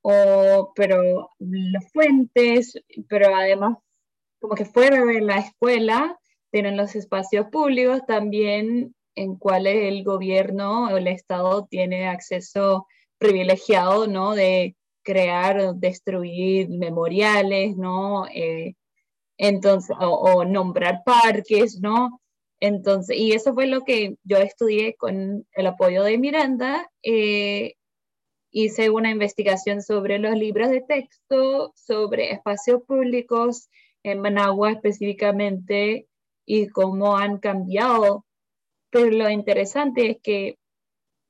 O, 0.00 0.72
pero 0.74 1.28
las 1.40 1.92
fuentes, 1.92 2.80
pero 3.06 3.36
además 3.36 3.76
como 4.46 4.54
que 4.54 4.64
fuera 4.64 5.04
de 5.04 5.20
la 5.20 5.38
escuela, 5.38 6.16
tienen 6.52 6.76
los 6.76 6.94
espacios 6.94 7.48
públicos 7.50 8.02
también 8.06 8.94
en 9.16 9.36
cuales 9.36 9.92
el 9.92 10.04
gobierno 10.04 10.84
o 10.84 10.96
el 10.96 11.08
Estado 11.08 11.66
tiene 11.68 12.06
acceso 12.06 12.86
privilegiado, 13.18 14.06
¿no? 14.06 14.36
De 14.36 14.76
crear 15.02 15.74
destruir 15.74 16.68
memoriales, 16.68 17.76
¿no? 17.76 18.28
Eh, 18.28 18.74
entonces, 19.36 19.96
o, 19.98 20.44
nombrar 20.44 21.02
parques, 21.04 21.80
¿no? 21.80 22.20
Entonces, 22.60 23.16
y 23.16 23.32
eso 23.32 23.52
fue 23.52 23.66
lo 23.66 23.80
que 23.82 24.14
yo 24.22 24.36
estudié 24.36 24.94
con 24.94 25.44
el 25.54 25.66
apoyo 25.66 26.04
de 26.04 26.18
Miranda. 26.18 26.88
Eh, 27.02 27.74
hice 28.52 28.90
una 28.90 29.10
investigación 29.10 29.82
sobre 29.82 30.20
los 30.20 30.36
libros 30.36 30.70
de 30.70 30.82
texto, 30.82 31.72
sobre 31.74 32.30
espacios 32.32 32.82
públicos 32.84 33.68
en 34.10 34.20
Managua 34.20 34.72
específicamente 34.72 36.08
y 36.46 36.68
cómo 36.68 37.16
han 37.16 37.38
cambiado. 37.38 38.24
Pero 38.90 39.10
lo 39.10 39.30
interesante 39.30 40.10
es 40.10 40.18
que 40.22 40.58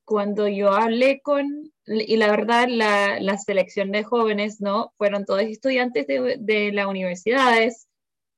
cuando 0.05 0.47
yo 0.47 0.71
hablé 0.71 1.19
con, 1.21 1.73
y 1.85 2.15
la 2.17 2.29
verdad, 2.29 2.67
la, 2.69 3.19
la 3.19 3.37
selección 3.37 3.91
de 3.91 4.03
jóvenes, 4.03 4.61
¿no? 4.61 4.93
Fueron 4.97 5.25
todos 5.25 5.41
estudiantes 5.41 6.07
de, 6.07 6.37
de 6.39 6.71
las 6.71 6.87
universidades, 6.87 7.87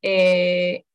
eh, 0.02 0.86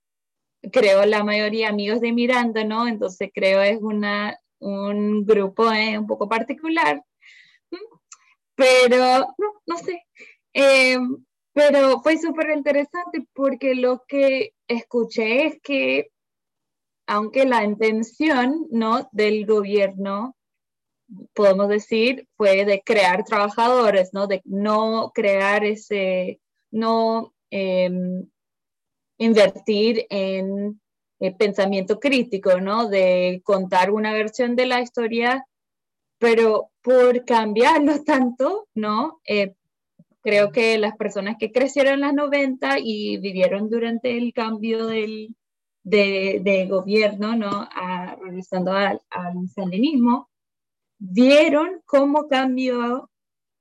creo 0.72 1.05
la 1.05 1.22
mayoría 1.22 1.68
amigos 1.68 2.01
de 2.01 2.12
Miranda, 2.12 2.64
¿no? 2.64 2.88
Entonces 2.88 3.30
creo 3.32 3.61
es 3.61 3.78
una, 3.80 4.38
un 4.59 5.24
grupo 5.24 5.70
eh, 5.70 5.99
un 5.99 6.07
poco 6.07 6.28
particular, 6.28 7.03
pero 8.55 9.28
no, 9.38 9.53
no 9.66 9.78
sé. 9.78 10.03
Eh, 10.55 10.99
pero 11.55 12.02
fue 12.02 12.18
súper 12.18 12.50
interesante 12.50 13.26
porque 13.32 13.74
lo 13.74 14.05
que 14.07 14.55
escuché 14.66 15.46
es 15.46 15.61
que 15.62 16.11
aunque 17.07 17.44
la 17.44 17.64
intención 17.64 18.66
¿no? 18.70 19.09
del 19.12 19.46
gobierno, 19.46 20.36
podemos 21.34 21.68
decir, 21.68 22.28
fue 22.36 22.64
de 22.64 22.82
crear 22.84 23.24
trabajadores, 23.24 24.11
¿no? 24.12 24.26
de 24.26 24.40
no 24.44 25.12
crear 25.14 25.64
ese, 25.64 26.40
no 26.70 27.34
em, 27.50 28.28
invertir 29.18 30.07
en 30.11 30.80
eh, 31.20 31.34
pensamiento 31.36 32.00
crítico, 32.00 32.61
¿no? 32.61 32.88
de 32.88 33.42
contar 33.44 33.90
una 33.90 34.12
versión 34.12 34.57
de 34.57 34.66
la 34.66 34.80
historia, 34.80 35.46
pero 36.18 36.70
por 36.82 37.24
cambiarlo 37.24 38.02
tanto, 38.05 38.66
¿no? 38.74 39.20
Eh, 39.26 39.55
creo 40.25 40.51
que 40.51 40.79
las 40.79 40.97
personas 40.97 41.37
que 41.39 41.53
crecieron 41.53 41.95
en 41.95 42.01
las 42.01 42.14
90 42.14 42.79
y 42.81 43.18
vivieron 43.18 43.68
durante 43.68 44.16
el 44.16 44.33
cambio 44.33 44.87
del, 44.87 45.37
de, 45.85 46.66
gobierno, 46.68 47.37
¿no? 47.37 47.68
A, 47.70 48.16
regresando 48.16 48.72
al, 48.72 49.01
al 49.11 49.35
vieron 50.99 51.83
cómo 51.85 52.27
cambió 52.27 53.11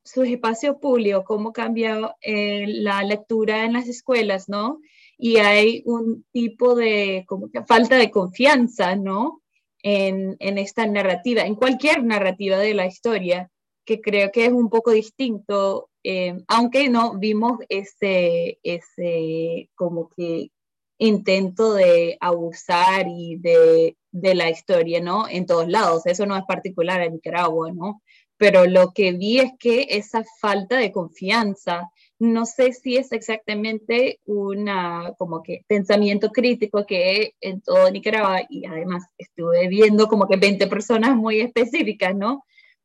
sus 0.06 0.28
espacios 0.28 0.78
públicos, 0.78 1.24
cómo 1.26 1.52
cambió 1.52 2.16
eh, 2.22 2.66
la 2.68 3.04
lectura 3.04 3.66
en 3.66 3.74
las 3.74 3.88
escuelas, 3.90 4.48
¿no? 4.48 4.80
Y 5.18 5.38
hay 5.38 5.84
un 5.86 6.26
tipo 6.32 6.76
de 6.76 7.26
como 7.28 7.50
que 7.52 7.64
falta 7.64 7.98
de 7.98 8.10
confianza, 8.10 8.96
¿no? 8.96 9.42
En, 9.82 10.38
en 10.40 10.58
esta 10.58 10.86
narrativa, 10.88 11.42
en 11.42 11.56
cualquier 11.56 12.06
narrativa 12.06 12.58
de 12.58 12.74
la 12.74 12.86
historia, 12.86 13.50
que 13.86 14.00
creo 14.00 14.32
que 14.32 14.46
es 14.46 14.54
un 14.54 14.70
poco 14.70 14.92
distinto, 14.92 15.90
eh, 16.04 16.38
aunque 16.48 16.90
no 16.90 17.18
vimos 17.18 17.60
ese, 17.70 18.60
ese 18.64 19.70
como 19.76 20.10
que 20.10 20.52
intento 20.98 21.74
de 21.74 22.18
abusar 22.22 23.08
y 23.10 23.38
de, 23.38 23.98
de, 24.12 24.36
la 24.36 24.50
historia, 24.50 25.02
¿no? 25.02 25.28
En 25.28 25.46
todos 25.46 25.68
lados, 25.68 26.06
eso 26.06 26.26
no 26.26 26.38
es 26.38 26.44
particular 26.46 27.02
en 27.02 27.14
Nicaragua, 27.14 27.72
¿no? 27.72 28.02
Pero 28.38 28.66
lo 28.66 28.92
que 28.92 29.14
vi 29.14 29.40
es 29.40 29.52
que 29.60 29.88
esa 29.90 30.24
falta 30.42 30.78
de 30.78 30.92
confianza, 30.92 31.90
no 32.20 32.46
sé 32.46 32.74
si 32.74 32.98
es 32.98 33.12
exactamente 33.12 34.20
una 34.26 35.14
como 35.18 35.42
que 35.44 35.64
pensamiento 35.68 36.32
crítico 36.32 36.86
que 36.86 37.34
en 37.42 37.62
todo 37.62 37.90
Nicaragua, 37.90 38.42
y 38.50 38.66
además 38.66 39.04
estuve 39.18 39.68
viendo 39.68 40.08
como 40.08 40.28
que 40.28 40.38
20 40.38 40.68
personas 40.68 41.16
muy 41.16 41.40
específicas, 41.42 42.16
¿no? 42.16 42.44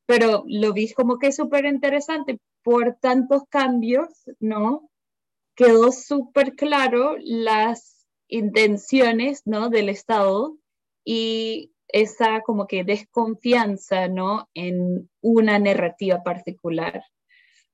Pero 0.08 0.44
lo 0.46 0.72
vi 0.72 0.90
como 0.94 1.18
que 1.18 1.32
súper 1.32 1.66
interesante 1.66 2.38
por 2.62 2.94
tantos 2.94 3.42
cambios, 3.50 4.08
¿no? 4.40 4.88
Quedó 5.54 5.92
súper 5.92 6.54
claro 6.54 7.16
las 7.20 8.06
intenciones, 8.26 9.42
¿no? 9.44 9.68
Del 9.68 9.90
Estado 9.90 10.56
y 11.04 11.72
esa 11.88 12.40
como 12.40 12.66
que 12.66 12.84
desconfianza, 12.84 14.08
¿no? 14.08 14.48
En 14.54 15.10
una 15.20 15.58
narrativa 15.58 16.22
particular. 16.22 17.04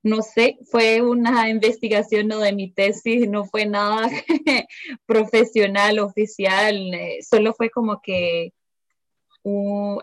No 0.02 0.20
sé, 0.22 0.58
fue 0.72 1.02
una 1.02 1.48
investigación 1.48 2.26
¿no? 2.28 2.40
de 2.40 2.52
mi 2.52 2.72
tesis, 2.72 3.28
no 3.28 3.44
fue 3.44 3.64
nada 3.64 4.08
profesional, 5.06 6.00
oficial, 6.00 6.92
eh, 6.94 7.20
solo 7.22 7.54
fue 7.54 7.70
como 7.70 8.00
que 8.02 8.52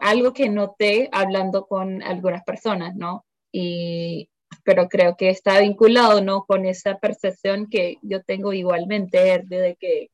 algo 0.01 0.33
que 0.33 0.49
noté 0.49 1.09
hablando 1.11 1.65
con 1.65 2.03
algunas 2.03 2.43
personas, 2.43 2.95
¿no? 2.95 3.25
Y, 3.51 4.29
pero 4.63 4.87
creo 4.87 5.15
que 5.17 5.29
está 5.29 5.59
vinculado, 5.59 6.21
¿no? 6.21 6.45
Con 6.45 6.65
esa 6.65 6.99
percepción 6.99 7.67
que 7.67 7.97
yo 8.01 8.21
tengo 8.23 8.53
igualmente, 8.53 9.43
de 9.43 9.75
que 9.79 10.11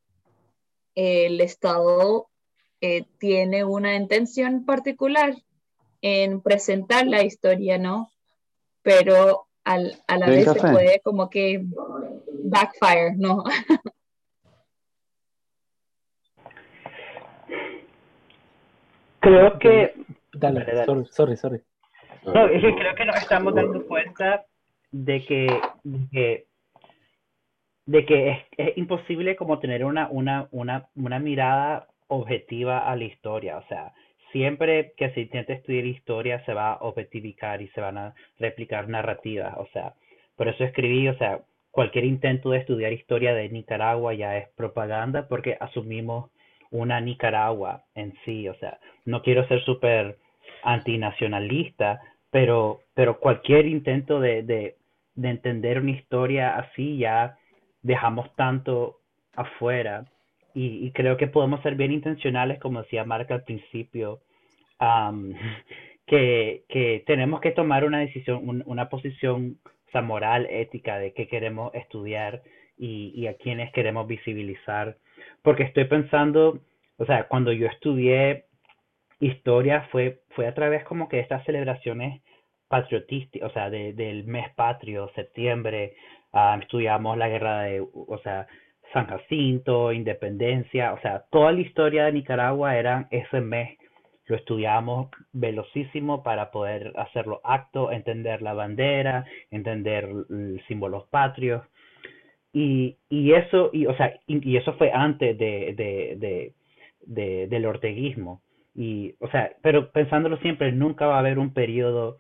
el 0.96 1.42
Estado 1.42 2.28
eh, 2.82 3.06
tiene 3.20 3.64
una 3.64 3.96
intención 3.96 4.66
particular 4.66 5.36
en 6.02 6.42
presentar 6.42 7.06
la 7.06 7.24
historia, 7.24 7.78
¿no? 7.78 8.12
Pero 8.82 9.48
al, 9.64 10.02
a 10.08 10.18
la 10.18 10.28
vez 10.28 10.46
se 10.46 10.60
puede 10.60 11.02
como 11.02 11.30
que 11.30 11.66
backfire, 12.44 13.16
¿no? 13.18 13.44
creo 19.28 19.60
que... 19.60 19.94
Dale, 20.34 20.86
Sorry, 20.86 21.06
sorry, 21.10 21.38
sorry. 21.38 21.62
No, 22.26 22.48
es 22.48 22.62
que 22.62 22.76
creo 22.76 22.96
que 22.96 23.06
nos 23.06 23.16
estamos 23.18 23.56
dando 23.56 23.86
cuenta 23.86 24.46
de 24.92 25.26
que, 25.26 25.48
de 25.84 26.08
que 26.12 26.48
de 27.86 28.06
que 28.06 28.30
es, 28.32 28.40
es, 28.58 28.78
imposible 28.78 29.38
como 29.38 29.60
tener 29.60 29.86
una, 29.86 30.10
una, 30.10 30.50
una, 30.52 30.90
una 30.96 31.20
mirada 31.20 31.88
objetiva 32.08 32.80
a 32.80 32.96
la 32.98 33.06
historia. 33.06 33.58
O 33.58 33.64
sea, 33.68 33.94
siempre 34.32 34.94
que 34.98 35.10
se 35.12 35.22
intenta 35.22 35.54
estudiar 35.54 35.86
historia 35.86 36.44
se 36.46 36.54
va 36.54 36.74
a 36.74 36.80
objetivicar 36.82 37.62
y 37.62 37.70
se 37.70 37.82
van 37.82 37.98
a 37.98 38.14
replicar 38.40 38.90
narrativas. 38.90 39.56
O 39.58 39.68
sea, 39.72 39.94
por 40.36 40.50
eso 40.50 40.66
escribí, 40.66 41.08
o 41.08 41.18
sea, 41.18 41.40
cualquier 41.72 42.04
intento 42.04 42.50
de 42.50 42.60
estudiar 42.60 42.92
historia 42.92 43.34
de 43.34 43.50
Nicaragua 43.50 44.14
ya 44.14 44.38
es 44.38 44.50
propaganda 44.50 45.28
porque 45.28 45.58
asumimos 45.60 46.30
una 46.72 46.99
Nicaragua 47.01 47.84
en 47.95 48.13
sí. 48.26 48.47
O 48.47 48.55
sea, 48.55 48.80
no 49.05 49.22
quiero 49.22 49.47
ser 49.47 49.63
súper 49.63 50.18
antinacionalista, 50.63 52.01
pero, 52.32 52.80
pero 52.93 53.20
cualquier 53.20 53.65
intento 53.68 54.20
de, 54.20 54.43
de, 54.43 54.76
de 55.15 55.30
entender 55.30 55.80
una 55.80 55.91
historia 55.91 56.57
así 56.57 56.97
ya 56.97 57.38
dejamos 57.82 58.36
tanto 58.36 58.97
afuera 59.36 60.05
y, 60.53 60.89
creo 60.91 61.18
que 61.18 61.28
podemos 61.28 61.61
ser 61.61 61.76
bien 61.76 61.91
intencionales, 61.91 62.59
como 62.59 62.82
decía 62.82 63.03
Marca 63.03 63.36
al 63.36 63.43
principio, 63.43 64.22
que, 66.07 66.63
que, 66.68 67.03
tenemos 67.05 67.41
que 67.41 67.51
tomar 67.51 67.86
una 67.86 67.99
decisión, 67.99 68.63
una 68.65 68.89
posición 68.89 69.59
moral, 70.01 70.47
ética 70.49 70.99
de 70.99 71.13
qué 71.13 71.28
queremos 71.28 71.74
estudiar 71.74 72.41
y, 72.78 73.11
y 73.15 73.28
a 73.28 73.36
quiénes 73.36 73.72
queremos 73.72 74.07
visibilizar. 74.07 74.97
Porque 75.42 75.64
estoy 75.64 75.86
pensando, 75.86 76.60
o 76.98 77.06
sea, 77.06 77.28
cuando 77.28 77.52
yo 77.52 77.68
estudié 77.68 78.46
historia 79.20 79.88
fue, 79.92 80.22
fue 80.32 80.48
a 80.48 80.54
través 80.54 80.84
como 80.84 81.10
que 81.10 81.20
estas 81.20 81.44
celebraciones 81.46 82.22
patriotísticas, 82.68 83.50
o 83.50 83.54
sea, 83.54 83.70
de, 83.70 83.94
del 83.94 84.26
mes 84.26 84.54
patrio, 84.56 85.10
septiembre, 85.16 85.96
estudiamos 86.62 87.18
la 87.18 87.30
guerra 87.30 87.62
de, 87.64 87.82
o 87.82 88.20
sea, 88.24 88.48
San 88.94 89.08
Jacinto, 89.08 89.92
Independencia, 89.92 90.94
o 90.94 91.00
sea, 91.02 91.26
toda 91.30 91.52
la 91.52 91.62
historia 91.62 92.06
de 92.06 92.14
Nicaragua 92.14 92.78
era 92.78 93.08
ese 93.12 93.42
mes. 93.42 93.78
Lo 94.26 94.36
estudiamos 94.36 95.10
velocísimo 95.32 96.22
para 96.22 96.52
poder 96.52 96.92
hacerlo 96.98 97.40
acto, 97.44 97.92
entender 97.92 98.42
la 98.42 98.54
bandera, 98.54 99.26
entender 99.52 100.10
símbolos 100.68 101.08
patrios. 101.08 101.64
Y, 102.60 102.97
y 103.08 103.34
eso, 103.34 103.70
y, 103.72 103.86
o 103.86 103.95
sea, 103.97 104.20
y, 104.26 104.58
eso 104.58 104.74
fue 104.80 104.91
antes 104.91 105.38
de, 105.38 105.76
de, 105.78 106.53
de, 107.05 107.47
del 107.47 107.66
orteguismo. 107.68 108.41
Y, 108.74 109.14
o 109.20 109.30
sea, 109.30 109.51
pero 109.62 109.91
pensándolo 109.91 110.38
siempre, 110.38 110.72
nunca 110.72 111.05
va 111.05 111.18
a 111.18 111.20
haber 111.20 111.38
un 111.38 111.53
periodo 111.53 112.18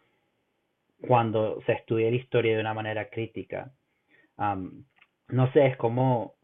cuando 1.07 1.59
se 1.65 1.71
estudie 1.73 2.11
la 2.11 2.17
historia 2.17 2.53
de 2.53 2.61
una 2.61 2.75
manera 2.75 3.09
crítica. 3.09 3.71
no 4.37 5.51
sé, 5.53 5.65
es 5.65 5.77
como, 5.77 6.35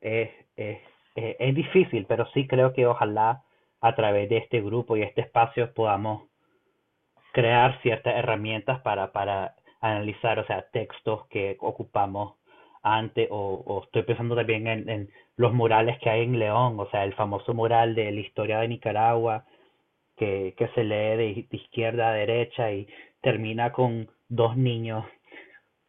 es, 0.00 0.30
es, 0.56 0.80
es, 1.14 1.54
difícil, 1.54 2.04
pero 2.08 2.26
sí 2.34 2.48
creo 2.48 2.72
que 2.72 2.84
ojalá 2.84 3.44
a 3.80 3.94
través 3.94 4.28
de 4.28 4.38
este 4.38 4.60
grupo 4.60 4.96
y 4.96 5.02
este 5.02 5.20
espacio 5.20 5.72
podamos 5.72 6.28
crear 7.32 7.80
ciertas 7.82 8.16
herramientas 8.16 8.80
para, 8.80 9.12
para 9.12 9.54
analizar, 9.80 10.40
o 10.40 10.46
sea, 10.46 10.66
textos 10.72 11.28
que 11.28 11.56
ocupamos 11.60 12.34
antes, 12.86 13.28
o, 13.30 13.82
estoy 13.84 14.02
pensando 14.04 14.36
también 14.36 14.66
en, 14.68 15.10
los 15.36 15.52
murales 15.52 15.98
que 15.98 16.08
hay 16.08 16.22
en 16.22 16.38
León, 16.38 16.76
o 16.78 16.88
sea, 16.90 17.04
el 17.04 17.14
famoso 17.14 17.52
mural 17.52 17.94
de 17.94 18.10
la 18.12 18.20
historia 18.20 18.60
de 18.60 18.68
Nicaragua, 18.68 19.44
que, 20.16 20.54
se 20.74 20.84
lee 20.84 21.16
de, 21.16 21.46
de 21.50 21.56
izquierda 21.56 22.08
a 22.10 22.14
derecha 22.14 22.72
y 22.72 22.88
termina 23.20 23.72
con 23.72 24.08
dos 24.28 24.56
niños 24.56 25.04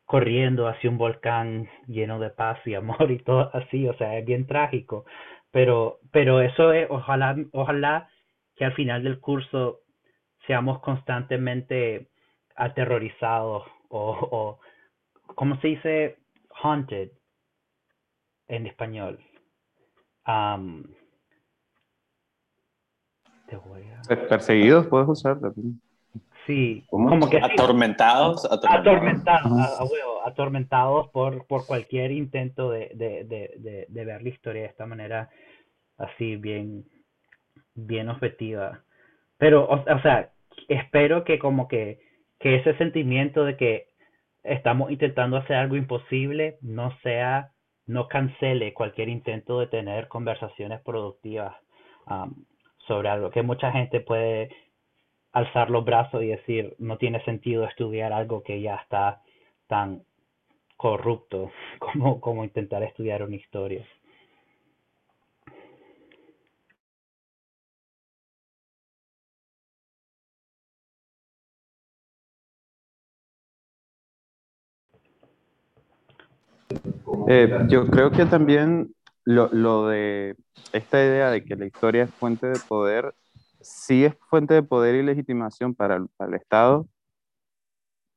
corriendo 0.06 0.68
hacia 0.68 0.89
un 0.89 0.98
volcán 0.98 1.70
lleno 1.88 2.20
de 2.20 2.30
paz 2.30 2.60
y 2.66 2.74
amor 2.76 3.12
y 3.12 3.20
todo 3.20 3.52
así, 3.54 3.88
o 3.88 3.93
sea, 3.95 4.18
es 4.18 4.26
bien 4.26 4.48
trágico, 4.48 5.06
pero, 5.52 6.00
pero 6.12 6.41
eso 6.41 6.74
es, 6.74 6.88
ojalá, 6.89 7.36
ojalá 7.54 8.10
que 8.56 8.66
al 8.66 8.74
final 8.74 9.04
del 9.04 9.20
curso 9.20 9.82
seamos 10.48 10.80
constantemente 10.80 12.08
aterrorizados 12.56 13.66
o, 13.89 14.18
o 14.32 14.60
¿cómo 15.36 15.60
se 15.62 15.68
dice? 15.68 16.18
Haunted 16.62 17.12
en 18.47 18.68
español. 18.68 19.20
Perseguidos 24.30 24.88
puedes 24.88 25.08
usar 25.08 25.39
también. 25.39 25.80
Sí, 26.45 26.86
como 26.89 27.30
que 27.30 27.38
atormentados, 27.38 28.45
atormentados, 28.49 29.51
atormentados 30.26 31.10
por, 31.10 31.45
por 31.45 31.66
cualquier 31.66 32.12
intento 32.12 32.72
de, 32.72 32.89
de, 32.95 33.26
de, 33.26 33.86
de, 33.89 34.05
ver 34.05 34.24
la 34.24 34.30
historia 34.30 34.62
de 34.62 34.70
esta 34.70 34.86
manera 34.86 35.30
así 35.97 36.38
bien, 36.38 36.86
bien 37.76 38.08
objetiva. 38.08 38.82
Pero, 39.38 39.68
o, 39.68 40.01
sea, 40.01 40.32
espero 40.70 41.26
que 41.26 41.38
como 41.38 41.68
que, 41.68 41.99
que 42.39 42.55
ese 42.55 42.78
sentimiento 42.78 43.43
de 43.43 43.58
que 43.58 43.88
estamos 44.48 44.91
intentando 44.91 45.38
hacer 45.38 45.58
algo 45.58 45.76
imposible 45.76 46.58
no 46.62 46.98
sea, 47.02 47.52
no 47.86 48.08
cancele 48.08 48.74
cualquier 48.74 49.10
intento 49.10 49.60
de 49.60 49.68
tener 49.68 50.08
conversaciones 50.08 50.82
productivas 50.82 51.56
sobre 52.88 53.10
algo 53.10 53.30
que 53.32 53.41
mucha 53.41 53.72
gente 53.72 54.00
puede 54.00 54.50
alzar 55.34 55.70
los 55.70 55.84
brazos 55.84 56.24
y 56.24 56.28
decir, 56.28 56.76
no 56.80 56.98
tiene 56.98 57.24
sentido 57.26 57.66
estudiar 57.66 58.14
algo 58.14 58.43
que 58.43 58.62
ya 58.62 58.76
está 58.76 59.22
tan 59.68 60.04
corrupto 60.78 61.52
como, 61.80 62.22
como 62.22 62.43
intentar 62.43 62.84
estudiar 62.84 63.24
una 63.24 63.36
historia. 63.36 63.86
Eh, 77.28 77.65
yo 77.68 77.88
creo 77.88 78.11
que 78.11 78.26
también 78.26 78.93
lo, 79.24 79.49
lo, 79.51 79.88
de 79.88 80.36
esta 80.74 81.03
idea 81.03 81.30
de 81.30 81.43
que 81.43 81.55
la 81.55 81.65
historia 81.65 82.03
es 82.03 82.11
fuente 82.11 82.47
de 82.47 82.59
poder 82.68 83.13
sí 83.61 84.05
es 84.05 84.15
fuente 84.30 84.53
de 84.53 84.63
poder 84.63 84.95
y 84.95 85.03
legitimación 85.03 85.76
para 85.76 85.95
el, 85.97 86.07
para 86.18 86.30
el 86.30 86.36
Estado, 86.36 86.88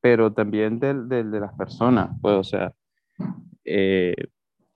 pero 0.01 0.33
también 0.33 0.79
de, 0.79 0.95
de, 0.95 1.25
de, 1.25 1.41
las 1.41 1.55
personas, 1.55 2.11
pues, 2.23 2.35
o 2.35 2.45
sea, 2.45 2.73
eh, 3.65 4.15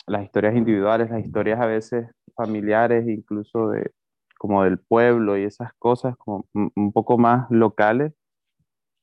las 0.07 0.25
historias 0.25 0.57
individuales, 0.57 1.11
las 1.11 1.25
historias 1.25 1.61
a 1.61 1.67
veces 1.67 2.09
familiares, 2.37 3.09
incluso 3.09 3.71
de, 3.71 3.93
como 4.39 4.65
del 4.65 4.79
pueblo 4.79 5.39
y 5.39 5.45
esas 5.45 5.73
cosas, 5.75 6.17
como 6.17 6.47
un 6.53 6.93
poco 6.93 7.17
más 7.19 7.51
locales, 7.51 8.13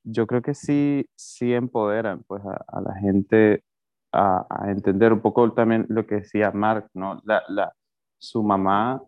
yo 0.04 0.26
creo 0.26 0.42
que 0.42 0.54
sí, 0.54 1.06
sí 1.16 1.54
empoderan 1.54 2.22
pues, 2.24 2.44
a, 2.44 2.64
a 2.68 2.80
la 2.80 2.94
gente 2.96 3.64
a, 4.12 4.46
entender 4.66 5.12
un 5.12 5.20
poco 5.20 5.52
también 5.52 5.86
lo 5.88 6.06
que 6.06 6.16
decía 6.16 6.50
Mark, 6.52 6.88
¿no? 6.94 7.20
La, 7.24 7.42
la, 7.48 7.72
su 8.18 8.42
mamá 8.42 9.02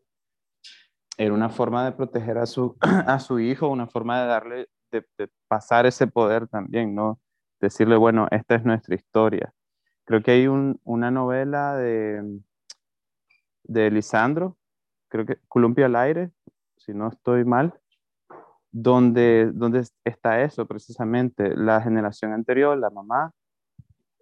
era 1.17 1.33
una 1.33 1.49
forma 1.49 1.85
de 1.85 1.93
proteger 1.93 2.39
a 2.39 2.47
su, 2.47 2.77
a 3.07 3.19
su 3.21 3.39
hijo, 3.39 3.69
una 3.69 3.87
forma 3.87 4.21
de 4.21 4.27
darle, 4.27 4.69
de, 4.91 5.05
pasar 5.49 5.87
ese 5.87 6.07
poder 6.07 6.49
también, 6.49 6.95
¿no? 6.95 7.21
Decirle, 7.61 7.97
bueno, 7.97 8.27
esta 8.31 8.57
es 8.57 8.65
nuestra 8.65 8.95
historia. 8.95 9.53
Creo 10.05 10.23
que 10.23 10.33
hay 10.33 10.47
un, 10.49 10.81
una 10.85 11.11
novela 11.11 11.77
de, 11.77 12.41
de 13.65 13.91
Lisandro, 13.91 14.57
creo 15.09 15.25
que 15.25 15.39
Columpio 15.49 15.87
al 15.87 15.97
aire, 15.97 16.31
si 16.77 16.93
no 16.93 17.09
estoy 17.09 17.45
mal, 17.45 17.75
donde, 18.71 19.51
donde 19.53 19.87
está 20.05 20.43
eso 20.43 20.67
precisamente, 20.67 21.57
la 21.57 21.81
generación 21.81 22.33
anterior, 22.33 22.77
la 22.77 22.91
mamá 22.91 23.33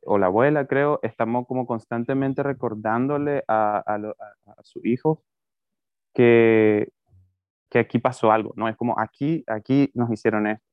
o 0.05 0.19
la 0.19 0.27
abuela, 0.27 0.67
creo, 0.67 1.01
estamos 1.03 1.47
como 1.47 1.67
constantemente 1.67 2.43
recordándole 2.43 3.45
a, 3.49 3.79
a, 3.79 4.63
su 4.63 4.81
hijo 4.85 5.23
que, 6.15 6.89
que 7.71 7.79
aquí 7.81 7.99
pasó 7.99 8.33
algo, 8.33 8.53
¿no? 8.57 8.69
Es 8.69 8.77
como 8.77 8.99
aquí, 8.99 9.45
aquí 9.47 9.91
nos 9.95 10.11
hicieron 10.11 10.47
esto, 10.47 10.65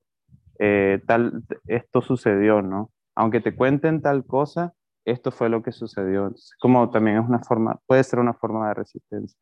eh, 0.60 1.02
tal, 1.08 1.44
esto 1.68 2.02
sucedió, 2.02 2.62
¿no? 2.62 2.92
Aunque 3.16 3.42
te 3.42 3.56
cuenten 3.56 4.02
tal 4.02 4.26
cosa, 4.26 4.74
esto 5.06 5.32
fue 5.32 5.50
lo 5.50 5.64
que 5.64 5.72
sucedió. 5.72 6.32
como 6.60 6.90
también 6.90 7.18
es 7.18 7.28
una 7.28 7.40
forma, 7.40 7.80
puede 7.88 8.04
ser 8.04 8.20
una 8.20 8.34
forma 8.34 8.68
de 8.70 8.74
resistencia. 8.76 9.40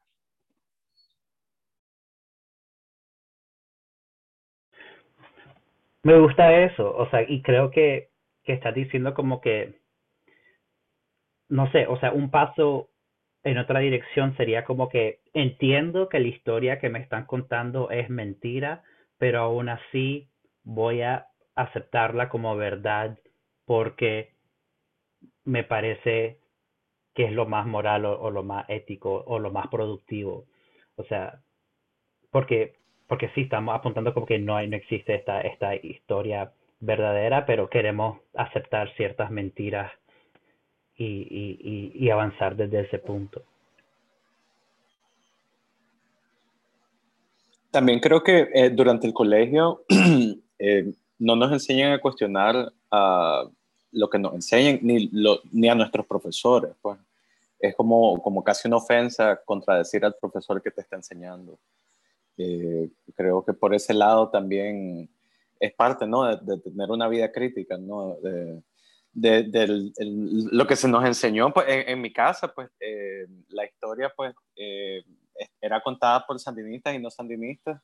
Me 6.04 6.20
gusta 6.20 6.54
eso, 6.64 6.96
o 6.96 7.10
sea, 7.10 7.22
y 7.28 7.42
creo 7.42 7.70
que, 7.70 8.10
que 8.48 8.54
estás 8.54 8.74
diciendo 8.74 9.14
como 9.14 9.42
que, 9.42 9.74
no 11.50 11.70
sé, 11.74 11.86
o 11.86 12.00
sea, 12.00 12.14
un 12.14 12.32
paso 12.32 12.90
en 13.44 13.58
otra 13.58 13.82
dirección 13.82 14.38
sería 14.38 14.64
como 14.64 14.88
que 14.88 15.20
entiendo 15.34 16.08
que 16.08 16.22
la 16.22 16.30
historia 16.30 16.80
que 16.80 16.90
me 16.90 17.00
están 17.00 17.26
contando 17.26 17.92
es 17.92 18.10
mentira, 18.10 18.84
pero 19.18 19.42
aún 19.42 19.68
así 19.68 20.30
voy 20.64 21.02
a 21.02 21.28
aceptarla 21.56 22.30
como 22.30 22.56
verdad 22.56 23.20
porque 23.66 24.32
me 25.44 25.66
parece 25.66 26.40
que 27.14 27.26
es 27.26 27.34
lo 27.34 27.48
más 27.48 27.66
moral 27.68 28.06
o, 28.06 28.32
lo 28.32 28.44
más 28.44 28.66
ético 28.70 29.26
o 29.28 29.40
lo 29.40 29.52
más 29.52 29.68
productivo. 29.68 30.46
O 30.96 31.04
sea, 31.04 31.42
porque, 32.32 32.76
porque 33.08 33.30
sí 33.36 33.42
estamos 33.42 33.76
apuntando 33.76 34.14
como 34.14 34.26
que 34.26 34.40
no, 34.40 34.56
hay, 34.56 34.70
no 34.70 34.78
existe 34.78 35.16
esta, 35.16 35.42
esta 35.42 35.76
historia 35.76 36.54
verdadera, 36.80 37.46
pero 37.46 37.70
queremos 37.70 38.20
aceptar 38.34 38.94
ciertas 38.96 39.32
mentiras 39.32 39.92
y, 40.96 42.10
avanzar 42.10 42.56
desde 42.56 42.82
ese 42.82 43.00
punto. 43.00 43.44
También 47.70 48.00
creo 48.00 48.24
que 48.24 48.50
eh, 48.54 48.70
durante 48.70 49.06
el 49.06 49.14
colegio 49.14 49.84
eh, 50.60 50.92
no 51.20 51.36
nos 51.36 51.52
enseñan 51.52 51.94
a 51.94 52.00
cuestionar 52.02 52.56
uh, 52.92 53.50
lo 53.92 54.10
que 54.10 54.20
nos 54.20 54.34
enseñan 54.34 54.80
ni, 54.82 55.70
a 55.70 55.76
nuestros 55.76 56.06
profesores. 56.06 56.72
Pues. 56.82 56.98
Es 57.60 57.76
como, 57.76 58.22
como 58.22 58.44
casi 58.44 58.68
una 58.68 58.78
ofensa 58.78 59.40
contradecir 59.44 60.06
al 60.06 60.16
profesor 60.16 60.62
que 60.62 60.72
te 60.72 60.82
está 60.82 60.96
enseñando. 60.96 61.58
Eh, 62.38 62.90
creo 63.16 63.44
que 63.44 63.54
por 63.54 63.74
ese 63.74 63.94
lado 63.94 64.30
también 64.30 65.10
es 65.60 65.74
parte 65.74 66.08
¿no? 66.08 66.24
de, 66.24 66.38
de 66.42 66.62
tener 66.62 66.90
una 66.90 67.08
vida 67.08 67.32
crítica, 67.32 67.78
¿no? 67.78 68.16
De, 68.22 68.62
de, 69.18 69.92
lo 70.52 70.68
que 70.68 70.76
se 70.76 70.88
nos 70.88 71.04
enseñó 71.04 71.52
pues, 71.52 71.66
en, 71.68 72.00
mi 72.00 72.14
casa, 72.14 72.54
pues 72.54 72.70
eh, 72.80 73.26
la 73.50 73.66
historia 73.66 74.14
pues 74.16 74.36
eh, 74.56 75.04
era 75.60 75.82
contada 75.82 76.26
por 76.26 76.40
sandinistas 76.40 76.94
y 76.94 77.00
no 77.00 77.10
sandinistas. 77.10 77.82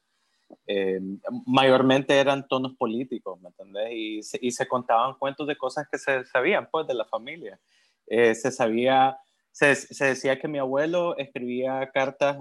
Eh, 0.67 0.99
mayormente 1.47 2.15
eran 2.19 2.47
tonos 2.47 2.75
políticos, 2.75 3.41
¿me 3.41 3.49
entendés? 3.49 3.89
Y 3.93 4.21
se, 4.21 4.37
y 4.39 4.51
se, 4.51 4.67
contaban 4.67 5.15
cuentos 5.15 5.47
de 5.47 5.57
cosas 5.57 5.87
que 5.91 5.97
se 5.97 6.23
sabían 6.25 6.69
pues 6.71 6.85
de 6.85 6.93
la 6.93 7.05
familia. 7.05 7.59
se 8.07 8.51
sabía 8.51 9.17
se, 9.51 9.75
se, 9.75 10.05
decía 10.05 10.39
que 10.39 10.47
mi 10.47 10.59
abuelo 10.59 11.17
escribía 11.17 11.89
cartas 11.91 12.37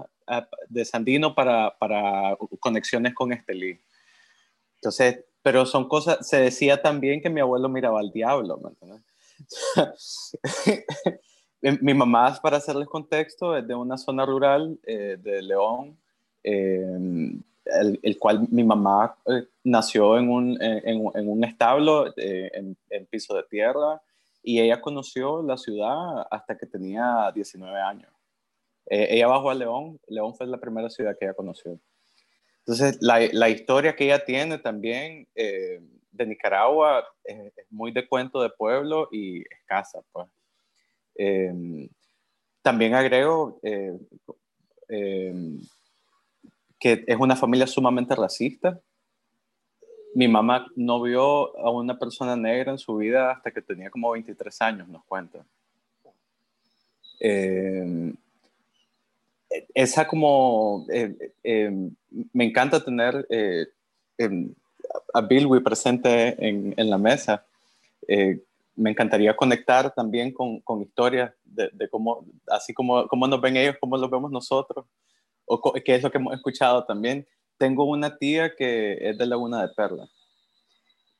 de 0.67 0.85
Sandino 0.85 1.33
para, 1.33 1.75
para 1.79 2.37
conexiones 2.59 3.13
con 3.15 3.33
Estelí. 3.33 3.79
Entonces, 4.83 5.23
pero 5.41 5.65
son 5.65 5.87
cosas, 5.87 6.27
se 6.27 6.41
decía 6.41 6.81
también 6.81 7.21
que 7.21 7.29
mi 7.29 7.39
abuelo 7.39 7.69
miraba 7.69 8.01
al 8.01 8.11
diablo, 8.11 8.59
mi 11.61 11.93
mamá, 11.93 12.37
para 12.43 12.57
hacerles 12.57 12.89
contexto, 12.89 13.55
es 13.55 13.65
de 13.65 13.75
una 13.75 13.97
zona 13.97 14.25
rural 14.25 14.77
eh, 14.85 15.15
de 15.17 15.41
León, 15.41 15.97
eh, 16.43 16.99
el, 18.01 18.19
cual 18.19 18.45
mi 18.51 18.65
mamá 18.65 19.15
eh, 19.25 19.47
nació 19.63 20.17
en 20.17 20.29
un, 20.29 20.61
en, 20.61 21.09
en 21.13 21.29
un 21.29 21.43
establo 21.45 22.13
en, 22.17 22.75
en, 22.89 23.05
piso 23.05 23.35
de 23.35 23.43
tierra 23.43 24.01
y 24.41 24.59
ella 24.59 24.81
conoció 24.81 25.41
la 25.43 25.55
ciudad 25.55 26.27
hasta 26.29 26.57
que 26.57 26.65
tenía 26.65 27.31
19 27.33 27.79
años. 27.79 28.11
ella 28.87 29.27
bajó 29.27 29.49
a 29.49 29.55
León, 29.55 29.97
León 30.07 30.35
fue 30.35 30.45
la 30.45 30.57
primera 30.57 30.89
ciudad 30.89 31.15
que 31.17 31.23
ella 31.23 31.33
conoció. 31.33 31.79
Entonces, 32.65 32.97
la, 33.01 33.19
la 33.31 33.49
historia 33.49 33.95
que 33.95 34.05
ella 34.05 34.23
tiene 34.23 34.57
también 34.57 35.27
de 35.35 36.25
Nicaragua 36.25 37.05
es, 37.23 37.51
es, 37.57 37.65
muy 37.69 37.91
de 37.91 38.07
cuento 38.07 38.41
de 38.41 38.49
pueblo 38.49 39.09
y 39.11 39.41
escasa, 39.41 40.01
pues. 40.11 40.27
Em, 41.15 41.87
también 42.61 42.95
agrego 42.95 43.59
eh, 43.61 43.97
em, 44.87 45.59
que 46.79 47.03
es 47.05 47.17
una 47.17 47.35
familia 47.35 47.67
sumamente 47.67 48.15
racista. 48.15 48.79
Mi 50.15 50.27
mamá 50.27 50.67
no 50.75 51.01
vio 51.01 51.57
a 51.57 51.71
una 51.71 51.97
persona 51.97 52.35
negra 52.35 52.71
en 52.71 52.77
su 52.77 52.95
vida 52.95 53.31
hasta 53.31 53.51
que 53.51 53.61
tenía 53.61 53.89
como 53.89 54.11
23 54.11 54.61
años, 54.61 54.87
nos 54.87 55.03
cuenta. 55.05 55.45
Em, 57.19 58.15
esa 59.73 60.07
como, 60.07 60.85
me 62.33 62.43
encanta 62.43 62.83
tener 62.83 63.25
eh, 63.29 63.67
a 65.13 65.21
Bilwi 65.21 65.59
presente 65.61 66.35
en, 66.39 66.89
la 66.89 66.97
mesa, 66.97 67.45
eh, 68.07 68.39
me 68.75 68.89
encantaría 68.89 69.35
conectar 69.35 69.93
también 69.93 70.31
con, 70.31 70.59
con 70.61 70.81
historias 70.81 71.31
de, 71.45 71.89
cómo, 71.89 72.25
así 72.47 72.73
como, 72.73 73.07
cómo 73.07 73.27
nos 73.27 73.41
ven 73.41 73.57
ellos, 73.57 73.75
cómo 73.79 73.97
los 73.97 74.09
vemos 74.09 74.31
nosotros, 74.31 74.85
o 75.45 75.73
qué 75.73 75.95
es 75.95 76.03
lo 76.03 76.11
que 76.11 76.17
hemos 76.17 76.33
escuchado 76.33 76.83
también. 76.85 77.27
Tengo 77.57 77.85
una 77.85 78.17
tía 78.17 78.55
que 78.55 78.97
es 78.99 79.17
de 79.17 79.25
Laguna 79.25 79.61
de 79.61 79.73
Perla. 79.73 80.07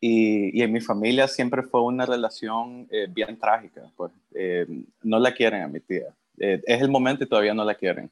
Y, 0.06 0.62
en 0.62 0.72
mi 0.74 0.82
familia 0.82 1.30
siempre 1.30 1.64
fue 1.64 1.82
una 1.82 2.06
relación 2.06 2.88
eh, 2.92 3.08
bien 3.10 3.40
trágica. 3.40 3.90
Pues, 3.96 4.12
eh, 4.36 4.66
no 5.02 5.18
la 5.18 5.34
quieren 5.34 5.62
a 5.62 5.68
mi 5.70 5.80
tía. 5.80 6.08
Eh, 6.40 6.62
es 6.66 6.82
el 6.82 6.90
momento 6.90 7.24
y 7.24 7.28
todavía 7.28 7.54
no 7.54 7.64
la 7.64 7.76
quieren. 7.76 8.10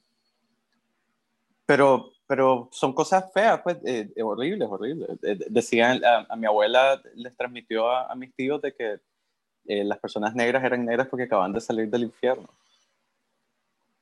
Pero, 1.72 2.12
pero 2.28 2.68
son 2.70 2.92
cosas 2.92 3.32
feas, 3.34 3.62
pues, 3.64 3.78
horribles, 4.22 4.68
horribles. 4.70 5.08
decían, 5.48 6.04
a, 6.04 6.26
a, 6.28 6.36
mi 6.36 6.46
abuela 6.46 7.02
les 7.16 7.34
transmitió 7.38 7.90
a, 7.90 8.12
a 8.12 8.16
mis 8.16 8.36
tíos 8.36 8.62
de 8.62 8.74
que 8.76 9.00
eh, 9.68 9.86
las 9.86 9.98
personas 10.00 10.36
negras 10.36 10.66
eran 10.66 10.84
negras 10.84 11.08
porque 11.08 11.24
acaban 11.24 11.54
de 11.54 11.62
salir 11.62 11.90
del 11.90 12.04
infierno. 12.04 12.50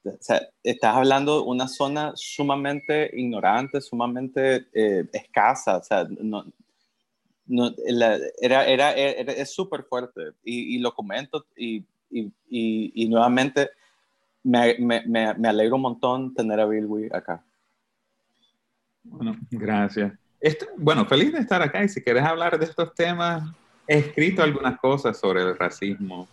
O 0.04 0.18
sea, 0.20 0.42
estás 0.64 0.96
hablando 0.96 1.44
de 1.44 1.48
una 1.48 1.68
zona 1.68 2.14
sumamente 2.16 3.12
ignorante, 3.14 3.82
sumamente 3.82 4.66
eh, 4.74 5.08
escasa, 5.14 5.78
o 5.78 5.84
sea, 5.84 6.08
no, 6.10 6.46
no, 7.46 7.72
era, 7.86 8.66
era, 8.66 8.92
es 8.94 9.54
súper 9.54 9.84
fuerte 9.84 10.32
y, 10.44 10.76
y, 10.76 10.80
lo 10.80 10.96
comento 10.96 11.46
y, 11.56 11.86
y, 12.10 12.32
y 12.50 13.08
nuevamente 13.10 13.70
me, 14.42 14.76
me, 14.80 15.04
me, 15.06 15.48
alegro 15.48 15.76
un 15.76 15.84
montón 15.84 16.34
tener 16.34 16.60
a 16.60 16.66
Bilwi 16.66 17.10
acá. 17.14 17.46
Bueno, 19.10 19.36
gracias. 19.52 20.14
Esto, 20.40 20.68
bueno, 20.78 21.06
feliz 21.06 21.34
de 21.34 21.40
estar 21.40 21.62
acá 21.62 21.84
y 21.84 21.90
si 21.90 22.02
quieres 22.02 22.24
hablar 22.24 22.58
de 22.58 22.66
estos 22.66 22.94
temas, 22.94 23.44
he 23.88 23.98
escrito 23.98 24.42
algunas 24.42 24.80
cosas 24.80 25.20
sobre 25.20 25.42
el 25.42 25.58
racismo 25.58 26.28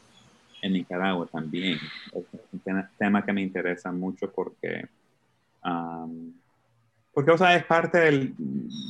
en 0.63 0.75
Nicaragua 0.75 1.27
también. 1.27 1.79
Es 2.13 2.25
un 2.53 2.89
tema 2.99 3.25
que 3.25 3.33
me 3.33 3.43
interesa 3.43 3.91
mucho 3.91 4.31
porque, 4.31 4.87
porque 7.13 7.31
o 7.31 7.39
sea, 7.39 7.57
es 7.57 7.65
parte 7.65 7.99
del, 7.99 8.35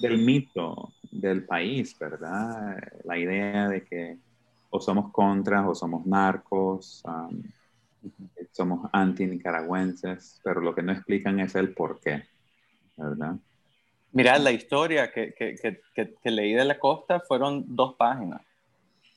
del, 0.02 0.18
mito 0.18 0.92
del 1.10 1.44
país, 1.44 1.96
¿verdad? 1.98 2.76
La 3.04 3.18
idea 3.18 3.68
de 3.68 3.84
que 3.84 4.18
o 4.68 4.80
somos 4.80 5.10
contras 5.12 5.64
o 5.66 5.74
somos 5.74 6.04
narcos, 6.04 7.02
somos 8.52 8.90
anti-nicaragüenses, 8.92 10.40
pero 10.44 10.60
lo 10.60 10.74
que 10.74 10.82
no 10.82 10.92
explican 10.92 11.40
es 11.40 11.54
el 11.54 11.72
por 11.72 12.00
qué, 12.00 12.24
¿verdad? 12.96 13.36
Mira, 14.16 14.38
la 14.38 14.50
historia 14.50 15.12
que, 15.12 15.34
que, 15.34 15.56
que, 15.56 16.14
que, 16.22 16.30
leí 16.30 16.54
de 16.54 16.64
la 16.64 16.78
costa 16.78 17.20
fueron 17.20 17.64
dos 17.66 17.96
páginas. 17.96 18.40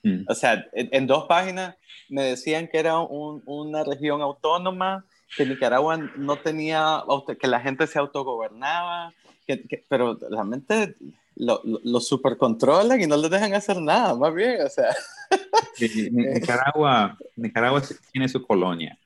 Mm. 0.03 0.25
O 0.27 0.35
sea, 0.35 0.65
en, 0.73 1.07
dos 1.07 1.23
páginas 1.23 1.77
me 2.09 2.23
decían 2.23 2.67
que 2.67 2.79
era 2.79 2.99
un, 2.99 3.41
una 3.45 3.85
región 3.85 4.21
autónoma, 4.21 5.05
que 5.37 5.45
Nicaragua 5.45 5.95
no 6.17 6.35
tenía, 6.39 7.01
que 7.39 7.47
la 7.47 7.61
gente 7.61 7.87
se 7.87 7.97
autogobernaba, 7.97 9.13
que, 9.47 9.85
pero 9.87 10.19
realmente 10.29 10.95
lo, 11.37 11.61
lo, 11.63 12.01
supercontrolan 12.01 12.99
y 12.99 13.07
no 13.07 13.15
les 13.15 13.31
dejan 13.31 13.53
hacer 13.53 13.81
nada, 13.81 14.15
más 14.15 14.33
bien, 14.33 14.63
o 14.63 14.69
sea. 14.69 14.93
Nicaragua, 16.11 17.17
Nicaragua 17.37 17.81
tiene 18.11 18.27
su 18.27 18.45
colonia, 18.45 18.99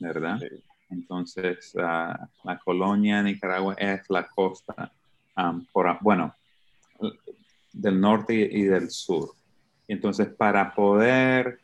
¿verdad? 0.00 0.40
Entonces, 0.90 1.72
uh, 1.76 2.26
la 2.42 2.58
colonia 2.64 3.18
de 3.18 3.34
Nicaragua 3.34 3.74
es 3.78 4.00
la 4.08 4.26
costa, 4.26 4.90
um, 5.38 5.64
por, 5.72 5.98
bueno, 6.00 6.34
del 7.72 8.00
norte 8.00 8.34
y 8.34 8.64
del 8.64 8.90
sur. 8.90 9.30
Entonces, 9.86 10.28
para 10.28 10.74
poder, 10.74 11.60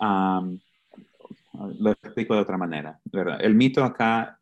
lo 0.00 1.90
explico 1.90 2.34
de 2.34 2.40
otra 2.40 2.56
manera, 2.56 3.00
¿verdad? 3.04 3.40
El 3.40 3.54
mito 3.54 3.82
acá, 3.82 4.38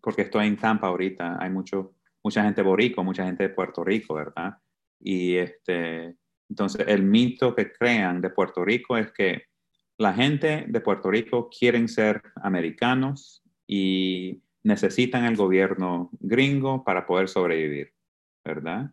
porque 0.00 0.22
estoy 0.22 0.46
en 0.46 0.56
Tampa 0.56 0.88
ahorita, 0.88 1.38
hay 1.40 1.50
mucho, 1.50 1.92
mucha 2.22 2.42
gente 2.42 2.62
borico, 2.62 3.04
mucha 3.04 3.24
gente 3.24 3.44
de 3.44 3.54
Puerto 3.54 3.84
Rico, 3.84 4.14
¿verdad? 4.14 4.58
Y 4.98 5.36
este, 5.36 6.16
entonces, 6.48 6.86
el 6.88 7.02
mito 7.02 7.54
que 7.54 7.72
crean 7.72 8.20
de 8.20 8.30
Puerto 8.30 8.64
Rico 8.64 8.96
es 8.96 9.12
que 9.12 9.44
la 9.98 10.12
gente 10.12 10.64
de 10.66 10.80
Puerto 10.80 11.10
Rico 11.10 11.48
quieren 11.48 11.88
ser 11.88 12.22
americanos 12.36 13.42
y 13.66 14.42
necesitan 14.64 15.24
el 15.24 15.36
gobierno 15.36 16.10
gringo 16.20 16.82
para 16.82 17.06
poder 17.06 17.28
sobrevivir, 17.28 17.92
¿verdad? 18.44 18.90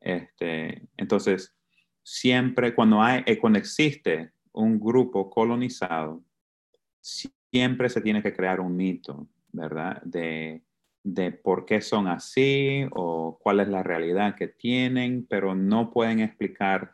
Este, 0.00 0.86
entonces, 0.96 1.56
siempre 2.02 2.74
cuando, 2.74 3.02
hay, 3.02 3.22
eh, 3.26 3.38
cuando 3.38 3.58
existe 3.58 4.32
un 4.52 4.78
grupo 4.78 5.30
colonizado, 5.30 6.22
siempre 7.00 7.88
se 7.88 8.02
tiene 8.02 8.22
que 8.22 8.34
crear 8.34 8.60
un 8.60 8.76
mito, 8.76 9.26
¿verdad? 9.50 10.00
De, 10.02 10.62
de 11.02 11.32
por 11.32 11.64
qué 11.64 11.80
son 11.80 12.06
así 12.06 12.86
o 12.92 13.38
cuál 13.42 13.60
es 13.60 13.68
la 13.68 13.82
realidad 13.82 14.36
que 14.36 14.48
tienen, 14.48 15.26
pero 15.28 15.54
no 15.54 15.90
pueden 15.90 16.20
explicar, 16.20 16.90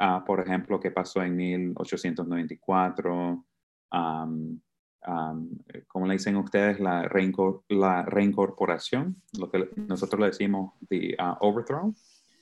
uh, 0.00 0.24
por 0.24 0.40
ejemplo, 0.40 0.80
qué 0.80 0.90
pasó 0.90 1.22
en 1.22 1.36
1894, 1.36 3.44
um, 3.92 4.60
um, 5.06 5.50
¿cómo 5.86 6.06
le 6.06 6.14
dicen 6.14 6.36
ustedes? 6.36 6.80
La, 6.80 7.02
reincor 7.02 7.62
la, 7.68 8.02
reincorporación, 8.02 9.16
lo 9.38 9.50
que 9.50 9.68
nosotros 9.76 10.20
le 10.20 10.26
decimos 10.26 10.72
the 10.88 11.16
uh, 11.18 11.36
overthrow. 11.40 11.94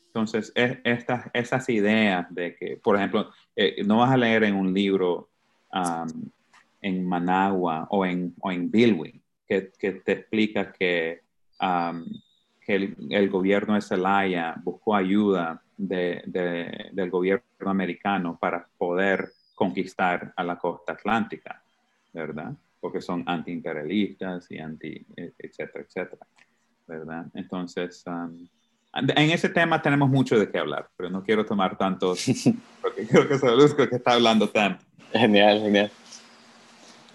Entonces, 0.06 0.50
es, 0.54 0.78
estas, 0.84 1.30
esas 1.34 1.68
ideas 1.68 2.26
de 2.34 2.56
que, 2.56 2.76
por 2.76 2.96
ejemplo, 2.96 3.30
eh, 3.54 3.82
no 3.84 3.98
vas 3.98 4.10
a 4.10 4.16
leer 4.16 4.44
en 4.44 4.54
un 4.54 4.72
libro 4.72 5.28
um, 5.72 6.30
en 6.80 7.06
Managua 7.06 7.86
o 7.90 8.06
en, 8.06 8.34
o 8.40 8.50
en 8.50 8.70
Bilwi 8.70 9.20
que, 9.46 9.60
te 10.04 10.12
explica 10.12 10.72
que, 10.72 11.22
um, 11.60 12.04
que 12.60 12.96
el, 13.10 13.30
gobierno 13.30 13.74
de 13.74 13.82
Zelaya 13.82 14.54
buscó 14.62 14.96
ayuda 14.96 15.62
de, 15.76 16.22
del 16.92 17.10
gobierno 17.10 17.44
americano 17.70 18.38
para 18.40 18.66
poder 18.76 19.32
conquistar 19.54 20.32
a 20.36 20.44
la 20.44 20.58
costa 20.58 20.92
atlántica, 20.92 21.62
¿verdad? 22.16 22.52
Porque 22.80 23.00
son 23.00 23.22
antiimperialistas 23.26 24.50
y 24.50 24.58
anti, 24.58 25.06
etcétera, 25.16 25.84
etcétera, 25.84 26.26
¿verdad? 26.86 27.26
Entonces, 27.34 28.02
um, 28.06 28.48
en 28.92 29.30
ese 29.30 29.48
tema 29.48 29.82
tenemos 29.82 30.08
mucho 30.08 30.38
de 30.38 30.50
qué 30.50 30.58
hablar, 30.58 30.88
pero 30.96 31.10
no 31.10 31.22
quiero 31.22 31.44
tomar 31.44 31.76
tanto, 31.76 32.14
porque 32.82 33.06
creo 33.06 33.28
que 33.28 33.38
Saluzco 33.38 33.88
que 33.88 33.96
está 33.96 34.12
hablando 34.12 34.48
tanto. 34.48 34.84
Genial, 35.12 35.60
genial. 35.60 35.90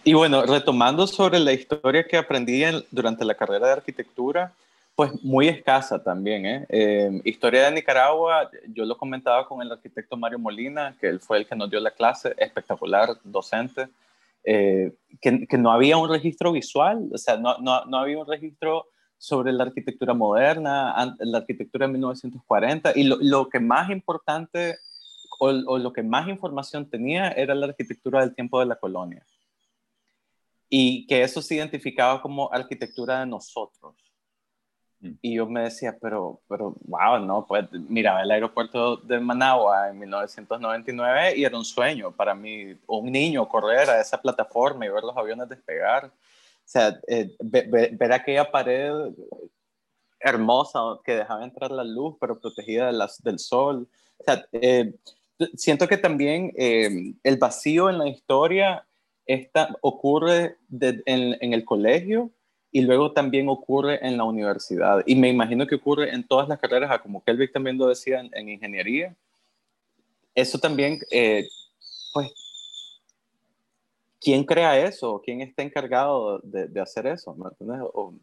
Y 0.04 0.14
bueno, 0.14 0.44
retomando 0.46 1.06
sobre 1.06 1.40
la 1.40 1.54
historia 1.54 2.08
que 2.08 2.18
aprendí 2.18 2.64
durante 2.90 3.24
la 3.24 3.36
carrera 3.36 3.68
de 3.68 3.74
arquitectura, 3.74 4.52
pues 4.96 5.12
muy 5.24 5.48
escasa 5.48 6.04
también. 6.04 6.46
¿eh? 6.46 6.66
Eh, 6.70 7.22
historia 7.24 7.66
de 7.66 7.72
Nicaragua, 7.72 8.50
yo 8.68 8.86
lo 8.86 8.98
comentaba 8.98 9.48
con 9.48 9.62
el 9.62 9.72
arquitecto 9.72 10.18
Mario 10.18 10.40
Molina, 10.40 10.96
que 11.00 11.08
él 11.08 11.20
fue 11.20 11.38
el 11.38 11.46
que 11.46 11.56
nos 11.56 11.70
dio 11.70 11.80
la 11.80 11.92
clase, 11.92 12.34
espectacular, 12.38 13.10
docente. 13.24 13.88
Eh, 14.44 14.94
que, 15.22 15.46
que, 15.48 15.58
no 15.58 15.72
había 15.72 15.98
un 15.98 16.10
registro 16.10 16.52
visual, 16.52 17.10
o 17.14 17.18
sea, 17.18 17.38
no, 17.38 17.58
no, 17.60 17.86
no, 17.86 17.98
había 17.98 18.18
un 18.18 18.28
registro 18.28 18.88
sobre 19.18 19.54
la 19.54 19.66
arquitectura 19.66 20.14
moderna, 20.14 21.16
la 21.20 21.38
arquitectura 21.38 21.86
de 21.86 21.94
1940, 21.94 22.94
y 22.96 23.04
lo, 23.04 23.18
lo 23.22 23.50
que 23.50 23.60
más 23.60 23.90
importante 23.92 24.78
o, 25.40 25.50
o, 25.50 25.78
lo 25.78 25.94
que 25.94 26.02
más 26.02 26.28
información 26.28 26.90
tenía 26.90 27.30
era 27.30 27.54
la 27.54 27.68
arquitectura 27.68 28.22
del 28.22 28.34
tiempo 28.34 28.60
de 28.60 28.66
la 28.66 28.78
colonia. 28.78 29.26
Y 30.70 31.06
que 31.06 31.22
eso 31.22 31.42
se 31.42 31.56
identificaba 31.56 32.22
como 32.22 32.52
arquitectura 32.52 33.20
de 33.20 33.26
nosotros. 33.28 33.96
Mm. 35.02 35.12
Y 35.22 35.36
yo 35.36 35.48
me 35.48 35.62
decía, 35.64 35.98
pero, 36.00 36.42
pero, 36.48 36.76
wow, 36.86 37.20
no, 37.20 37.46
pues 37.48 37.66
miraba 37.72 38.22
el 38.22 38.32
aeropuerto 38.32 38.98
de 38.98 39.20
Managua 39.20 39.90
en 39.90 40.00
1999 40.00 41.38
y 41.38 41.44
era 41.44 41.58
un 41.58 41.66
sueño 41.66 42.12
para 42.12 42.36
mí, 42.36 42.78
un 42.88 43.12
niño 43.12 43.48
correr 43.50 43.90
a 43.90 44.00
esa 44.00 44.22
plataforma 44.22 44.86
y 44.86 44.90
ver 44.90 45.04
los 45.04 45.18
aviones 45.18 45.50
despegar. 45.50 46.06
O 46.06 46.12
sea, 46.72 47.00
eh, 47.08 47.36
ver, 47.40 48.14
aquella 48.14 48.50
pared 48.50 48.94
hermosa 50.20 50.80
que 51.04 51.16
dejaba 51.16 51.44
entrar 51.44 51.72
la 51.72 51.84
luz, 51.84 52.16
pero 52.22 52.40
protegida 52.40 52.88
de 52.88 52.94
las, 52.94 53.22
del 53.24 53.40
sol. 53.40 53.90
O 54.18 54.24
sea, 54.24 54.46
eh, 54.52 54.94
siento 55.56 55.88
que 55.88 55.98
también 55.98 56.54
eh, 56.56 57.16
el 57.24 57.38
vacío 57.38 57.90
en 57.90 57.98
la 57.98 58.08
historia 58.08 58.86
esta, 59.26 59.76
ocurre 59.82 60.58
en, 60.80 61.38
en 61.42 61.54
el 61.54 61.66
colegio 61.66 62.32
y 62.72 62.82
luego 62.82 63.12
también 63.12 63.50
ocurre 63.50 64.06
en 64.06 64.18
la 64.18 64.24
universidad. 64.24 65.04
Y 65.06 65.16
me 65.16 65.30
imagino 65.30 65.68
que 65.68 65.76
ocurre 65.76 66.14
en 66.14 66.26
todas 66.26 66.48
las 66.48 66.60
carreras, 66.60 67.02
como 67.02 67.24
Kelvin 67.24 67.52
también 67.52 67.78
lo 67.78 67.88
decía 67.88 68.22
en, 68.32 68.50
ingeniería. 68.50 69.14
Eso 70.34 70.58
también, 70.58 71.00
eh, 71.12 71.48
pues, 72.14 72.32
¿quién 74.22 74.46
crea 74.46 74.80
eso? 74.80 75.22
¿Quién 75.24 75.42
está 75.42 75.64
encargado 75.64 76.40
de, 76.40 76.80
hacer 76.80 77.08
eso? 77.08 77.36
O, 77.94 78.14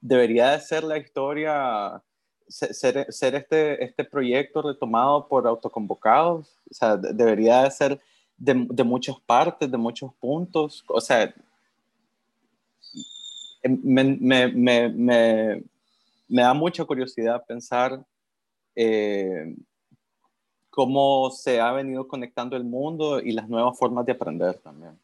debería 0.00 0.50
de 0.50 0.60
ser 0.60 0.82
la 0.82 0.98
historia, 0.98 2.02
ser, 2.48 3.06
ser, 3.12 3.34
este, 3.36 3.84
este 3.84 4.04
proyecto 4.04 4.62
retomado 4.62 5.28
por 5.28 5.46
autoconvocados, 5.46 6.56
o 6.68 6.74
sea, 6.74 6.96
debería 6.96 7.62
de 7.62 7.70
ser 7.70 8.00
de, 8.36 8.66
de 8.68 8.84
muchas 8.84 9.20
partes, 9.20 9.70
de 9.70 9.78
muchos 9.78 10.12
puntos, 10.14 10.84
o 10.88 11.00
sea, 11.00 11.32
me, 13.62 14.04
me, 14.04 14.48
me, 14.48 14.88
me, 16.28 16.42
da 16.42 16.54
mucha 16.54 16.84
curiosidad 16.84 17.44
pensar 17.46 18.04
eh, 18.74 19.54
cómo 20.70 21.30
se 21.30 21.60
ha 21.60 21.72
venido 21.72 22.06
conectando 22.06 22.56
el 22.56 22.64
mundo 22.64 23.20
y 23.20 23.32
las 23.32 23.48
nuevas 23.48 23.78
formas 23.78 24.06
de 24.06 24.12
aprender 24.12 24.58
también. 24.58 24.98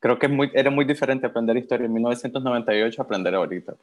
Creo 0.00 0.18
que 0.18 0.50
era 0.54 0.70
muy 0.70 0.84
diferente 0.84 1.26
aprender 1.26 1.56
historia 1.56 1.86
en 1.86 1.92
1998 1.92 3.00
a 3.00 3.04
aprender 3.04 3.34
ahorita. 3.34 3.74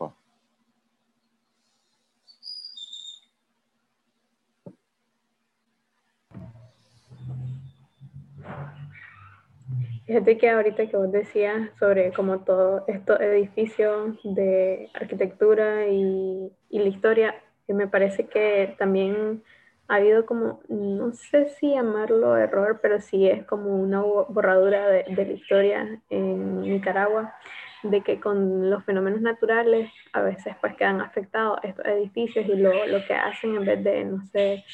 Fíjate 10.09 10.39
que 10.39 10.49
ahorita 10.49 10.87
que 10.87 10.97
vos 10.97 11.11
decías 11.11 11.69
sobre 11.77 12.11
como 12.11 12.39
todo 12.39 12.83
estos 12.87 13.19
edificios 13.21 14.17
de 14.23 14.89
arquitectura 14.95 15.85
y, 15.85 16.51
y 16.71 16.79
la 16.79 16.89
historia, 16.89 17.35
que 17.67 17.75
me 17.75 17.87
parece 17.87 18.25
que 18.25 18.73
también 18.79 19.43
ha 19.87 19.97
habido 19.97 20.25
como, 20.25 20.61
no 20.67 21.13
sé 21.13 21.49
si 21.49 21.75
llamarlo 21.75 22.35
error, 22.37 22.79
pero 22.81 22.99
sí 22.99 23.27
es 23.27 23.45
como 23.45 23.69
una 23.75 24.01
borradura 24.01 24.87
de, 24.87 25.05
la 25.15 25.31
historia 25.31 26.01
en 26.09 26.61
Nicaragua, 26.61 27.35
de 27.83 28.01
que 28.01 28.19
con 28.19 28.67
los 28.67 28.83
fenómenos 28.85 29.21
naturales 29.21 29.91
a 30.13 30.23
veces 30.23 30.55
pues 30.59 30.75
quedan 30.75 31.01
afectados 31.01 31.59
estos 31.61 31.85
edificios 31.85 32.47
y 32.47 32.55
lo, 32.55 32.87
lo 32.87 33.05
que 33.05 33.13
hacen 33.13 33.57
en 33.57 33.63
vez 33.63 33.83
de, 33.83 34.05
no 34.05 34.25
sé, 34.25 34.65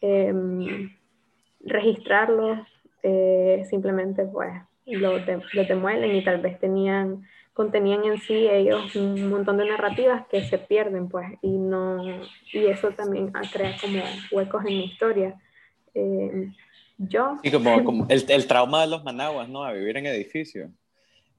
eh, 0.00 0.32
registrarlos, 1.64 2.60
eh, 3.02 3.64
simplemente 3.68 4.24
pues 4.26 4.52
lo, 4.94 5.18
de, 5.18 5.40
demuelen 5.68 6.14
y 6.14 6.22
tal 6.22 6.40
vez 6.40 6.58
tenían, 6.60 7.26
contenían 7.52 8.04
en 8.04 8.18
sí 8.20 8.46
ellos 8.48 8.94
un 8.94 9.28
montón 9.28 9.56
de 9.58 9.66
narrativas 9.66 10.26
que 10.28 10.44
se 10.44 10.58
pierden, 10.58 11.08
pues, 11.08 11.26
y 11.42 11.50
no, 11.50 12.04
y 12.52 12.66
eso 12.66 12.90
también 12.90 13.32
crea 13.52 13.76
como 13.80 14.02
huecos 14.30 14.64
en 14.64 14.78
la 14.78 14.84
historia. 14.84 15.40
Eh, 15.94 16.52
yo... 16.98 17.38
Sí, 17.42 17.50
como, 17.50 17.84
como 17.84 18.06
el, 18.08 18.24
el, 18.28 18.46
trauma 18.46 18.82
de 18.82 18.86
los 18.86 19.02
managuas, 19.02 19.48
¿no? 19.48 19.64
A 19.64 19.72
vivir 19.72 19.96
en 19.96 20.06
edificios. 20.06 20.70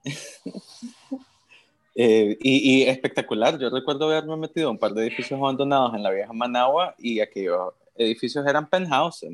eh, 1.96 2.38
y, 2.42 2.82
y, 2.82 2.84
espectacular, 2.84 3.58
yo 3.58 3.70
recuerdo 3.70 4.06
haberme 4.06 4.36
metido 4.36 4.70
un 4.70 4.78
par 4.78 4.94
de 4.94 5.04
edificios 5.04 5.40
abandonados 5.40 5.96
en 5.96 6.04
la 6.04 6.12
vieja 6.12 6.34
Managua 6.34 6.96
y 6.98 7.22
aquellos 7.22 7.74
edificios 7.96 8.46
eran 8.46 8.70
penthouses, 8.70 9.32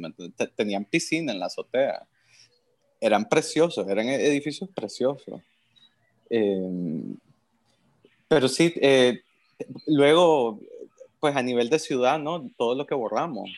tenían 0.56 0.86
piscina 0.86 1.34
en 1.34 1.40
la 1.40 1.48
azotea 1.48 2.08
eran 3.04 3.28
preciosos, 3.28 3.86
eran 3.88 4.08
edificios 4.08 4.70
preciosos. 4.70 5.42
Eh, 6.30 7.16
pero 8.30 8.48
sí, 8.48 8.74
eh, 8.78 9.22
luego, 9.88 10.60
pues 11.20 11.36
a 11.36 11.44
nivel 11.44 11.70
de 11.70 11.80
ciudad, 11.80 12.18
¿no? 12.18 12.50
Todo 12.58 12.76
lo 12.76 12.88
que 12.88 12.96
borramos. 12.96 13.50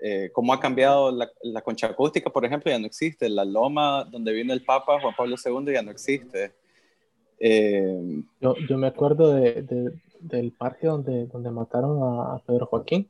Eh, 0.00 0.30
cómo 0.32 0.52
ha 0.52 0.58
cambiado 0.58 1.12
la, 1.12 1.30
la, 1.42 1.60
concha 1.60 1.86
acústica, 1.86 2.30
por 2.30 2.44
ejemplo, 2.44 2.70
ya 2.70 2.78
no 2.78 2.86
existe. 2.86 3.28
La 3.28 3.44
loma 3.44 4.04
donde 4.10 4.32
vino 4.32 4.52
el 4.52 4.64
Papa 4.64 5.00
Juan 5.00 5.14
Pablo 5.16 5.36
II 5.42 5.72
ya 5.72 5.82
no 5.82 5.92
existe. 5.92 6.52
Yo, 8.40 8.56
yo, 8.68 8.76
me 8.76 8.88
acuerdo 8.88 9.34
de, 9.34 9.92
del 10.18 10.52
parque 10.52 10.88
donde, 10.88 11.26
donde 11.26 11.50
mataron 11.50 12.00
a, 12.02 12.38
Pedro 12.44 12.66
Joaquín. 12.66 13.08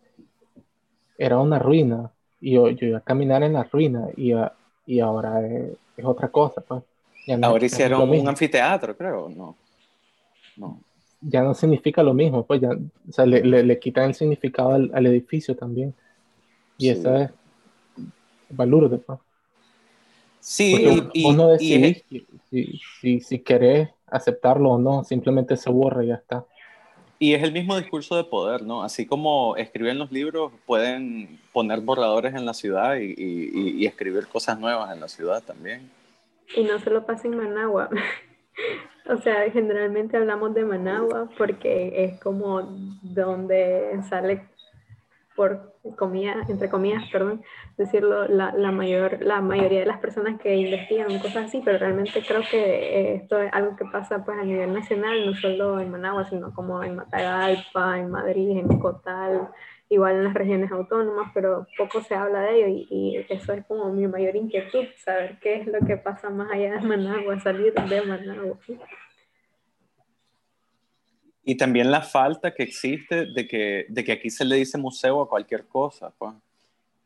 Era 1.16 1.38
una 1.38 1.58
ruina. 1.58 2.12
Y 2.40 2.52
yo, 2.52 2.68
yo 2.70 2.86
iba 2.86 2.98
a 2.98 3.02
caminar 3.02 3.42
en 3.42 3.54
la 3.54 3.64
ruina 3.64 4.08
y 4.16 4.32
a, 4.32 4.52
y 4.86 5.00
ahora 5.00 5.46
es, 5.46 5.76
es 5.96 6.04
otra 6.04 6.28
cosa. 6.28 6.60
Pues. 6.60 6.82
No, 7.26 7.46
ahora 7.46 7.64
hicieron 7.64 8.08
un 8.08 8.28
anfiteatro, 8.28 8.96
creo, 8.96 9.28
no. 9.28 9.56
no. 10.56 10.80
Ya 11.20 11.42
no 11.42 11.52
significa 11.54 12.02
lo 12.02 12.14
mismo, 12.14 12.46
pues 12.46 12.62
ya, 12.62 12.70
o 12.70 13.12
sea, 13.12 13.26
le, 13.26 13.44
le, 13.44 13.62
le 13.62 13.78
quitan 13.78 14.04
el 14.04 14.14
significado 14.14 14.72
al, 14.72 14.90
al, 14.94 15.06
edificio 15.06 15.54
también. 15.54 15.94
Y 16.78 16.84
sí. 16.84 16.88
eso 16.90 17.14
es 17.14 17.30
valor 18.50 18.88
pues. 19.04 19.18
Sí, 20.40 20.74
y, 21.12 21.22
vos 21.22 21.36
no 21.36 21.48
decidís 21.48 22.02
y, 22.10 22.26
si, 22.48 22.80
si, 23.00 23.20
si 23.20 23.38
querés 23.40 23.90
aceptarlo 24.06 24.70
o 24.70 24.78
no, 24.78 25.04
simplemente 25.04 25.56
se 25.56 25.70
borra 25.70 26.02
y 26.02 26.08
ya 26.08 26.14
está. 26.14 26.44
Y 27.22 27.34
es 27.34 27.42
el 27.42 27.52
mismo 27.52 27.76
discurso 27.76 28.16
de 28.16 28.24
poder, 28.24 28.62
¿no? 28.62 28.82
Así 28.82 29.06
como 29.06 29.54
escriben 29.56 29.98
los 29.98 30.10
libros, 30.10 30.52
pueden 30.64 31.38
poner 31.52 31.80
borradores 31.80 32.34
en 32.34 32.46
la 32.46 32.54
ciudad 32.54 32.96
y, 32.96 33.14
y, 33.14 33.76
y 33.76 33.86
escribir 33.86 34.26
cosas 34.26 34.58
nuevas 34.58 34.90
en 34.92 35.00
la 35.00 35.08
ciudad 35.08 35.42
también. 35.42 35.90
Y 36.56 36.62
no 36.62 36.78
solo 36.80 37.04
pasa 37.04 37.28
en 37.28 37.36
Managua. 37.36 37.90
o 39.10 39.18
sea, 39.18 39.50
generalmente 39.50 40.16
hablamos 40.16 40.54
de 40.54 40.64
Managua 40.64 41.28
porque 41.36 42.04
es 42.04 42.18
como 42.20 42.62
donde 43.02 44.00
sale 44.08 44.46
por 45.40 45.72
comillas, 45.96 46.50
entre 46.50 46.68
comillas, 46.68 47.02
perdón, 47.10 47.42
decirlo, 47.78 48.28
la, 48.28 48.52
la, 48.52 48.70
mayor, 48.72 49.22
la 49.22 49.40
mayoría 49.40 49.80
de 49.80 49.86
las 49.86 49.98
personas 49.98 50.38
que 50.38 50.54
investigan 50.54 51.18
cosas 51.18 51.46
así, 51.46 51.62
pero 51.64 51.78
realmente 51.78 52.22
creo 52.28 52.42
que 52.50 53.14
esto 53.14 53.40
es 53.40 53.50
algo 53.54 53.74
que 53.74 53.86
pasa 53.86 54.22
pues 54.22 54.38
a 54.38 54.44
nivel 54.44 54.74
nacional, 54.74 55.24
no 55.24 55.34
solo 55.34 55.80
en 55.80 55.90
Managua, 55.90 56.28
sino 56.28 56.52
como 56.52 56.84
en 56.84 56.94
Matagalpa, 56.94 57.98
en 57.98 58.10
Madrid, 58.10 58.50
en 58.50 58.68
Cotal, 58.80 59.48
igual 59.88 60.16
en 60.16 60.24
las 60.24 60.34
regiones 60.34 60.70
autónomas, 60.70 61.30
pero 61.32 61.66
poco 61.78 62.02
se 62.02 62.14
habla 62.14 62.42
de 62.42 62.56
ello 62.58 62.68
y, 62.68 62.86
y, 62.90 63.26
eso 63.30 63.54
es 63.54 63.64
como 63.64 63.90
mi 63.90 64.06
mayor 64.08 64.36
inquietud, 64.36 64.84
saber 64.98 65.38
qué 65.40 65.54
es 65.54 65.66
lo 65.66 65.78
que 65.86 65.96
pasa 65.96 66.28
más 66.28 66.52
allá 66.52 66.74
de 66.74 66.80
Managua, 66.86 67.40
salir 67.40 67.72
de 67.72 68.02
Managua. 68.02 68.58
Y 71.44 71.56
también 71.56 71.90
la 71.90 72.02
falta 72.02 72.54
que 72.54 72.62
existe 72.62 73.26
de 73.26 73.48
que, 73.48 73.86
de 73.88 74.04
que 74.04 74.12
aquí 74.12 74.30
se 74.30 74.44
le 74.44 74.56
dice 74.56 74.76
museo 74.78 75.22
a 75.22 75.28
cualquier 75.28 75.66
cosa, 75.66 76.12
pues. 76.18 76.34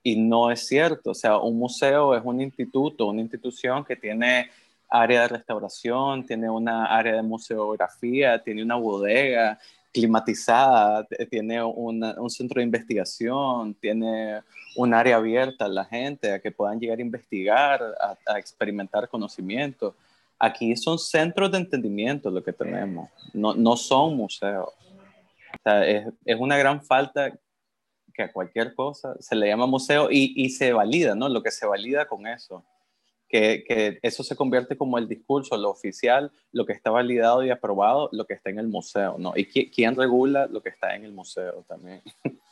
Y 0.02 0.16
no 0.16 0.50
es 0.50 0.66
cierto. 0.66 1.12
O 1.12 1.14
sea, 1.14 1.38
un 1.38 1.58
museo 1.58 2.14
es 2.14 2.22
un 2.24 2.40
instituto, 2.40 3.06
una 3.06 3.22
institución 3.22 3.84
que 3.84 3.96
tiene 3.96 4.50
área 4.90 5.22
de 5.22 5.28
restauración, 5.28 6.26
tiene 6.26 6.50
una 6.50 6.86
área 6.86 7.14
de 7.14 7.22
museografía, 7.22 8.42
tiene 8.42 8.62
una 8.62 8.76
bodega 8.76 9.58
climatizada, 9.92 11.06
tiene 11.30 11.62
una, 11.62 12.20
un 12.20 12.28
centro 12.28 12.58
de 12.58 12.64
investigación, 12.64 13.74
tiene 13.74 14.40
un 14.76 14.92
área 14.92 15.16
abierta 15.16 15.66
a 15.66 15.68
la 15.68 15.84
gente, 15.84 16.32
a 16.32 16.40
que 16.40 16.50
puedan 16.50 16.80
llegar 16.80 16.98
a 16.98 17.02
investigar, 17.02 17.80
a, 18.00 18.16
a 18.32 18.38
experimentar 18.38 19.08
conocimiento. 19.08 19.94
Aquí 20.44 20.76
son 20.76 20.98
centros 20.98 21.50
de 21.50 21.56
entendimiento 21.56 22.30
lo 22.30 22.44
que 22.44 22.52
tenemos, 22.52 23.08
no, 23.32 23.54
no 23.54 23.76
son 23.76 24.14
museos. 24.14 24.68
O 24.68 25.62
sea, 25.62 25.86
es, 25.86 26.06
es, 26.26 26.36
una 26.38 26.58
gran 26.58 26.84
falta 26.84 27.32
que 28.12 28.22
a 28.24 28.30
cualquier 28.30 28.74
cosa 28.74 29.16
se 29.20 29.36
le 29.36 29.46
llama 29.46 29.66
museo 29.66 30.08
y, 30.10 30.34
y, 30.36 30.50
se 30.50 30.74
valida, 30.74 31.14
¿no? 31.14 31.30
Lo 31.30 31.42
que 31.42 31.50
se 31.50 31.66
valida 31.66 32.06
con 32.06 32.26
eso, 32.26 32.62
que, 33.26 33.64
que, 33.66 33.98
eso 34.02 34.22
se 34.22 34.36
convierte 34.36 34.76
como 34.76 34.98
el 34.98 35.08
discurso, 35.08 35.56
lo 35.56 35.70
oficial, 35.70 36.30
lo 36.52 36.66
que 36.66 36.74
está 36.74 36.90
validado 36.90 37.42
y 37.42 37.48
aprobado, 37.48 38.10
lo 38.12 38.26
que 38.26 38.34
está 38.34 38.50
en 38.50 38.58
el 38.58 38.68
museo, 38.68 39.16
¿no? 39.18 39.32
¿Y 39.34 39.46
quién 39.46 39.96
regula 39.96 40.46
lo 40.46 40.60
que 40.62 40.68
está 40.68 40.94
en 40.94 41.04
el 41.04 41.12
museo 41.12 41.64
también? 41.66 42.02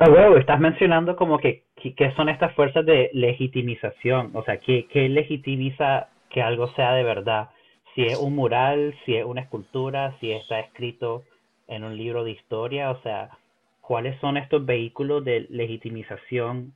Ah, 0.00 0.08
huevo, 0.08 0.36
estás 0.36 0.60
mencionando 0.60 1.16
como 1.16 1.38
que, 1.40 1.64
que, 1.74 2.12
son 2.14 2.28
estas 2.28 2.54
fuerzas 2.54 2.86
de 2.86 3.10
legitimización, 3.14 4.30
o 4.32 4.44
sea, 4.44 4.58
¿qué, 4.58 4.86
¿qué 4.86 5.08
legitimiza 5.08 6.08
que 6.30 6.42
algo 6.42 6.68
sea 6.74 6.94
de 6.94 7.02
verdad? 7.04 7.50
Si 7.94 8.04
es 8.04 8.18
un 8.18 8.34
mural, 8.34 8.94
si 9.04 9.16
es 9.16 9.24
una 9.24 9.42
escultura, 9.42 10.16
si 10.20 10.32
está 10.32 10.60
escrito 10.60 11.24
en 11.66 11.84
un 11.84 11.96
libro 11.96 12.24
de 12.24 12.32
historia, 12.32 12.90
o 12.90 13.00
sea, 13.02 13.30
¿cuáles 13.80 14.18
son 14.20 14.36
estos 14.36 14.64
vehículos 14.64 15.24
de 15.24 15.46
legitimización 15.50 16.74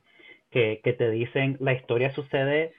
que, 0.51 0.81
que 0.83 0.93
te 0.93 1.09
dicen 1.09 1.57
la 1.59 1.73
historia 1.73 2.11
sucede 2.13 2.73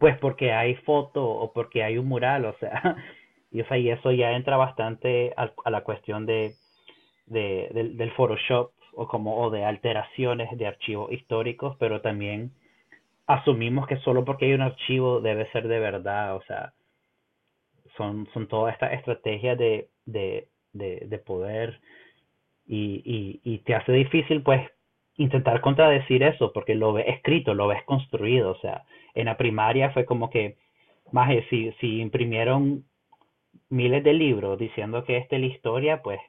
pues 0.00 0.18
porque 0.18 0.52
hay 0.52 0.76
foto 0.76 1.22
o 1.28 1.52
porque 1.52 1.84
hay 1.84 1.98
un 1.98 2.08
mural, 2.08 2.46
o 2.46 2.54
sea, 2.58 2.96
y, 3.52 3.60
o 3.60 3.66
sea, 3.68 3.76
y 3.76 3.90
eso 3.90 4.10
ya 4.12 4.32
entra 4.32 4.56
bastante 4.56 5.34
a, 5.36 5.52
a 5.64 5.70
la 5.70 5.82
cuestión 5.84 6.24
de, 6.24 6.54
de, 7.26 7.68
del, 7.72 7.96
del 7.98 8.10
Photoshop 8.12 8.72
o 8.94 9.06
como 9.06 9.42
o 9.42 9.50
de 9.50 9.64
alteraciones 9.64 10.56
de 10.56 10.66
archivos 10.66 11.12
históricos, 11.12 11.76
pero 11.78 12.00
también 12.00 12.50
asumimos 13.38 13.86
que 13.86 13.96
solo 13.98 14.24
porque 14.24 14.46
hay 14.46 14.54
un 14.54 14.62
archivo 14.62 15.20
debe 15.20 15.50
ser 15.52 15.68
de 15.68 15.78
verdad, 15.78 16.36
o 16.36 16.42
sea, 16.42 16.72
son, 17.96 18.28
son 18.32 18.48
todas 18.48 18.74
estas 18.74 18.92
estrategias 18.92 19.58
de, 19.58 19.88
de, 20.06 20.48
de, 20.72 21.06
de 21.06 21.18
poder 21.18 21.80
y, 22.66 23.02
y, 23.04 23.40
y 23.44 23.58
te 23.58 23.74
hace 23.74 23.92
difícil 23.92 24.42
pues 24.42 24.68
intentar 25.16 25.60
contradecir 25.60 26.22
eso 26.22 26.52
porque 26.52 26.74
lo 26.74 26.92
ves 26.92 27.06
escrito, 27.08 27.54
lo 27.54 27.68
ves 27.68 27.82
construido, 27.84 28.52
o 28.52 28.58
sea, 28.60 28.84
en 29.14 29.26
la 29.26 29.36
primaria 29.36 29.90
fue 29.90 30.04
como 30.04 30.30
que, 30.30 30.56
más 31.12 31.30
si, 31.50 31.72
si 31.80 32.00
imprimieron 32.00 32.84
miles 33.68 34.04
de 34.04 34.12
libros 34.12 34.58
diciendo 34.58 35.04
que 35.04 35.16
esta 35.16 35.36
es 35.36 35.42
la 35.42 35.48
historia, 35.48 36.02
pues 36.02 36.20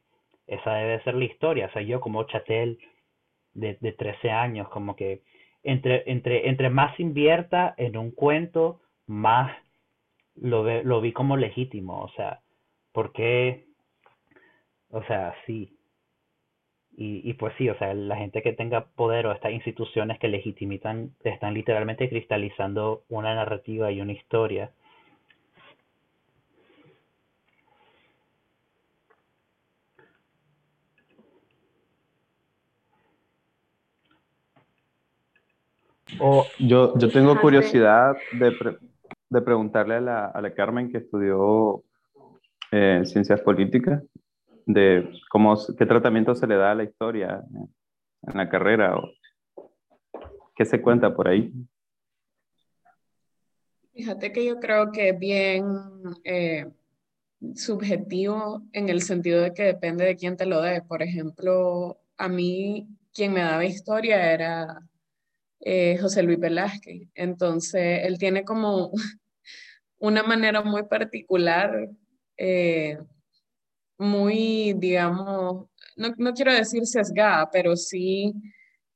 esa 0.47 0.73
debe 0.73 1.03
ser 1.03 1.15
la 1.15 1.25
historia. 1.25 1.67
O 1.67 1.71
sea, 1.71 1.81
yo 1.81 1.99
como 1.99 2.23
chatel 2.23 2.79
de, 3.53 3.77
de 3.79 3.91
13 3.93 4.31
años, 4.31 4.69
como 4.69 4.95
que 4.95 5.21
entre, 5.63 6.03
entre, 6.11 6.49
entre 6.49 6.69
más 6.69 6.99
invierta 6.99 7.73
en 7.77 7.97
un 7.97 8.11
cuento, 8.11 8.81
más 9.07 9.51
lo, 10.35 10.63
ve, 10.63 10.83
lo 10.83 11.01
vi 11.01 11.13
como 11.13 11.37
legítimo. 11.37 12.01
O 12.01 12.09
sea, 12.09 12.39
porque, 12.91 13.65
o 14.89 15.03
sea, 15.03 15.35
sí. 15.45 15.77
Y, 16.97 17.29
y 17.29 17.33
pues 17.33 17.53
sí, 17.57 17.69
o 17.69 17.77
sea, 17.77 17.93
la 17.93 18.17
gente 18.17 18.41
que 18.41 18.53
tenga 18.53 18.85
poder 18.85 19.25
o 19.25 19.31
estas 19.31 19.53
instituciones 19.53 20.19
que 20.19 20.27
legitimitan, 20.27 21.11
están 21.23 21.53
literalmente 21.53 22.09
cristalizando 22.09 23.03
una 23.09 23.33
narrativa 23.33 23.91
y 23.91 24.01
una 24.01 24.11
historia 24.11 24.71
yo, 36.59 36.97
yo 36.97 37.09
tengo 37.11 37.39
curiosidad 37.39 38.15
de, 38.31 38.77
de 39.29 39.41
preguntarle 39.41 39.95
a 39.95 40.01
la, 40.01 40.25
a 40.25 40.41
la, 40.41 40.53
Carmen 40.53 40.91
que 40.91 40.99
estudió 40.99 41.83
eh, 42.71 43.01
ciencias 43.05 43.41
políticas, 43.41 44.03
de 44.65 45.09
cómo, 45.29 45.57
qué 45.77 45.85
tratamiento 45.85 46.35
se 46.35 46.47
le 46.47 46.55
da 46.55 46.71
a 46.71 46.75
la 46.75 46.83
historia 46.83 47.43
en 47.51 48.37
la 48.37 48.49
carrera 48.49 48.97
o 48.97 49.11
qué 50.55 50.65
se 50.65 50.81
cuenta 50.81 51.13
por 51.15 51.27
ahí. 51.27 51.51
Fíjate 53.93 54.31
que 54.31 54.45
yo 54.45 54.59
creo 54.59 54.91
que 54.91 55.09
es 55.09 55.19
bien 55.19 55.65
eh, 56.23 56.67
subjetivo 57.55 58.61
en 58.71 58.89
el 58.89 59.01
sentido 59.01 59.41
de 59.41 59.53
que 59.53 59.63
depende 59.63 60.05
de 60.05 60.15
quién 60.15 60.37
te 60.37 60.45
lo 60.45 60.61
dé. 60.61 60.81
Por 60.81 61.01
ejemplo, 61.01 61.99
a 62.17 62.27
mí 62.29 62.87
quien 63.13 63.33
me 63.33 63.41
daba 63.41 63.65
historia 63.65 64.31
era 64.31 64.81
eh, 65.61 65.97
José 65.99 66.23
Luis 66.23 66.39
Velázquez. 66.39 67.07
Entonces, 67.13 68.01
él 68.03 68.17
tiene 68.17 68.43
como 68.43 68.91
una 69.99 70.23
manera 70.23 70.63
muy 70.63 70.83
particular, 70.83 71.89
eh, 72.37 72.97
muy, 73.97 74.73
digamos, 74.73 75.67
no, 75.95 76.33
quiero 76.33 76.53
decir 76.53 76.85
sesgada, 76.87 77.49
pero 77.51 77.75
sí 77.75 78.33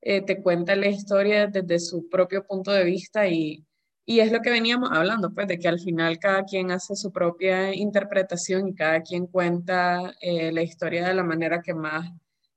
eh, 0.01 0.22
te 0.22 0.41
cuenta 0.41 0.76
la 0.76 0.88
historia 0.88 1.47
desde 1.47 1.80
su 1.80 2.09
propio 2.09 2.45
punto 2.45 2.72
de 2.72 2.84
vista 2.84 3.28
y, 3.28 3.63
y 4.05 4.20
es 4.22 4.32
lo 4.32 4.41
que 4.41 4.49
veníamos 4.49 4.89
hablando, 4.91 5.32
pues, 5.34 5.47
de 5.47 5.59
que 5.59 5.68
al 5.68 5.80
final 5.80 6.18
cada 6.18 6.43
quien 6.45 6.72
hace 6.72 6.95
su 6.95 7.11
propia 7.11 7.76
interpretación 7.76 8.68
y 8.68 8.76
cada 8.76 9.01
quien 9.01 9.28
cuenta 9.28 10.13
la 10.22 10.63
historia 10.63 11.07
de 11.07 11.13
la 11.13 11.24
manera 11.24 11.61
que 11.61 11.76
más 11.76 12.11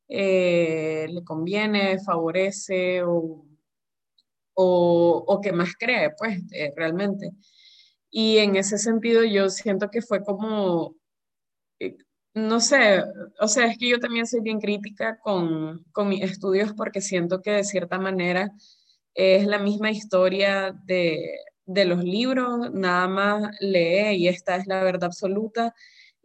le 0.08 1.22
conviene, 1.24 1.98
favorece 2.00 3.02
o 3.02 3.48
o, 4.60 5.24
o 5.26 5.40
que 5.40 5.52
más 5.52 5.74
cree, 5.78 6.10
pues, 6.18 6.40
eh, 6.52 6.72
realmente. 6.76 7.30
Y 8.10 8.38
en 8.38 8.56
ese 8.56 8.78
sentido 8.78 9.22
yo 9.24 9.50
siento 9.50 9.88
que 9.90 10.02
fue 10.02 10.24
como, 10.24 10.96
eh, 11.80 11.96
no 12.34 12.60
sé, 12.60 13.04
o 13.40 13.48
sea, 13.48 13.66
es 13.66 13.78
que 13.78 13.88
yo 13.90 14.00
también 14.00 14.26
soy 14.26 14.40
bien 14.40 14.60
crítica 14.60 15.18
con, 15.20 15.84
con 15.92 16.08
mis 16.08 16.22
estudios 16.22 16.72
porque 16.74 17.00
siento 17.00 17.40
que 17.42 17.52
de 17.52 17.64
cierta 17.64 17.98
manera 18.00 18.50
es 19.14 19.46
la 19.46 19.60
misma 19.60 19.90
historia 19.92 20.72
de, 20.86 21.36
de 21.66 21.84
los 21.84 22.02
libros, 22.04 22.72
nada 22.72 23.08
más 23.08 23.56
lee 23.60 24.16
y 24.16 24.28
esta 24.28 24.56
es 24.56 24.66
la 24.66 24.82
verdad 24.82 25.04
absoluta 25.04 25.74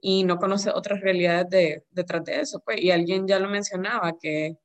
y 0.01 0.23
no 0.23 0.38
conoce 0.38 0.71
otras 0.71 1.01
realidades 1.01 1.49
de, 1.49 1.84
detrás 1.91 2.23
de 2.25 2.41
eso. 2.41 2.61
Pues, 2.65 2.81
y 2.81 2.91
alguien 2.91 3.27
ya 3.27 3.39
lo 3.39 3.49
mencionaba, 3.49 4.13
que 4.19 4.57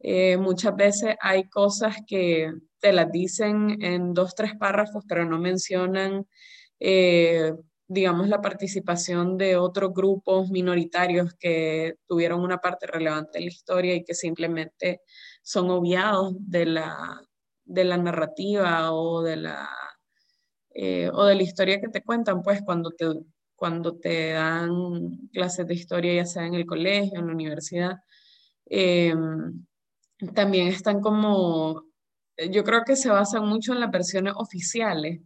eh, 0.00 0.36
muchas 0.36 0.76
veces 0.76 1.16
hay 1.20 1.44
cosas 1.48 1.96
que 2.06 2.52
te 2.80 2.92
las 2.92 3.10
dicen 3.10 3.82
en 3.82 4.14
dos, 4.14 4.34
tres 4.34 4.52
párrafos, 4.58 5.04
pero 5.08 5.24
no 5.24 5.38
mencionan, 5.38 6.26
eh, 6.80 7.52
digamos, 7.88 8.28
la 8.28 8.40
participación 8.40 9.36
de 9.38 9.56
otros 9.56 9.92
grupos 9.94 10.50
minoritarios 10.50 11.34
que 11.34 11.94
tuvieron 12.06 12.40
una 12.40 12.58
parte 12.58 12.86
relevante 12.86 13.38
en 13.38 13.44
la 13.44 13.50
historia 13.50 13.94
y 13.94 14.04
que 14.04 14.14
simplemente 14.14 15.00
son 15.42 15.70
obviados 15.70 16.34
de 16.38 16.66
la, 16.66 17.22
de 17.64 17.84
la 17.84 17.96
narrativa 17.96 18.92
o 18.92 19.22
de 19.22 19.36
la, 19.36 19.68
eh, 20.74 21.10
o 21.12 21.24
de 21.24 21.34
la 21.36 21.42
historia 21.42 21.80
que 21.80 21.88
te 21.88 22.02
cuentan, 22.02 22.42
pues 22.42 22.62
cuando 22.62 22.90
te, 22.90 23.06
cuando 23.56 23.96
te 23.96 24.32
dan 24.32 25.28
clases 25.32 25.66
de 25.66 25.74
historia, 25.74 26.14
ya 26.14 26.26
sea 26.26 26.46
en 26.46 26.54
el 26.54 26.66
colegio, 26.66 27.18
en 27.18 27.26
la 27.26 27.32
universidad. 27.32 27.96
Em, 28.66 29.64
también 30.34 30.68
están 30.68 31.00
como, 31.00 31.80
eh, 31.80 31.95
yo 32.50 32.64
creo 32.64 32.84
que 32.84 32.96
se 32.96 33.10
basan 33.10 33.46
mucho 33.46 33.72
en 33.72 33.80
las 33.80 33.90
versiones 33.90 34.34
oficiales 34.36 35.20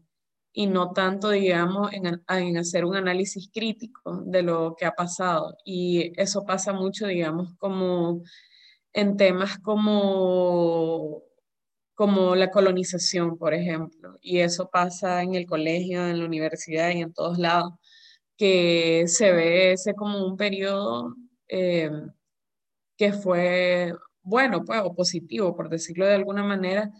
y 0.52 0.66
no 0.66 0.92
tanto, 0.92 1.30
digamos, 1.30 1.92
en, 1.92 2.22
en, 2.28 2.56
hacer 2.58 2.84
un 2.84 2.96
análisis 2.96 3.50
crítico 3.52 4.22
de 4.26 4.42
lo 4.42 4.74
que 4.76 4.84
ha 4.86 4.92
pasado. 4.92 5.56
Y 5.64 6.12
eso 6.20 6.44
pasa 6.44 6.72
mucho, 6.72 7.06
digamos, 7.06 7.54
como 7.58 8.22
en 8.92 9.16
temas 9.16 9.58
como, 9.58 11.22
como 11.94 12.34
la 12.36 12.50
colonización, 12.50 13.38
por 13.38 13.54
ejemplo. 13.54 14.16
Y 14.22 14.40
eso 14.40 14.70
pasa 14.70 15.22
en 15.22 15.34
el 15.34 15.46
colegio, 15.46 16.06
en 16.06 16.18
la 16.20 16.26
universidad 16.26 16.90
y 16.90 17.02
en 17.02 17.12
todos 17.12 17.38
lados, 17.38 17.74
que 18.36 19.04
se 19.06 19.32
ve 19.32 19.72
ese 19.72 19.94
como 19.94 20.26
un 20.26 20.36
periodo 20.36 21.14
eh, 21.48 21.90
que 22.96 23.12
fue 23.12 23.94
bueno, 24.30 24.64
pues, 24.64 24.80
o 24.84 24.94
positivo, 24.94 25.54
por 25.54 25.68
decirlo 25.68 26.06
de 26.06 26.14
alguna 26.14 26.42
manera, 26.44 26.90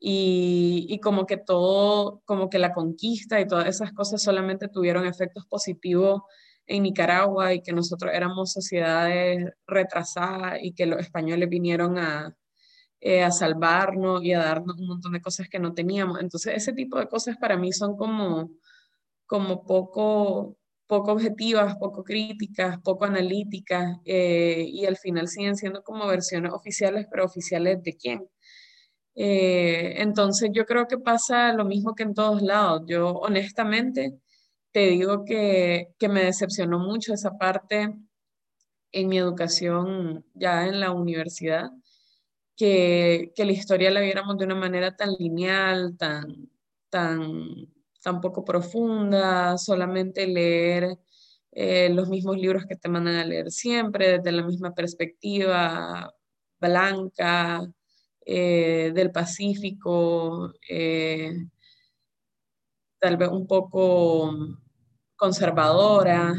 y, 0.00 0.86
y, 0.88 0.98
como 1.00 1.26
que 1.26 1.36
todo, 1.36 2.22
como 2.24 2.48
que 2.50 2.58
la 2.58 2.72
conquista 2.72 3.40
y 3.40 3.46
todas 3.46 3.68
esas 3.68 3.92
cosas 3.92 4.22
solamente 4.22 4.68
tuvieron 4.68 5.06
efectos 5.06 5.46
positivos 5.46 6.22
en 6.66 6.84
Nicaragua 6.84 7.52
y 7.54 7.62
que 7.62 7.72
nosotros 7.72 8.12
éramos 8.14 8.52
sociedades 8.52 9.52
retrasadas 9.66 10.58
y 10.62 10.72
que 10.72 10.86
los 10.86 11.00
españoles 11.00 11.48
vinieron 11.48 11.98
a, 11.98 12.34
eh, 13.00 13.22
a 13.22 13.30
salvarnos 13.30 14.22
y 14.24 14.32
a 14.34 14.40
darnos 14.40 14.78
un 14.78 14.88
montón 14.88 15.12
de 15.12 15.22
cosas 15.22 15.48
que 15.48 15.58
no 15.58 15.74
teníamos. 15.74 16.20
Entonces, 16.20 16.54
ese 16.56 16.72
tipo 16.74 16.98
de 16.98 17.08
cosas 17.08 17.36
para 17.38 17.56
mí 17.56 17.72
son 17.72 17.96
como, 17.96 18.50
como 19.26 19.64
poco, 19.64 20.56
poco 20.90 21.12
objetivas, 21.12 21.76
poco 21.76 22.02
críticas, 22.02 22.80
poco 22.82 23.04
analíticas 23.04 23.98
eh, 24.04 24.66
y 24.68 24.86
al 24.86 24.96
final 24.96 25.28
siguen 25.28 25.54
siendo 25.56 25.84
como 25.84 26.04
versiones 26.08 26.52
oficiales, 26.52 27.06
pero 27.08 27.24
oficiales 27.24 27.80
de 27.84 27.96
quién. 27.96 28.28
Eh, 29.14 29.94
entonces 29.98 30.50
yo 30.52 30.66
creo 30.66 30.88
que 30.88 30.98
pasa 30.98 31.52
lo 31.52 31.64
mismo 31.64 31.94
que 31.94 32.02
en 32.02 32.14
todos 32.14 32.42
lados. 32.42 32.82
Yo 32.88 33.10
honestamente 33.10 34.18
te 34.72 34.88
digo 34.88 35.24
que, 35.24 35.94
que 35.96 36.08
me 36.08 36.24
decepcionó 36.24 36.80
mucho 36.80 37.14
esa 37.14 37.38
parte 37.38 37.94
en 38.90 39.08
mi 39.08 39.16
educación 39.18 40.24
ya 40.34 40.66
en 40.66 40.80
la 40.80 40.90
universidad, 40.90 41.70
que, 42.56 43.32
que 43.36 43.44
la 43.44 43.52
historia 43.52 43.92
la 43.92 44.00
viéramos 44.00 44.36
de 44.38 44.44
una 44.46 44.56
manera 44.56 44.96
tan 44.96 45.12
lineal, 45.20 45.96
tan, 45.96 46.50
tan, 46.88 47.68
tan 48.02 48.20
poco 48.20 48.44
profunda, 48.44 49.58
solamente 49.58 50.26
leer 50.26 50.98
eh, 51.52 51.88
los 51.90 52.08
mismos 52.08 52.36
libros 52.38 52.64
que 52.66 52.76
te 52.76 52.88
mandan 52.88 53.16
a 53.16 53.24
leer 53.24 53.50
siempre, 53.50 54.18
desde 54.18 54.32
la 54.32 54.44
misma 54.44 54.72
perspectiva 54.74 56.12
blanca, 56.60 57.62
eh, 58.24 58.92
del 58.94 59.10
Pacífico, 59.10 60.52
eh, 60.68 61.32
tal 62.98 63.16
vez 63.16 63.28
un 63.30 63.46
poco 63.46 64.36
conservadora, 65.16 66.34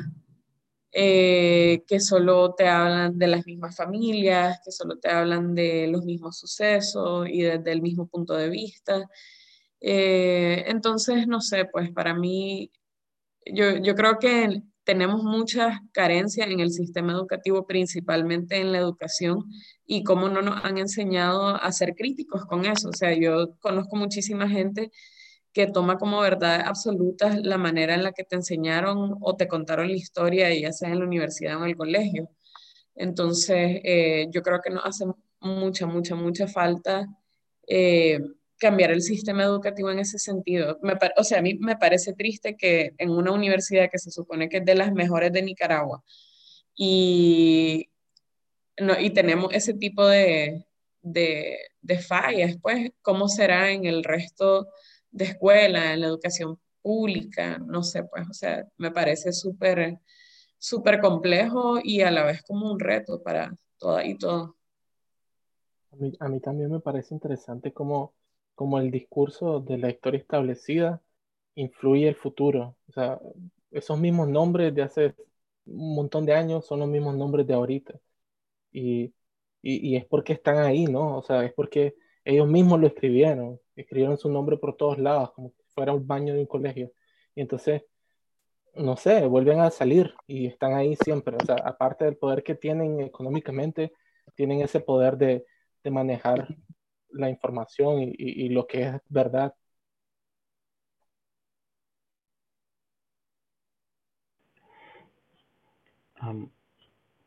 que 0.92 2.00
solo 2.00 2.54
te 2.54 2.68
hablan 2.68 3.18
de 3.18 3.28
las 3.28 3.46
mismas 3.46 3.76
familias, 3.76 4.60
que 4.64 4.72
solo 4.72 4.98
te 5.00 5.10
hablan 5.10 5.56
de 5.56 5.88
los 5.88 6.04
mismos 6.04 6.38
sucesos 6.38 7.28
y 7.30 7.44
desde 7.44 7.72
el 7.72 7.82
mismo 7.82 8.08
punto 8.08 8.34
de 8.36 8.50
vista. 8.50 9.08
Entonces, 9.82 11.28
no 11.28 11.42
sé, 11.42 11.66
pues 11.66 11.92
para 11.92 12.14
mí, 12.14 12.72
yo, 13.46 13.78
yo 13.78 13.96
creo 13.96 14.20
que 14.20 14.62
tenemos 14.84 15.24
muchas 15.24 15.80
carencias 15.92 16.48
en 16.50 16.60
el 16.60 16.72
sistema 16.72 17.14
educativo, 17.14 17.66
principalmente 17.66 18.58
en 18.58 18.72
la 18.72 18.80
educación, 18.80 19.46
y 19.86 20.04
cómo 20.04 20.30
no 20.30 20.42
nos 20.42 20.64
han 20.64 20.78
enseñado 20.78 21.56
a 21.56 21.72
ser 21.72 21.96
críticos 21.96 22.46
con 22.46 22.66
eso. 22.66 22.90
O 22.90 22.94
sea, 22.94 23.14
yo 23.14 23.56
conozco 23.60 23.96
muchísima 23.96 24.50
gente 24.50 24.92
que 25.54 25.68
toma 25.68 25.98
como 25.98 26.22
verdad 26.22 26.62
absoluta 26.66 27.38
la 27.42 27.58
manera 27.58 27.94
en 27.96 28.04
la 28.04 28.14
que 28.14 28.24
te 28.24 28.36
enseñaron 28.36 29.18
o 29.22 29.36
te 29.36 29.48
contaron 29.48 29.88
la 29.90 29.96
historia, 29.96 30.54
ya 30.54 30.72
sea 30.72 30.90
en 30.90 31.00
la 31.00 31.06
universidad 31.06 31.58
o 31.58 31.64
en 31.64 31.72
el 31.72 31.76
colegio. 31.78 32.30
Entonces, 32.96 33.82
eh, 33.84 34.28
yo 34.32 34.42
creo 34.42 34.62
que 34.62 34.72
nos 34.72 34.86
hace 34.86 35.06
mucha, 35.42 35.86
mucha, 35.88 36.16
mucha 36.16 36.48
falta 36.48 37.08
eh, 37.68 38.20
cambiar 38.62 38.92
el 38.92 39.02
sistema 39.02 39.44
educativo 39.44 39.90
en 39.90 39.98
ese 40.00 40.20
sentido. 40.20 40.78
o 41.18 41.24
sea, 41.24 41.40
a 41.40 41.42
mí 41.42 41.56
me 41.56 41.78
parece 41.78 42.14
triste 42.14 42.56
que 42.56 42.94
en 43.00 43.10
una 43.10 43.32
universidad 43.32 43.90
que 43.92 43.98
se 43.98 44.12
supone 44.12 44.50
que 44.50 44.58
es 44.58 44.66
de 44.66 44.76
las 44.76 44.94
mejores 44.94 45.34
de 45.34 45.42
Nicaragua 45.42 46.04
y, 46.76 47.90
no, 48.80 49.00
y 49.00 49.10
tenemos 49.10 49.52
ese 49.52 49.74
tipo 49.74 50.06
de, 50.06 50.64
de, 51.02 51.58
de 51.82 51.98
fallas, 51.98 52.56
pues, 52.62 52.92
¿cómo 53.02 53.28
será 53.28 53.72
en 53.72 53.86
el 53.86 54.04
resto 54.04 54.68
de 55.10 55.26
escuela, 55.26 55.94
en 55.94 56.02
la 56.02 56.08
educación 56.08 56.60
pública? 56.84 57.58
No 57.58 57.82
sé, 57.82 58.04
pues, 58.04 58.30
o 58.30 58.34
sea, 58.34 58.68
me 58.78 58.92
parece 58.92 59.34
súper, 59.34 59.98
súper 60.60 61.02
complejo 61.02 61.80
y 61.84 62.02
a 62.02 62.12
la 62.12 62.26
vez 62.26 62.44
como 62.44 62.72
un 62.72 62.80
reto 62.80 63.24
para 63.24 63.58
toda 63.80 64.06
y 64.06 64.20
todo. 64.20 64.56
A 65.94 65.96
mí, 65.96 66.14
a 66.20 66.28
mí 66.30 66.40
también 66.40 66.72
me 66.72 66.80
parece 66.80 67.16
interesante 67.16 67.74
cómo 67.74 68.14
como 68.62 68.78
el 68.80 68.92
discurso 68.92 69.60
de 69.60 69.80
la 69.80 69.90
historia 69.90 70.20
establecida 70.20 71.02
influye 71.56 72.08
el 72.08 72.16
futuro. 72.16 72.78
O 72.90 72.92
sea, 72.92 73.20
esos 73.72 74.00
mismos 74.00 74.28
nombres 74.30 74.76
de 74.76 74.84
hace 74.84 75.16
un 75.66 75.96
montón 75.96 76.28
de 76.28 76.36
años 76.36 76.68
son 76.68 76.82
los 76.82 76.88
mismos 76.88 77.16
nombres 77.16 77.48
de 77.48 77.56
ahorita. 77.56 78.00
Y, 78.72 79.16
y, 79.64 79.96
es 79.96 80.06
porque 80.06 80.34
están 80.34 80.60
ahí, 80.60 80.86
¿no? 80.86 81.18
O 81.18 81.24
sea, 81.24 81.44
es 81.44 81.54
porque 81.54 81.96
ellos 82.24 82.48
mismos 82.48 82.80
lo 82.80 82.86
escribieron. 82.86 83.60
Escribieron 83.76 84.20
su 84.20 84.30
nombre 84.30 84.58
por 84.58 84.78
todos 84.78 85.00
lados, 85.00 85.32
como 85.32 85.50
si 85.50 85.64
fuera 85.74 85.94
un 85.94 86.06
baño 86.06 86.36
de 86.36 86.42
un 86.42 86.46
colegio. 86.46 86.92
Y 87.34 87.42
entonces, 87.42 87.84
no 88.76 88.96
sé, 88.96 89.26
vuelven 89.26 89.60
a 89.60 89.72
salir 89.72 90.14
y 90.28 90.46
están 90.46 90.74
ahí 90.76 90.96
siempre. 90.98 91.36
O 91.42 91.46
sea, 91.46 91.56
aparte 91.66 92.06
del 92.06 92.18
poder 92.18 92.44
que 92.44 92.54
tienen 92.54 93.02
económicamente, 93.02 93.92
tienen 94.36 94.62
ese 94.62 94.82
poder 94.82 95.18
de, 95.18 95.46
de 95.84 95.90
manejar 95.92 96.48
la 97.14 97.30
información 97.30 98.14
y, 98.18 98.50
lo 98.50 98.68
que 98.68 98.84
es 98.84 99.02
verdad. 99.10 99.54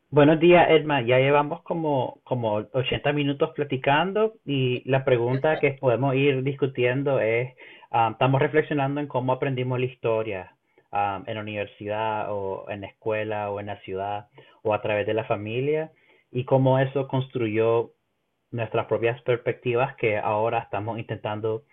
buenos 0.09 0.39
días, 0.39 0.69
Edma. 0.69 1.01
Ya 1.01 1.19
llevamos 1.19 1.61
como, 1.63 2.19
como 2.23 2.53
80 2.71 3.13
minutos 3.13 3.51
platicando 3.55 4.35
y 4.45 4.81
la 4.89 5.03
pregunta 5.03 5.59
que 5.59 5.73
podemos 5.73 6.15
ir 6.15 6.43
discutiendo 6.43 7.19
es, 7.19 7.53
estamos 8.11 8.41
reflexionando 8.41 9.01
en 9.01 9.07
cómo 9.07 9.33
aprendimos 9.33 9.79
la 9.79 9.85
historia 9.85 10.55
en 11.27 11.35
la 11.35 11.41
universidad 11.41 12.31
o 12.31 12.69
en 12.69 12.81
la 12.81 12.87
escuela 12.87 13.51
o 13.51 13.59
en 13.59 13.65
la 13.67 13.79
ciudad 13.81 14.27
o 14.63 14.73
a 14.73 14.81
través 14.81 15.05
de 15.05 15.13
la 15.13 15.25
familia 15.25 15.91
y 16.31 16.45
cómo 16.45 16.79
eso 16.79 17.07
construyó 17.07 17.91
nuestras 18.51 18.85
propias 18.85 19.21
perspectivas 19.21 19.95
que 19.95 20.17
ahora 20.17 20.59
estamos 20.59 20.99
intentando 20.99 21.63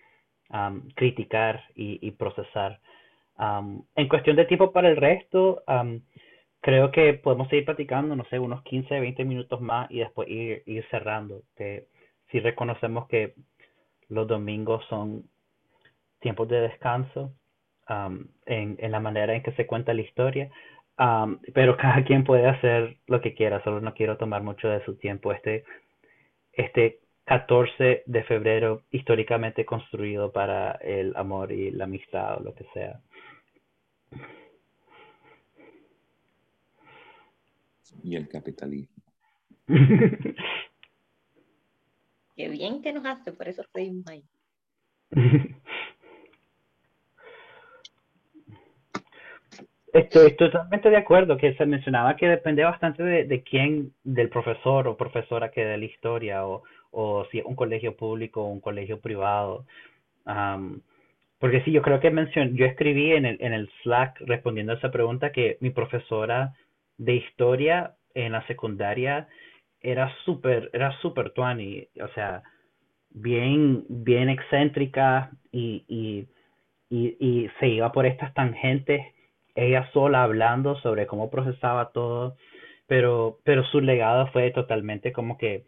criticar 0.95 1.63
y, 1.73 2.11
procesar. 2.11 2.79
en 3.95 4.07
cuestión 4.07 4.35
de 4.35 4.45
tiempo 4.45 4.71
para 4.71 4.89
el 4.89 4.97
resto, 4.97 5.63
creo 6.61 6.91
que 6.91 7.13
podemos 7.15 7.47
seguir 7.49 7.65
platicando, 7.65 8.15
no 8.15 8.23
sé, 8.25 8.39
unos 8.39 8.61
15, 8.63 8.99
20 8.99 9.25
minutos 9.25 9.61
más 9.61 9.89
y 9.89 9.99
después 9.99 10.29
ir, 10.29 10.85
cerrando. 10.91 11.41
Que 11.57 11.87
si 12.31 12.39
reconocemos 12.39 13.07
que 13.07 13.33
los 14.09 14.27
domingos 14.27 14.85
son 14.89 15.23
tiempos 16.19 16.47
de 16.49 16.61
descanso 16.61 17.33
en, 18.45 18.77
en, 18.79 18.91
la 18.91 18.99
manera 18.99 19.33
en 19.33 19.43
que 19.43 19.51
se 19.53 19.65
cuenta 19.65 19.93
la 19.93 20.01
historia, 20.01 20.51
pero 21.53 21.77
cada 21.77 22.03
quien 22.03 22.23
puede 22.23 22.47
hacer 22.47 22.97
lo 23.07 23.21
que 23.21 23.33
quiera, 23.33 23.63
solo 23.63 23.81
no 23.81 23.93
quiero 23.93 24.17
tomar 24.17 24.43
mucho 24.43 24.69
de 24.69 24.85
su 24.85 24.95
tiempo. 24.97 25.33
Este 25.33 25.63
este 26.53 26.99
14 27.25 28.03
de 28.05 28.23
febrero 28.23 28.83
históricamente 28.91 29.65
construido 29.65 30.31
para 30.31 30.73
el 30.73 31.15
amor 31.15 31.51
y 31.51 31.71
la 31.71 31.85
amistad 31.85 32.37
o 32.37 32.43
lo 32.43 32.53
que 32.53 32.65
sea. 32.73 32.99
Y 38.03 38.15
el 38.15 38.27
capitalismo. 38.27 39.03
Qué 42.35 42.49
bien 42.49 42.81
que 42.81 42.91
nos 42.91 43.05
hace, 43.05 43.31
por 43.31 43.47
eso 43.47 43.63
seguimos 43.71 44.07
ahí. 44.07 44.23
Estoy 49.93 50.35
totalmente 50.35 50.89
de 50.89 50.97
acuerdo 50.97 51.37
que 51.37 51.53
se 51.53 51.67
mencionaba 51.67 52.15
que 52.15 52.27
depende 52.27 52.63
bastante 52.63 53.03
de, 53.03 53.25
de 53.25 53.43
quién, 53.43 53.93
del 54.03 54.27
profesor 54.29 54.87
o 54.87 54.97
profesora 54.97 55.51
que 55.51 55.63
dé 55.63 55.77
la 55.77 55.85
historia 55.85 56.47
o, 56.47 56.63
o 56.89 57.25
si 57.31 57.37
es 57.39 57.45
un 57.45 57.55
colegio 57.55 57.95
público 57.95 58.41
o 58.41 58.47
un 58.47 58.59
colegio 58.59 58.99
privado. 58.99 59.65
porque 61.39 61.61
sí, 61.61 61.71
yo 61.71 61.81
creo 61.83 61.99
que 61.99 62.09
mencioné, 62.09 62.53
yo 62.55 62.65
escribí 62.65 63.11
en 63.13 63.25
el, 63.25 63.37
en 63.39 63.53
el 63.53 63.69
Slack 63.83 64.21
respondiendo 64.21 64.73
a 64.73 64.77
esa 64.77 64.89
pregunta 64.89 65.31
que 65.31 65.57
mi 65.59 65.69
profesora 65.69 66.53
de 66.97 67.15
historia 67.15 67.93
en 68.15 68.31
la 68.31 68.45
secundaria 68.47 69.27
era 69.81 70.11
súper, 70.25 70.71
era 70.73 70.91
súper 71.01 71.31
tuani, 71.31 71.87
o 72.01 72.07
sea, 72.15 72.41
bien, 73.11 73.85
bien 73.89 74.29
excéntrica 74.29 75.31
y, 75.51 75.83
y, 75.87 76.27
y, 76.89 77.15
y 77.19 77.49
se 77.59 77.67
iba 77.67 77.91
por 77.91 78.07
estas 78.07 78.33
tangentes 78.33 79.12
ella 79.55 79.89
sola 79.93 80.23
hablando 80.23 80.75
sobre 80.81 81.07
cómo 81.07 81.29
procesaba 81.29 81.91
todo, 81.91 82.35
pero, 82.87 83.39
pero 83.43 83.63
su 83.65 83.81
legado 83.81 84.27
fue 84.27 84.51
totalmente 84.51 85.11
como 85.11 85.37
que 85.37 85.65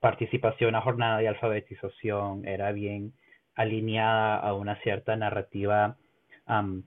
participación 0.00 0.74
a 0.74 0.80
jornada 0.80 1.18
de 1.18 1.28
alfabetización, 1.28 2.46
era 2.46 2.72
bien 2.72 3.12
alineada 3.54 4.36
a 4.36 4.54
una 4.54 4.76
cierta 4.82 5.16
narrativa 5.16 5.96
um, 6.46 6.82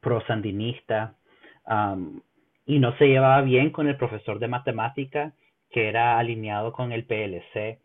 pro-sandinista 0.00 1.14
y 2.66 2.78
no 2.78 2.96
se 2.96 3.08
llevaba 3.08 3.42
bien 3.42 3.70
con 3.70 3.88
el 3.88 3.96
profesor 3.96 4.38
de 4.38 4.48
matemática 4.48 5.32
que 5.70 5.88
era 5.88 6.18
alineado 6.18 6.72
con 6.72 6.92
el 6.92 7.04
PLC. 7.04 7.78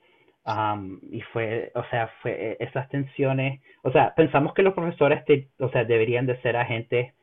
y 1.12 1.22
fue, 1.34 1.72
o 1.76 1.84
sea, 1.90 2.10
fue 2.22 2.58
esas 2.60 2.88
tensiones, 2.90 3.62
o 3.84 3.92
sea, 3.92 4.14
pensamos 4.16 4.54
que 4.54 4.64
los 4.64 4.74
profesores, 4.74 5.24
o 5.60 5.70
sea, 5.70 5.84
deberían 5.84 6.26
de 6.26 6.42
ser 6.42 6.56
agentes 6.58 7.14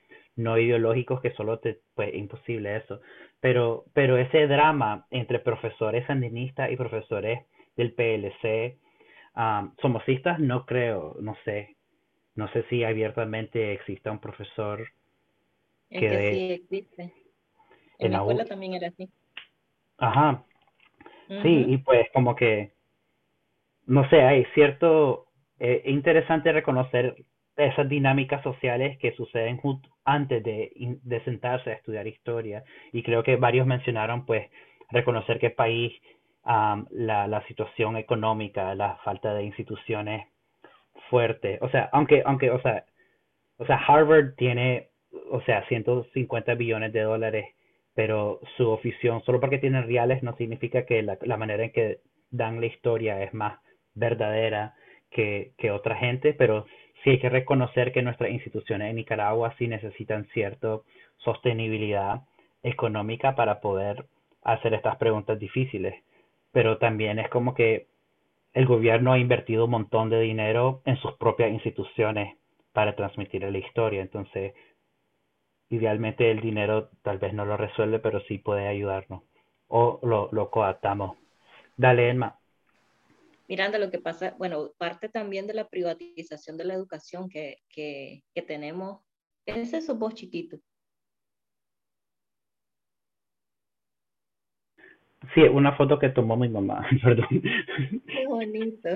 no 0.40 0.58
ideológicos 0.58 1.20
que 1.20 1.32
solo 1.32 1.58
te, 1.58 1.80
pues, 1.94 2.14
imposible 2.14 2.76
eso. 2.76 3.00
Pero, 3.40 3.84
pero 3.92 4.16
ese 4.16 4.46
drama 4.46 5.06
entre 5.10 5.38
profesores 5.38 6.06
sandinistas 6.06 6.70
y 6.70 6.76
profesores 6.76 7.46
del 7.76 7.92
PLC, 7.92 8.78
um, 9.36 9.74
somocistas, 9.80 10.38
no 10.38 10.66
creo, 10.66 11.16
no 11.20 11.36
sé. 11.44 11.76
No 12.34 12.48
sé 12.52 12.64
si 12.68 12.84
abiertamente 12.84 13.72
exista 13.72 14.10
un 14.10 14.20
profesor 14.20 14.88
que, 15.88 16.00
que 16.00 16.32
sí 16.32 16.52
existe. 16.52 17.12
En, 17.98 18.12
la 18.12 18.18
escuela 18.18 18.44
también 18.44 18.74
era 18.74 18.88
así. 18.88 19.10
Ajá. 19.98 20.44
Sí, 21.42 21.64
y 21.68 21.78
pues 21.78 22.08
como 22.12 22.34
que, 22.34 22.72
no 23.86 24.08
sé, 24.10 24.22
hay 24.22 24.44
cierto, 24.54 25.28
eh, 25.60 25.82
interesante 25.84 26.50
reconocer 26.52 27.14
esas 27.66 27.88
dinámicas 27.88 28.42
sociales 28.42 28.98
que 28.98 29.12
suceden 29.12 29.60
antes 30.04 30.42
de, 30.42 31.22
sentarse 31.24 31.70
a 31.70 31.74
estudiar 31.74 32.06
historia. 32.06 32.64
Y 32.92 33.02
creo 33.02 33.22
que 33.22 33.36
varios 33.36 33.66
mencionaron, 33.66 34.26
pues, 34.26 34.50
reconocer 34.90 35.38
que 35.38 35.46
el 35.46 35.52
país, 35.52 35.92
la, 36.44 37.26
la 37.26 37.46
situación 37.46 37.96
económica, 37.96 38.74
la 38.74 38.96
falta 39.04 39.34
de 39.34 39.44
instituciones 39.44 40.26
fuerte. 41.10 41.58
O 41.60 41.68
sea, 41.68 41.88
aunque, 41.92 42.22
aunque, 42.24 42.50
o 42.50 42.60
sea, 42.62 42.84
o 43.58 43.66
sea, 43.66 43.76
Harvard 43.76 44.34
tiene, 44.36 44.88
o 45.30 45.42
sea, 45.42 45.66
150 45.68 46.54
billones 46.54 46.92
de 46.92 47.02
dólares, 47.02 47.46
pero 47.94 48.40
su 48.56 48.68
ofición, 48.70 49.22
solo 49.24 49.40
porque 49.40 49.58
tienen 49.58 49.86
reales, 49.86 50.22
no 50.22 50.34
significa 50.36 50.86
que 50.86 51.02
la, 51.02 51.18
la 51.22 51.36
manera 51.36 51.64
en 51.64 51.72
que 51.72 51.98
dan 52.30 52.60
la 52.60 52.66
historia 52.66 53.22
es 53.22 53.34
más 53.34 53.60
verdadera 53.94 54.74
que, 55.10 55.52
que 55.58 55.70
otra 55.70 55.96
gente, 55.96 56.32
pero 56.32 56.66
sí 57.02 57.10
hay 57.10 57.18
que 57.18 57.28
reconocer 57.28 57.92
que 57.92 58.02
nuestras 58.02 58.30
instituciones 58.30 58.90
en 58.90 58.96
Nicaragua 58.96 59.54
sí 59.58 59.68
necesitan 59.68 60.26
cierta 60.32 60.80
sostenibilidad 61.18 62.22
económica 62.62 63.34
para 63.34 63.60
poder 63.60 64.06
hacer 64.42 64.74
estas 64.74 64.96
preguntas 64.96 65.38
difíciles. 65.38 65.94
Pero 66.52 66.78
también 66.78 67.18
es 67.18 67.28
como 67.28 67.54
que 67.54 67.86
el 68.52 68.66
gobierno 68.66 69.12
ha 69.12 69.18
invertido 69.18 69.66
un 69.66 69.70
montón 69.70 70.10
de 70.10 70.20
dinero 70.20 70.82
en 70.84 70.96
sus 70.96 71.12
propias 71.14 71.50
instituciones 71.50 72.36
para 72.72 72.96
transmitir 72.96 73.42
la 73.42 73.58
historia. 73.58 74.02
Entonces, 74.02 74.54
idealmente 75.68 76.30
el 76.30 76.40
dinero 76.40 76.90
tal 77.02 77.18
vez 77.18 77.32
no 77.32 77.44
lo 77.44 77.56
resuelve, 77.56 78.00
pero 78.00 78.20
sí 78.22 78.38
puede 78.38 78.66
ayudarnos. 78.68 79.22
O 79.68 80.00
lo, 80.02 80.28
lo. 80.32 80.50
Dale, 81.76 82.10
Emma. 82.10 82.39
Miranda, 83.50 83.80
lo 83.80 83.90
que 83.90 83.98
pasa, 83.98 84.36
bueno, 84.38 84.72
parte 84.78 85.08
también 85.08 85.48
de 85.48 85.54
la 85.54 85.66
privatización 85.68 86.56
de 86.56 86.64
la 86.66 86.74
educación 86.74 87.28
que, 87.28 87.56
que, 87.68 88.22
que 88.32 88.42
tenemos, 88.42 89.02
es 89.44 89.72
eso 89.72 89.96
vos 89.96 90.14
chiquito. 90.14 90.56
Sí, 95.34 95.40
una 95.40 95.76
foto 95.76 95.98
que 95.98 96.10
tomó 96.10 96.36
mi 96.36 96.48
mamá, 96.48 96.86
perdón. 97.02 97.26
Qué 98.06 98.26
bonito. 98.28 98.88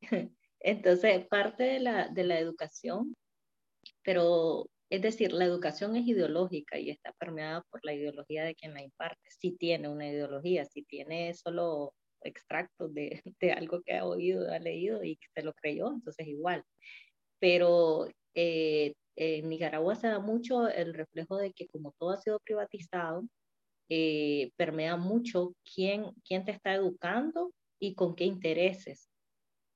Entonces, 0.60 1.26
parte 1.26 1.62
de 1.64 1.80
la, 1.80 2.08
de 2.08 2.24
la 2.24 2.38
educación, 2.38 3.14
pero 4.02 4.64
es 4.88 5.02
decir, 5.02 5.30
la 5.34 5.44
educación 5.44 5.94
es 5.96 6.06
ideológica 6.06 6.78
y 6.78 6.88
está 6.88 7.12
permeada 7.18 7.62
por 7.70 7.80
la 7.84 7.92
ideología 7.92 8.44
de 8.44 8.54
quien 8.54 8.72
la 8.72 8.82
imparte. 8.82 9.28
Si 9.28 9.54
tiene 9.58 9.90
una 9.90 10.08
ideología, 10.08 10.64
si 10.64 10.84
tiene 10.84 11.34
solo 11.34 11.92
extractos 12.24 12.92
de, 13.40 13.52
algo 13.56 13.82
que 13.82 13.96
ha 13.96 14.04
oído, 14.04 14.52
ha 14.52 14.58
leído 14.58 15.04
y 15.04 15.16
que 15.16 15.28
se 15.34 15.42
lo 15.42 15.52
creyó, 15.54 15.92
entonces 15.92 16.26
igual. 16.26 16.64
Pero 17.40 18.08
eh, 18.34 18.94
en 19.16 19.48
Nicaragua 19.48 19.94
se 19.96 20.08
da 20.08 20.18
mucho 20.18 20.68
el 20.68 20.94
reflejo 20.94 21.36
de 21.36 21.52
que 21.52 21.68
como 21.68 21.92
todo 21.98 22.10
ha 22.10 22.16
sido 22.18 22.40
privatizado, 22.40 23.24
eh, 23.90 24.50
permea 24.56 24.96
mucho 24.96 25.54
quién, 25.74 26.12
quién 26.26 26.44
te 26.44 26.52
está 26.52 26.74
educando 26.74 27.52
y 27.78 27.94
con 27.94 28.16
qué 28.16 28.24
intereses 28.24 29.08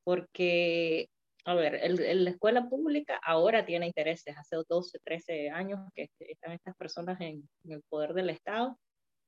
porque, 0.08 1.10
a 1.44 1.54
ver, 1.54 1.74
el, 1.74 2.24
la 2.24 2.30
escuela 2.30 2.66
pública 2.70 3.20
ahora 3.22 3.66
tiene 3.66 3.88
intereses, 3.88 4.34
hace 4.38 4.56
12, 4.66 5.00
13 5.04 5.50
años 5.50 5.80
que 5.94 6.08
están 6.20 6.52
estas 6.52 6.74
personas 6.76 7.20
en, 7.20 7.46
el 7.68 7.82
poder 7.90 8.14
del 8.14 8.30
Estado, 8.30 8.78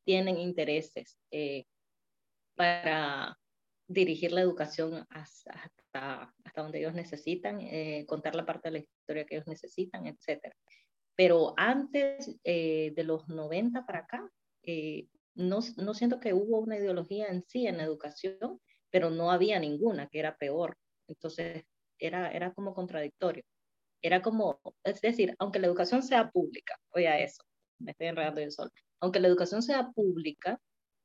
tienen 0.07 0.39
intereses 0.39 1.19
eh, 1.31 1.65
para 2.61 3.39
dirigir 3.89 4.33
la 4.33 4.43
educación 4.43 5.07
hasta, 5.09 5.73
hasta, 5.95 6.35
donde 6.55 6.81
ellos 6.81 6.93
necesitan, 6.93 7.59
eh, 7.59 8.05
contar 8.07 8.35
la 8.35 8.45
parte 8.45 8.69
de 8.69 8.73
la 8.73 8.79
historia 8.81 9.25
que 9.25 9.37
ellos 9.37 9.47
necesitan, 9.47 10.07
etc. 10.07 10.53
Pero 11.17 11.55
antes 11.57 12.39
eh, 12.45 12.93
de 12.95 13.05
los 13.05 13.27
90 13.29 13.87
para 13.87 14.01
acá, 14.01 14.31
no, 15.35 15.61
no 15.79 15.95
siento 15.95 16.21
que 16.21 16.35
hubo 16.35 16.59
una 16.59 16.77
ideología 16.77 17.29
en 17.29 17.45
sí 17.49 17.67
en 17.67 17.79
la 17.79 17.85
educación, 17.85 18.61
pero 18.91 19.09
no 19.09 19.31
había 19.31 19.59
ninguna, 19.59 20.07
que 20.09 20.19
era 20.19 20.37
peor. 20.37 20.77
Entonces, 21.09 21.65
era, 21.99 22.31
era 22.31 22.53
como 22.53 22.75
contradictorio. 22.75 23.43
Era 24.03 24.21
como, 24.21 24.61
es 24.85 25.01
decir, 25.01 25.35
aunque 25.39 25.61
la 25.61 25.67
educación 25.67 26.03
sea 26.03 26.31
pública, 26.31 26.79
oye 26.91 27.25
eso, 27.25 27.43
me 27.79 27.93
estoy 27.93 28.09
enredando 28.09 28.43
yo 28.43 28.51
solo, 28.51 28.71
aunque 29.01 29.19
la 29.21 29.29
educación 29.29 29.63
sea 29.63 29.89
pública, 29.93 30.61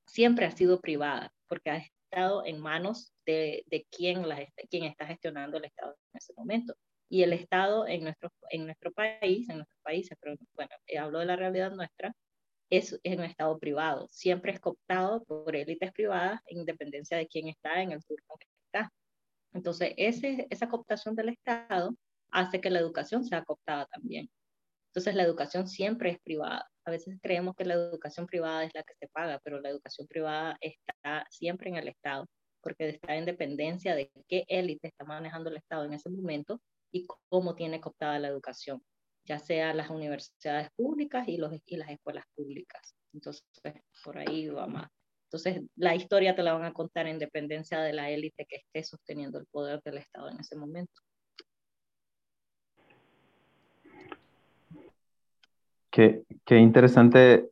siempre 0.05 0.45
ha 0.45 0.51
sido 0.51 0.81
privada, 0.81 1.31
porque 1.47 1.69
ha 1.69 1.77
estado 1.77 2.45
en 2.45 2.59
manos 2.59 3.13
de, 3.25 3.63
de 3.67 3.85
quien, 3.91 4.27
la, 4.27 4.45
quien 4.69 4.85
está 4.85 5.05
gestionando 5.05 5.57
el 5.57 5.65
Estado 5.65 5.95
en 6.13 6.17
ese 6.17 6.33
momento. 6.35 6.75
Y 7.09 7.23
el 7.23 7.33
Estado 7.33 7.87
en 7.87 8.03
nuestro, 8.03 8.31
en 8.49 8.65
nuestro 8.65 8.91
país, 8.91 9.47
en 9.49 9.57
nuestros 9.57 9.79
países, 9.83 10.17
pero 10.19 10.35
bueno, 10.53 10.71
eh, 10.87 10.97
hablo 10.97 11.19
de 11.19 11.25
la 11.25 11.35
realidad 11.35 11.71
nuestra, 11.71 12.13
es, 12.69 12.99
un 13.03 13.23
Estado 13.23 13.57
privado. 13.59 14.07
Siempre 14.09 14.51
es 14.51 14.59
cooptado 14.59 15.23
por 15.23 15.55
élites 15.55 15.91
privadas 15.91 16.41
en 16.47 16.59
independencia 16.59 17.17
de 17.17 17.27
quién 17.27 17.47
está 17.47 17.81
en 17.81 17.91
el 17.91 18.03
turno 18.03 18.35
que 18.39 18.47
está. 18.65 18.91
Entonces, 19.53 19.93
ese, 19.97 20.47
esa 20.49 20.67
cooptación 20.67 21.15
del 21.15 21.29
Estado 21.29 21.95
hace 22.31 22.59
que 22.59 22.69
la 22.69 22.79
educación 22.79 23.23
sea 23.23 23.43
cooptada 23.43 23.85
también. 23.85 24.29
Entonces, 24.95 25.15
la 25.15 25.23
educación 25.23 25.67
siempre 25.67 26.11
es 26.11 26.19
privada. 26.21 26.67
A 26.85 26.91
veces 26.91 27.17
creemos 27.21 27.55
que 27.55 27.65
la 27.65 27.73
educación 27.73 28.27
privada 28.27 28.63
es 28.63 28.73
la 28.73 28.83
que 28.83 28.93
se 28.95 29.07
paga, 29.09 29.39
pero 29.43 29.59
la 29.59 29.69
educación 29.69 30.07
privada 30.07 30.57
está 30.61 31.25
siempre 31.29 31.69
en 31.69 31.75
el 31.75 31.89
Estado, 31.89 32.25
porque 32.61 32.89
está 32.89 33.15
en 33.15 33.25
dependencia 33.25 33.95
de 33.95 34.11
qué 34.27 34.45
élite 34.47 34.87
está 34.87 35.03
manejando 35.03 35.49
el 35.49 35.57
Estado 35.57 35.85
en 35.85 35.93
ese 35.93 36.09
momento 36.09 36.61
y 36.91 37.05
cómo 37.29 37.55
tiene 37.55 37.81
cooptada 37.81 38.19
la 38.19 38.29
educación 38.29 38.81
ya 39.25 39.39
sea 39.39 39.73
las 39.73 39.89
universidades 39.89 40.69
públicas 40.75 41.27
y, 41.27 41.37
los, 41.37 41.51
y 41.65 41.77
las 41.77 41.89
escuelas 41.89 42.25
públicas. 42.35 42.95
Entonces, 43.13 43.43
por 44.03 44.17
ahí 44.17 44.47
va 44.49 44.67
más. 44.67 44.89
Entonces, 45.25 45.63
la 45.75 45.95
historia 45.95 46.35
te 46.35 46.43
la 46.43 46.53
van 46.53 46.65
a 46.65 46.73
contar 46.73 47.07
en 47.07 47.19
dependencia 47.19 47.81
de 47.81 47.93
la 47.93 48.09
élite 48.09 48.45
que 48.47 48.57
esté 48.57 48.83
sosteniendo 48.83 49.39
el 49.39 49.47
poder 49.47 49.81
del 49.83 49.97
Estado 49.97 50.29
en 50.29 50.39
ese 50.39 50.55
momento. 50.55 51.01
Qué, 55.95 56.23
qué 56.43 56.57
interesante 56.57 57.49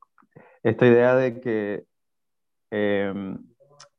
esta 0.63 0.85
idea 0.85 1.15
de 1.15 1.39
que, 1.39 1.85
em, 2.71 3.37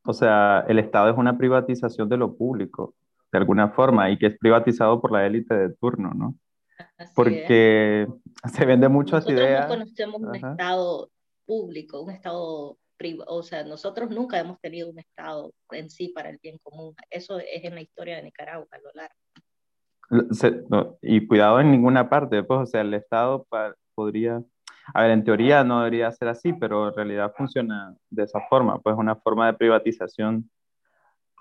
o 0.05 0.12
sea, 0.12 0.66
el 0.69 0.79
Estado 0.79 1.09
es 1.09 1.16
una 1.16 1.39
privatización 1.39 2.11
de 2.11 2.19
lo 2.19 2.37
público, 2.37 2.95
de 3.33 3.39
alguna 3.39 3.71
forma, 3.71 4.11
y 4.11 4.19
que 4.19 4.27
es 4.27 4.39
privatizado 4.39 5.01
por 5.01 5.12
la 5.12 5.25
élite 5.25 5.55
de 5.55 5.75
turno, 5.75 6.12
¿no? 6.15 6.35
porque 7.15 8.07
se 8.53 8.66
vende 8.66 8.91
mucho 8.91 9.16
esa 9.16 9.33
idea. 9.33 9.62
no 9.62 9.69
conocemos 9.69 10.21
un 10.21 10.35
Estado 10.35 11.11
público, 11.47 12.03
un 12.03 12.11
Estado 12.11 12.77
privado, 12.99 13.35
o 13.35 13.43
sea, 13.43 13.65
nosotros 13.65 14.11
nunca 14.11 14.39
hemos 14.39 14.61
tenido 14.61 14.91
un 14.91 14.99
Estado 14.99 15.55
en 15.71 15.89
sí 15.89 16.09
para 16.09 16.29
el 16.29 16.39
bien 16.43 16.59
común. 16.62 16.95
Eso 17.09 17.39
es 17.39 17.65
en 17.65 17.77
la 17.77 17.81
historia 17.81 18.16
de 18.16 18.25
Nicaragua 18.25 18.69
a 18.71 18.79
lo 18.79 18.91
largo. 18.93 19.15
y 21.01 21.27
cuidado 21.27 21.61
en 21.61 21.71
ninguna 21.71 22.11
parte, 22.11 22.43
pues, 22.43 22.61
o 22.61 22.66
sea, 22.66 22.83
el 22.83 22.93
Estado 22.93 23.47
podría, 23.95 24.43
a 24.93 25.03
ver, 25.03 25.11
en 25.12 25.25
teoría 25.25 25.65
no 25.65 25.79
debería 25.79 26.12
ser 26.12 26.29
así, 26.29 26.53
pero 26.53 26.89
en 26.89 26.95
realidad 26.95 27.33
funciona 27.37 27.95
de 28.11 28.25
esa 28.25 28.41
forma, 28.49 28.79
pues 28.81 28.97
una 28.97 29.16
forma 29.16 29.47
de 29.47 29.55
privatización 29.55 30.51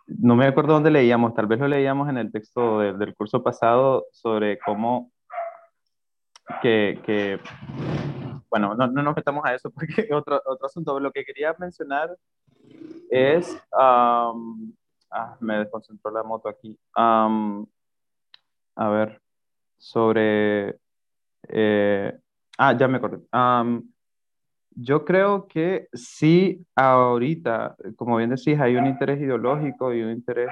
no 0.05 0.35
me 0.35 0.45
acuerdo 0.45 0.73
dónde 0.73 0.91
leíamos, 0.91 1.33
tal 1.33 1.47
vez 1.47 1.59
lo 1.59 1.67
leíamos 1.67 2.09
en 2.09 2.17
el 2.17 2.31
texto 2.31 2.79
del 2.79 3.15
curso 3.15 3.41
pasado 3.41 4.05
sobre 4.11 4.59
cómo 4.59 5.11
que, 6.61 6.99
que 7.05 7.39
bueno, 8.49 8.75
no, 8.75 8.87
no, 8.87 9.01
nos 9.01 9.15
metamos 9.15 9.43
a 9.45 9.55
eso 9.55 9.71
porque 9.75 10.13
otro, 10.13 10.41
otro 10.45 10.67
asunto. 10.67 10.99
Lo 10.99 11.11
que 11.11 11.23
quería 11.23 11.55
mencionar 11.57 12.15
es, 13.09 13.57
ah, 13.73 14.33
me 15.39 15.57
desconcentró 15.59 16.11
la 16.11 16.23
moto 16.23 16.49
aquí. 16.49 16.77
a 16.95 18.89
ver, 18.89 19.21
sobre, 19.77 20.79
eh, 21.47 22.19
ah, 22.57 22.77
ya 22.77 22.87
me 22.87 22.97
acordé. 22.97 23.19
yo 24.75 25.05
creo 25.05 25.47
que 25.47 25.87
sí, 25.93 26.65
ahorita, 26.75 27.75
como 27.95 28.17
bien 28.17 28.31
decís, 28.31 28.59
hay 28.59 28.75
un 28.75 28.87
interés 28.87 29.21
ideológico 29.21 29.93
y 29.93 30.01
un 30.01 30.11
interés 30.11 30.49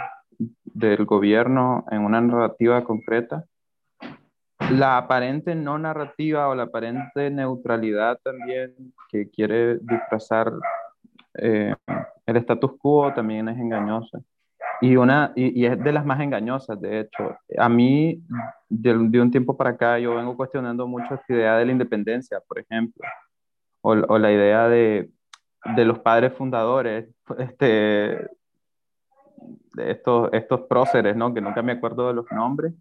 del 0.63 1.05
gobierno 1.05 1.85
en 1.91 2.01
una 2.01 2.21
narrativa 2.21 2.83
concreta 2.83 3.45
la 4.69 4.97
aparente 4.97 5.55
no 5.55 5.77
narrativa 5.77 6.47
o 6.47 6.55
la 6.55 6.63
aparente 6.63 7.29
neutralidad 7.29 8.19
también 8.23 8.93
que 9.09 9.29
quiere 9.29 9.77
disfrazar 9.79 10.51
eh, 11.33 11.75
el 12.25 12.37
status 12.37 12.71
quo 12.77 13.13
también 13.13 13.49
es 13.49 13.57
engañosa. 13.57 14.21
Y, 14.81 14.95
una, 14.95 15.31
y, 15.35 15.65
es 15.65 15.81
de 15.81 15.91
las 15.91 16.05
más 16.05 16.19
engañosas, 16.19 16.81
de 16.81 17.01
hecho. 17.01 17.37
A 17.57 17.69
mí, 17.69 18.23
de, 18.67 18.95
un 18.95 19.29
tiempo 19.29 19.55
para 19.55 19.71
acá, 19.71 19.99
yo 19.99 20.15
vengo 20.15 20.35
cuestionando 20.35 20.87
mucho 20.87 21.13
esta 21.13 21.33
idea 21.33 21.57
de 21.57 21.65
la 21.65 21.71
independencia, 21.71 22.39
por 22.47 22.57
ejemplo, 22.57 23.07
o, 23.81 23.91
o 23.91 24.17
la 24.17 24.31
idea 24.31 24.67
de, 24.67 25.11
de, 25.75 25.85
los 25.85 25.99
padres 25.99 26.33
fundadores, 26.33 27.07
este, 27.37 27.65
de 29.73 29.91
estos, 29.91 30.29
estos 30.33 30.61
próceres, 30.61 31.15
¿no? 31.15 31.31
que 31.33 31.41
nunca 31.41 31.61
me 31.61 31.73
acuerdo 31.73 32.07
de 32.07 32.13
los 32.15 32.25
nombres, 32.31 32.73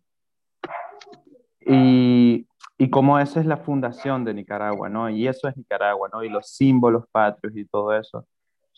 y, 1.61 2.47
y 2.79 2.91
cómo 2.91 3.19
esa 3.19 3.41
es 3.41 3.47
la 3.47 3.59
fundación 3.59 4.25
de 4.25 4.33
Nicaragua, 4.33 4.89
¿no? 4.89 5.11
Y 5.11 5.29
eso 5.29 5.47
es 5.49 5.57
Nicaragua, 5.57 6.09
¿no? 6.11 6.25
Y 6.25 6.31
los 6.31 6.49
símbolos 6.49 7.05
patrios 7.13 7.55
y 7.55 7.67
todo 7.67 7.95
eso. 7.95 8.27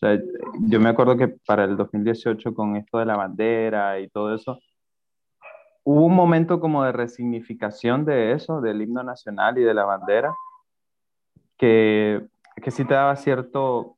Sea, 0.03 0.21
yo 0.63 0.81
me 0.81 0.89
acuerdo 0.89 1.17
que 1.17 1.29
para 1.29 1.63
el 1.63 1.77
2018 1.77 2.55
con 2.55 2.75
esto 2.75 2.99
de 2.99 3.07
la 3.07 3.17
bandera 3.17 4.01
y 4.01 4.09
todo 4.09 4.35
eso, 4.35 4.59
hubo 5.85 6.07
un 6.07 6.15
momento 6.17 6.59
como 6.59 6.83
de 6.83 6.91
resignificación 6.91 8.05
de 8.05 8.33
eso, 8.33 8.61
del 8.61 8.83
himno 8.83 9.05
nacional 9.05 9.59
y 9.59 9.63
de 9.63 9.73
la 9.73 9.85
bandera, 9.85 10.35
que, 11.57 12.27
que 12.61 12.71
sí 12.73 12.85
te 12.85 12.95
daba 12.95 13.15
cierto, 13.15 13.95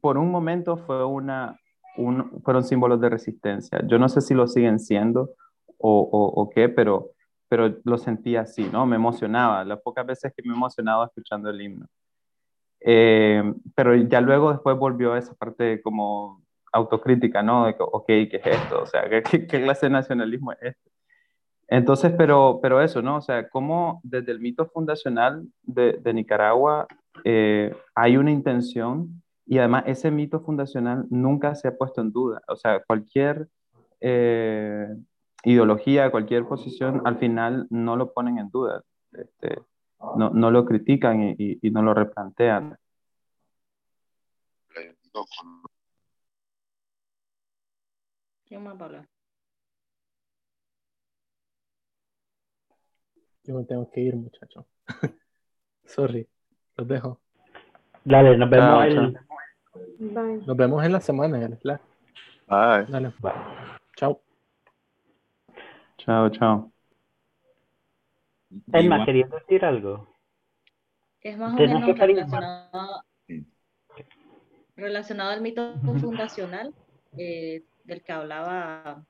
por 0.00 0.16
un 0.16 0.30
momento 0.30 0.76
fue 0.76 1.04
una, 1.04 1.58
un, 1.96 2.40
fueron 2.44 2.62
símbolos 2.62 3.00
de 3.00 3.08
resistencia. 3.08 3.84
Yo 3.88 3.98
no 3.98 4.08
sé 4.08 4.20
si 4.20 4.32
lo 4.32 4.46
siguen 4.46 4.78
siendo 4.78 5.30
o, 5.76 6.02
o, 6.02 6.40
o 6.40 6.50
qué, 6.50 6.68
pero, 6.68 7.10
pero 7.48 7.80
lo 7.82 7.98
sentía 7.98 8.42
así, 8.42 8.62
¿no? 8.72 8.86
Me 8.86 8.94
emocionaba, 8.94 9.64
las 9.64 9.80
pocas 9.80 10.06
veces 10.06 10.32
que 10.36 10.42
me 10.44 10.54
he 10.54 10.56
emocionado 10.56 11.04
escuchando 11.04 11.50
el 11.50 11.60
himno. 11.60 11.86
Eh, 12.80 13.42
pero 13.74 13.94
ya 13.94 14.20
luego 14.20 14.52
después 14.52 14.76
volvió 14.78 15.12
a 15.12 15.18
esa 15.18 15.34
parte 15.34 15.82
como 15.82 16.42
autocrítica, 16.72 17.42
¿no? 17.42 17.66
De 17.66 17.74
que, 17.74 17.82
ok, 17.82 18.06
¿qué 18.06 18.40
es 18.42 18.46
esto? 18.46 18.82
O 18.82 18.86
sea, 18.86 19.08
¿qué, 19.08 19.22
qué 19.22 19.62
clase 19.62 19.86
de 19.86 19.90
nacionalismo 19.90 20.52
es 20.52 20.58
este? 20.62 20.90
Entonces, 21.70 22.12
pero, 22.18 22.58
pero 22.60 22.80
eso, 22.82 23.00
¿no? 23.00 23.18
O 23.18 23.20
sea, 23.20 23.48
cómo 23.48 24.00
desde 24.02 24.32
el 24.32 24.40
mito 24.40 24.66
fundacional 24.66 25.46
de, 25.62 25.92
de 26.02 26.12
Nicaragua 26.12 26.88
eh, 27.24 27.72
hay 27.94 28.16
una 28.16 28.32
intención 28.32 29.22
y 29.46 29.58
además 29.58 29.84
ese 29.86 30.10
mito 30.10 30.40
fundacional 30.40 31.06
nunca 31.10 31.54
se 31.54 31.68
ha 31.68 31.76
puesto 31.76 32.00
en 32.00 32.10
duda. 32.10 32.42
O 32.48 32.56
sea, 32.56 32.82
cualquier 32.84 33.48
eh, 34.00 34.88
ideología, 35.44 36.10
cualquier 36.10 36.44
posición, 36.44 37.02
al 37.04 37.18
final 37.18 37.68
no 37.70 37.94
lo 37.94 38.12
ponen 38.12 38.38
en 38.38 38.50
duda. 38.50 38.82
Este, 39.12 39.60
no, 40.20 40.28
no, 40.30 40.50
lo 40.50 40.66
critican 40.66 41.22
y, 41.22 41.34
y, 41.38 41.58
y 41.62 41.70
no 41.70 41.82
lo 41.82 41.94
replantean. 41.94 42.76
¿Quién 48.46 48.62
más 48.62 48.76
va 48.76 48.82
a 48.82 48.84
hablar? 48.84 49.08
Yo 53.44 53.54
me 53.54 53.64
tengo 53.64 53.90
que 53.90 54.00
ir, 54.02 54.14
muchacho. 54.14 54.66
Sorry, 55.86 56.28
los 56.76 56.86
dejo. 56.86 57.18
Dale, 58.04 58.36
nos 58.36 58.50
vemos 58.50 58.68
Chao, 58.68 58.82
el... 58.82 58.94
chao. 59.14 59.24
Bye. 59.98 60.46
Nos 60.46 60.56
vemos 60.56 60.84
en 60.84 60.92
la 60.92 61.00
semana 61.00 61.42
en. 61.42 61.58
Bye. 61.62 62.86
Dale. 62.88 63.12
Chao. 63.96 64.20
Chao, 65.96 66.28
chao. 66.30 66.72
Emma, 68.72 68.96
Igual- 68.96 69.04
¿querías 69.06 69.30
decir 69.30 69.64
algo? 69.64 70.09
Es 71.22 71.36
más 71.36 71.52
o 71.54 71.56
Tenés 71.56 71.74
menos 71.80 71.98
relacionado, 71.98 73.04
Sí. 73.26 73.46
relacionado 74.76 75.30
al 75.30 75.40
mito 75.42 75.78
fundacional 76.00 76.74
eh, 77.18 77.64
del 77.84 78.02
que 78.02 78.12
hablaba, 78.12 79.04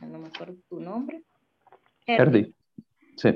no 0.00 0.18
me 0.18 0.28
acuerdo 0.28 0.56
tu 0.68 0.78
nombre. 0.80 1.22
Erdi. 2.06 2.54
Sí. 3.16 3.30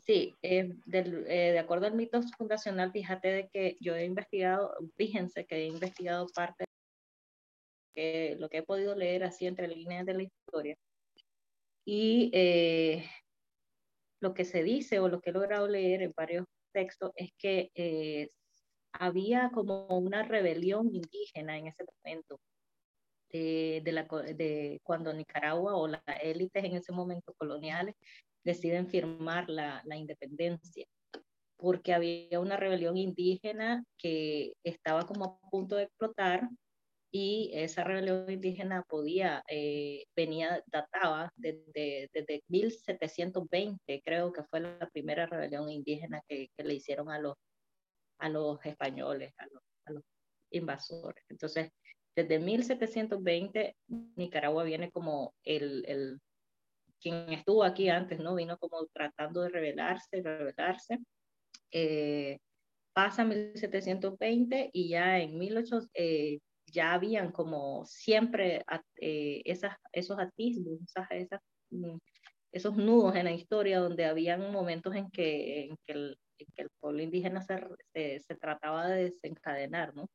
Sí, 0.00 0.34
eh, 0.42 0.72
del- 0.86 1.24
eh, 1.28 1.52
de 1.52 1.58
acuerdo 1.58 1.86
al 1.86 1.94
mito 1.94 2.20
fundacional, 2.38 2.90
fíjate 2.92 3.28
de 3.28 3.48
que 3.48 3.76
yo 3.80 3.94
he 3.94 4.04
investigado, 4.04 4.74
fíjense 4.96 5.44
que 5.44 5.56
he 5.56 5.66
investigado 5.66 6.26
parte 6.34 6.64
de 7.94 8.36
lo 8.38 8.48
que 8.48 8.58
he 8.58 8.62
podido 8.62 8.94
leer 8.94 9.24
así 9.24 9.46
entre 9.46 9.68
líneas 9.68 10.06
de 10.06 10.14
la 10.14 10.22
historia. 10.22 10.76
Y 11.84 12.30
eh, 12.32 13.04
lo 14.20 14.34
que 14.34 14.44
se 14.44 14.62
dice 14.62 14.98
o 15.00 15.08
lo 15.08 15.20
que 15.20 15.30
he 15.30 15.32
logrado 15.32 15.68
leer 15.68 16.02
en 16.02 16.12
varios 16.16 16.46
textos 16.72 17.12
es 17.16 17.30
que 17.38 17.70
eh, 17.74 18.30
había 18.92 19.50
como 19.52 19.86
una 19.98 20.22
rebelión 20.22 20.88
indígena 20.94 21.58
en 21.58 21.68
ese 21.68 21.84
momento. 21.84 22.40
De, 23.30 23.80
de 23.82 23.92
la, 23.92 24.02
de 24.02 24.78
cuando 24.82 25.10
Nicaragua 25.10 25.74
o 25.74 25.88
las 25.88 26.02
élites 26.22 26.64
en 26.64 26.76
ese 26.76 26.92
momento 26.92 27.32
coloniales 27.38 27.94
deciden 28.44 28.86
firmar 28.86 29.48
la, 29.48 29.80
la 29.86 29.96
independencia, 29.96 30.84
porque 31.56 31.94
había 31.94 32.40
una 32.40 32.58
rebelión 32.58 32.98
indígena 32.98 33.84
que 33.96 34.52
estaba 34.62 35.06
como 35.06 35.24
a 35.24 35.50
punto 35.50 35.76
de 35.76 35.84
explotar 35.84 36.46
y 37.14 37.50
esa 37.52 37.84
rebelión 37.84 38.28
indígena 38.30 38.84
podía, 38.88 39.44
eh, 39.46 40.06
venía, 40.16 40.62
databa 40.66 41.30
desde, 41.36 42.08
desde 42.14 42.42
1720, 42.48 44.02
creo 44.02 44.32
que 44.32 44.42
fue 44.44 44.60
la 44.60 44.88
primera 44.90 45.26
rebelión 45.26 45.70
indígena 45.70 46.22
que, 46.26 46.48
le 46.56 46.74
hicieron 46.74 47.10
a 47.10 47.18
los, 47.18 47.36
a 48.18 48.30
los 48.30 48.64
españoles, 48.64 49.34
a 49.38 49.46
los, 49.46 50.02
invasores. 50.54 51.24
Entonces, 51.30 51.70
desde 52.14 52.38
1720, 52.38 53.76
Nicaragua 54.16 54.64
viene 54.64 54.90
como 54.90 55.34
el, 55.44 55.84
el, 55.86 56.20
quien 57.00 57.32
estuvo 57.32 57.64
aquí 57.64 57.88
antes, 57.88 58.20
¿no? 58.20 58.34
Vino 58.34 58.58
como 58.58 58.86
tratando 58.92 59.42
de 59.42 59.48
rebelarse, 59.50 60.22
rebelarse. 60.22 60.98
Eh, 61.70 62.38
pasa 62.92 63.24
1720 63.24 64.70
y 64.72 64.88
ya 64.90 65.18
en 65.20 65.38
1800, 65.38 65.90
eh, 65.94 66.38
ya 66.72 66.94
habían 66.94 67.32
como 67.32 67.84
siempre 67.86 68.64
eh, 69.00 69.42
esas, 69.44 69.76
esos 69.92 70.18
atisbos, 70.18 70.80
esas, 70.82 71.06
esas, 71.10 71.40
mm, 71.70 71.96
esos 72.52 72.76
nudos 72.76 73.14
en 73.16 73.26
la 73.26 73.32
historia 73.32 73.78
donde 73.80 74.06
habían 74.06 74.52
momentos 74.52 74.94
en 74.94 75.10
que, 75.10 75.66
en 75.66 75.76
que, 75.86 75.92
el, 75.92 76.18
en 76.38 76.46
que 76.54 76.62
el 76.62 76.70
pueblo 76.80 77.02
indígena 77.02 77.42
se, 77.42 77.60
se, 77.94 78.20
se, 78.20 78.34
trataba 78.36 78.88
de 78.88 79.04
desencadenar, 79.04 79.94
¿no? 79.94 80.06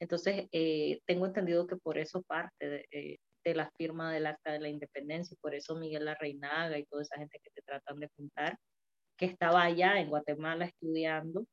Entonces, 0.00 0.48
eh, 0.52 1.00
tengo 1.06 1.26
entendido 1.26 1.66
que 1.66 1.76
por 1.76 1.98
eso 1.98 2.22
parte 2.22 2.68
de, 2.68 2.86
eh, 2.90 3.18
de, 3.44 3.54
la 3.54 3.70
firma 3.76 4.12
del 4.12 4.26
Acta 4.26 4.52
de 4.52 4.60
la 4.60 4.68
Independencia, 4.68 5.34
y 5.34 5.40
por 5.40 5.54
eso 5.54 5.76
Miguel 5.76 6.06
Larreinaga 6.06 6.78
y 6.78 6.84
toda 6.86 7.02
esa 7.02 7.18
gente 7.18 7.38
que 7.42 7.50
te 7.50 7.62
tratan 7.62 8.00
de 8.00 8.08
juntar, 8.16 8.56
que 9.16 9.26
estaba 9.26 9.62
allá 9.62 10.00
en 10.00 10.08
Guatemala 10.08 10.66
estudiando, 10.66 11.46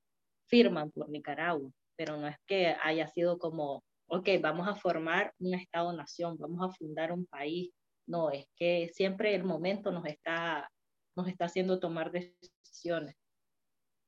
firman 0.47 0.91
por 0.91 1.09
Nicaragua, 1.09 1.69
pero 1.97 2.17
no 2.17 2.27
es 2.27 2.37
que 2.47 2.75
haya 2.81 3.07
sido 3.07 3.37
como, 3.37 3.83
ok, 4.07 4.29
vamos 4.41 4.67
a 4.67 4.75
formar 4.75 5.33
un 5.39 5.53
Estado-nación, 5.53 6.37
vamos 6.37 6.69
a 6.69 6.73
fundar 6.73 7.11
un 7.11 7.25
país. 7.25 7.71
No, 8.05 8.31
es 8.31 8.45
que 8.55 8.89
siempre 8.93 9.35
el 9.35 9.43
momento 9.43 9.91
nos 9.91 10.05
está, 10.05 10.69
nos 11.15 11.27
está 11.27 11.45
haciendo 11.45 11.79
tomar 11.79 12.11
decisiones. 12.11 13.15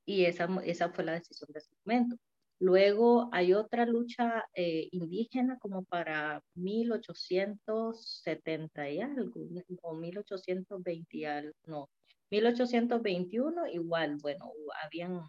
Y 0.05 0.25
esa, 0.25 0.47
esa 0.65 0.89
fue 0.91 1.03
la 1.05 1.13
decisión 1.13 1.49
de 1.53 1.59
ese 1.59 1.71
momento. 1.85 2.17
Luego 2.59 3.29
hay 3.31 3.53
otra 3.53 3.85
lucha 3.85 4.45
eh, 4.53 4.89
indígena 4.91 5.57
como 5.59 5.83
para 5.85 6.43
1870 6.55 8.89
y 8.89 9.01
algo, 9.01 9.31
o 9.81 9.93
1820 9.95 11.17
y 11.17 11.25
algo, 11.25 11.53
no, 11.65 11.89
1821 12.31 13.67
igual, 13.67 14.17
bueno, 14.21 14.51
habían 14.83 15.21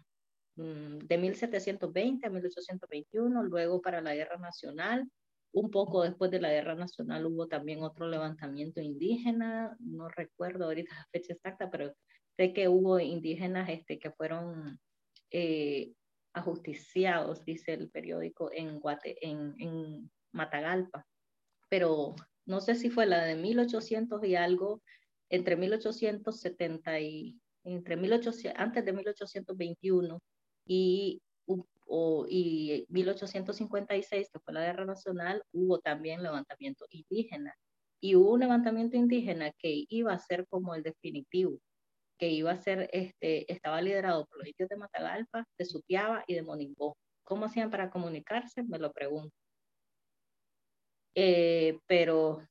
de 0.61 1.17
1720 1.17 2.27
a 2.27 2.29
1821, 2.29 3.43
luego 3.43 3.81
para 3.81 4.01
la 4.01 4.15
Guerra 4.15 4.37
Nacional, 4.37 5.09
un 5.53 5.69
poco 5.69 6.03
después 6.03 6.31
de 6.31 6.39
la 6.39 6.51
Guerra 6.51 6.75
Nacional 6.75 7.25
hubo 7.25 7.47
también 7.47 7.83
otro 7.83 8.07
levantamiento 8.07 8.81
indígena, 8.81 9.75
no 9.79 10.07
recuerdo 10.09 10.65
ahorita 10.65 10.93
la 10.95 11.07
fecha 11.11 11.33
exacta, 11.33 11.69
pero 11.69 11.93
sé 12.37 12.53
que 12.53 12.67
hubo 12.67 12.99
indígenas 12.99 13.69
este, 13.69 13.99
que 13.99 14.11
fueron 14.11 14.79
eh, 15.31 15.93
ajusticiados, 16.33 17.43
dice 17.43 17.73
el 17.73 17.89
periódico, 17.89 18.51
en, 18.53 18.79
Guate, 18.79 19.17
en, 19.27 19.55
en 19.59 20.11
Matagalpa, 20.31 21.05
pero 21.69 22.15
no 22.45 22.61
sé 22.61 22.75
si 22.75 22.89
fue 22.89 23.05
la 23.05 23.23
de 23.25 23.35
1800 23.35 24.23
y 24.23 24.35
algo, 24.35 24.81
entre 25.29 25.55
1870 25.55 26.99
y 26.99 27.39
entre 27.63 27.95
1800, 27.95 28.59
antes 28.59 28.85
de 28.85 28.93
1821 28.93 30.21
y, 30.65 31.21
o, 31.85 32.25
y 32.29 32.85
1856, 32.89 34.29
que 34.31 34.39
fue 34.39 34.53
la 34.53 34.61
guerra 34.61 34.85
nacional, 34.85 35.43
hubo 35.51 35.79
también 35.79 36.23
levantamiento 36.23 36.85
indígena. 36.89 37.55
Y 38.01 38.15
hubo 38.15 38.33
un 38.33 38.39
levantamiento 38.41 38.97
indígena 38.97 39.51
que 39.57 39.85
iba 39.89 40.13
a 40.13 40.19
ser 40.19 40.47
como 40.47 40.73
el 40.75 40.83
definitivo, 40.83 41.59
que 42.17 42.29
iba 42.29 42.51
a 42.51 42.57
ser, 42.57 42.89
este, 42.93 43.51
estaba 43.51 43.81
liderado 43.81 44.25
por 44.25 44.39
los 44.39 44.47
indios 44.47 44.69
de 44.69 44.77
Matagalpa, 44.77 45.45
de 45.57 45.65
Sutiaba 45.65 46.23
y 46.27 46.35
de 46.35 46.43
Monimbó. 46.43 46.97
¿Cómo 47.23 47.45
hacían 47.45 47.69
para 47.69 47.89
comunicarse? 47.91 48.63
Me 48.63 48.79
lo 48.79 48.91
pregunto. 48.91 49.35
Eh, 51.15 51.77
pero 51.87 52.47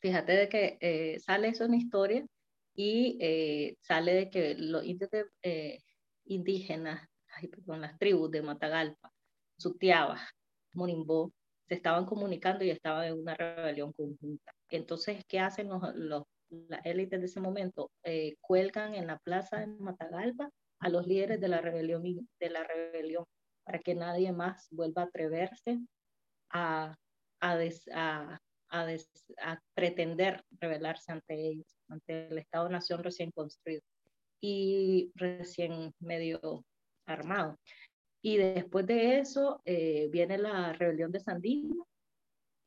fíjate 0.00 0.32
de 0.32 0.48
que 0.48 0.78
eh, 0.80 1.20
sale 1.20 1.48
eso 1.48 1.64
en 1.64 1.74
historia 1.74 2.26
y 2.74 3.16
eh, 3.20 3.76
sale 3.80 4.14
de 4.14 4.30
que 4.30 4.54
los 4.54 4.84
indios 4.84 5.10
de, 5.10 5.24
eh, 5.42 5.78
indígenas, 6.26 7.08
ay, 7.36 7.48
perdón, 7.48 7.82
las 7.82 7.98
tribus 7.98 8.30
de 8.30 8.42
Matagalpa, 8.42 9.12
Sutiaba, 9.58 10.20
Monimbó, 10.74 11.32
se 11.68 11.74
estaban 11.74 12.06
comunicando 12.06 12.64
y 12.64 12.70
estaban 12.70 13.06
en 13.06 13.20
una 13.20 13.34
rebelión 13.34 13.92
conjunta. 13.92 14.52
Entonces, 14.70 15.24
¿qué 15.26 15.40
hacen 15.40 15.68
los, 15.68 15.82
los 15.94 16.24
las 16.48 16.84
élites 16.84 17.20
de 17.20 17.26
ese 17.26 17.40
momento? 17.40 17.90
Eh, 18.04 18.36
cuelgan 18.40 18.94
en 18.94 19.06
la 19.06 19.18
plaza 19.18 19.58
de 19.60 19.66
Matagalpa 19.66 20.50
a 20.78 20.88
los 20.88 21.06
líderes 21.06 21.40
de 21.40 21.48
la 21.48 21.60
rebelión, 21.60 22.02
de 22.02 22.50
la 22.50 22.62
rebelión 22.64 23.24
para 23.64 23.80
que 23.80 23.94
nadie 23.94 24.32
más 24.32 24.68
vuelva 24.70 25.02
a 25.02 25.04
atreverse 25.06 25.80
a, 26.50 26.94
a, 27.40 27.56
des, 27.56 27.88
a, 27.92 28.38
a, 28.68 28.86
des, 28.86 29.10
a 29.42 29.60
pretender 29.74 30.44
rebelarse 30.60 31.10
ante 31.10 31.34
ellos. 31.34 31.66
ante 31.88 32.28
el 32.28 32.38
Estado-Nación 32.38 33.02
recién 33.02 33.32
construido 33.32 33.82
y 34.40 35.10
recién 35.16 35.92
medio 35.98 36.64
armado. 37.06 37.58
Y 38.22 38.38
después 38.38 38.86
de 38.86 39.18
eso 39.20 39.62
eh, 39.64 40.08
viene 40.10 40.38
la 40.38 40.72
rebelión 40.72 41.12
de 41.12 41.20
Sandino 41.20 41.86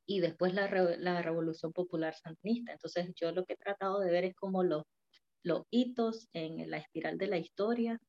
y 0.06 0.22
después 0.22 0.53
la, 0.53 0.68
la, 0.98 1.22
Revolución 1.22 1.74
Popular 1.74 2.16
Sandinista. 2.16 2.72
Entonces 2.72 3.11
yo 3.16 3.32
lo 3.32 3.45
que 3.45 3.53
he 3.53 3.57
tratado 3.57 3.99
de 3.99 4.10
ver 4.10 4.26
es 4.26 4.36
como 4.36 4.64
los, 4.64 4.84
los 5.44 5.64
hitos 5.70 6.30
en 6.34 6.70
la 6.70 6.78
espiral 6.78 7.18
de 7.18 7.28
la 7.28 7.38
historia. 7.38 7.99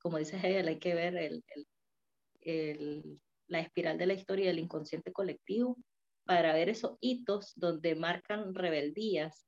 Como 0.00 0.18
dice 0.18 0.36
Hegel, 0.36 0.68
hay 0.68 0.78
que 0.78 0.94
ver 0.94 1.16
el, 1.16 1.44
el, 2.40 3.20
la 3.48 3.60
espiral 3.60 3.98
de 3.98 4.06
la 4.06 4.14
historia 4.14 4.46
del 4.46 4.58
inconsciente 4.58 5.12
colectivo 5.12 5.76
para 6.24 6.52
ver 6.52 6.68
esos 6.68 6.96
hitos 7.00 7.52
donde 7.56 7.94
marcan 7.94 8.54
rebeldías, 8.54 9.46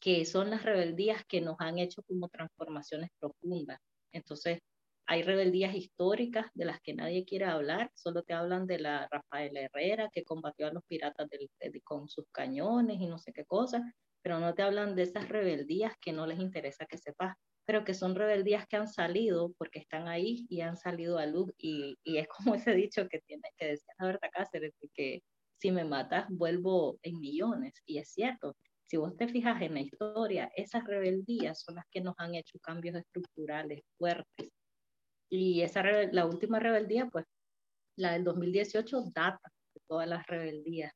que 0.00 0.24
son 0.24 0.50
las 0.50 0.62
rebeldías 0.62 1.24
que 1.26 1.40
nos 1.40 1.56
han 1.58 1.78
hecho 1.78 2.02
como 2.02 2.28
transformaciones 2.28 3.10
profundas. 3.18 3.80
Entonces, 4.12 4.60
hay 5.06 5.22
rebeldías 5.22 5.74
históricas 5.74 6.46
de 6.54 6.64
las 6.64 6.80
que 6.80 6.94
nadie 6.94 7.24
quiere 7.24 7.44
hablar, 7.44 7.90
solo 7.94 8.22
te 8.22 8.32
hablan 8.32 8.66
de 8.66 8.78
la 8.78 9.08
Rafael 9.10 9.56
Herrera 9.56 10.08
que 10.12 10.24
combatió 10.24 10.66
a 10.66 10.72
los 10.72 10.82
piratas 10.84 11.28
del, 11.28 11.50
con 11.82 12.08
sus 12.08 12.24
cañones 12.32 13.00
y 13.00 13.06
no 13.06 13.18
sé 13.18 13.32
qué 13.32 13.44
cosas, 13.44 13.82
pero 14.22 14.40
no 14.40 14.54
te 14.54 14.62
hablan 14.62 14.96
de 14.96 15.02
esas 15.02 15.28
rebeldías 15.28 15.92
que 16.00 16.12
no 16.12 16.26
les 16.26 16.38
interesa 16.38 16.86
que 16.86 16.96
sepas, 16.96 17.36
pero 17.66 17.84
que 17.84 17.92
son 17.92 18.14
rebeldías 18.14 18.66
que 18.66 18.76
han 18.76 18.88
salido 18.88 19.52
porque 19.58 19.78
están 19.78 20.08
ahí 20.08 20.46
y 20.48 20.62
han 20.62 20.76
salido 20.76 21.18
a 21.18 21.26
luz 21.26 21.52
y, 21.58 21.96
y 22.02 22.16
es 22.18 22.26
como 22.28 22.54
ese 22.54 22.74
dicho 22.74 23.06
que 23.08 23.20
tiene 23.20 23.48
que 23.58 23.66
decir 23.66 23.88
Berta 23.98 24.30
Cáceres, 24.30 24.72
que 24.94 25.20
si 25.60 25.70
me 25.70 25.84
matas 25.84 26.26
vuelvo 26.30 26.98
en 27.02 27.20
millones 27.20 27.74
y 27.86 27.98
es 27.98 28.10
cierto. 28.10 28.56
Si 28.86 28.98
vos 28.98 29.16
te 29.16 29.28
fijas 29.28 29.60
en 29.62 29.74
la 29.74 29.80
historia, 29.80 30.50
esas 30.56 30.84
rebeldías 30.84 31.62
son 31.62 31.76
las 31.76 31.86
que 31.90 32.02
nos 32.02 32.14
han 32.18 32.34
hecho 32.34 32.58
cambios 32.60 32.96
estructurales 32.96 33.80
fuertes 33.96 34.50
y 35.30 35.62
esa 35.62 35.82
la 35.82 36.26
última 36.26 36.58
rebeldía, 36.60 37.06
pues 37.06 37.26
la 37.96 38.12
del 38.12 38.24
2018, 38.24 39.04
data 39.14 39.52
de 39.74 39.80
todas 39.86 40.08
las 40.08 40.26
rebeldías 40.26 40.92